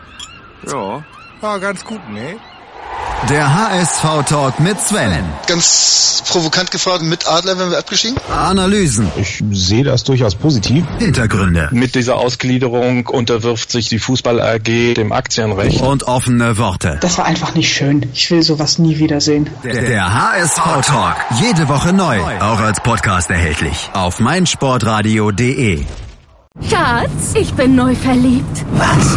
Ja. 0.66 1.04
War 1.40 1.60
ganz 1.60 1.84
gut, 1.84 2.00
ne? 2.10 2.36
Der 3.30 3.52
HSV-Talk 3.54 4.60
mit 4.60 4.78
Sven. 4.80 5.24
Ganz 5.46 6.22
provokant 6.28 6.70
gefragt, 6.70 7.02
mit 7.02 7.26
Adler 7.26 7.58
wären 7.58 7.70
wir 7.70 7.78
abgestiegen? 7.78 8.16
Analysen, 8.30 9.10
Ich 9.16 9.42
sehe 9.52 9.84
das 9.84 10.04
durchaus 10.04 10.34
positiv. 10.34 10.84
Hintergründe 10.98 11.68
Mit 11.72 11.94
dieser 11.94 12.16
Ausgliederung 12.16 13.06
unterwirft 13.06 13.70
sich 13.70 13.88
die 13.88 13.98
Fußball 13.98 14.40
AG 14.40 14.94
dem 14.94 15.12
Aktienrecht. 15.12 15.80
und 15.80 16.04
offene 16.04 16.58
Worte. 16.58 16.98
Das 17.00 17.18
war 17.18 17.24
einfach 17.24 17.54
nicht 17.54 17.72
schön. 17.74 18.08
Ich 18.12 18.30
will 18.30 18.42
sowas 18.42 18.78
nie 18.78 18.98
wiedersehen. 18.98 19.50
Der, 19.64 19.82
der 19.82 20.14
HSV-Talk. 20.14 21.16
Jede 21.42 21.68
Woche 21.68 21.92
neu. 21.92 22.20
Auch 22.40 22.60
als 22.60 22.80
Podcast 22.80 23.30
erhältlich. 23.30 23.90
Auf 23.94 24.20
meinsportradio.de. 24.20 25.84
Schatz, 26.70 27.34
ich 27.34 27.52
bin 27.54 27.74
neu 27.74 27.94
verliebt. 27.94 28.64
Was? 28.72 29.16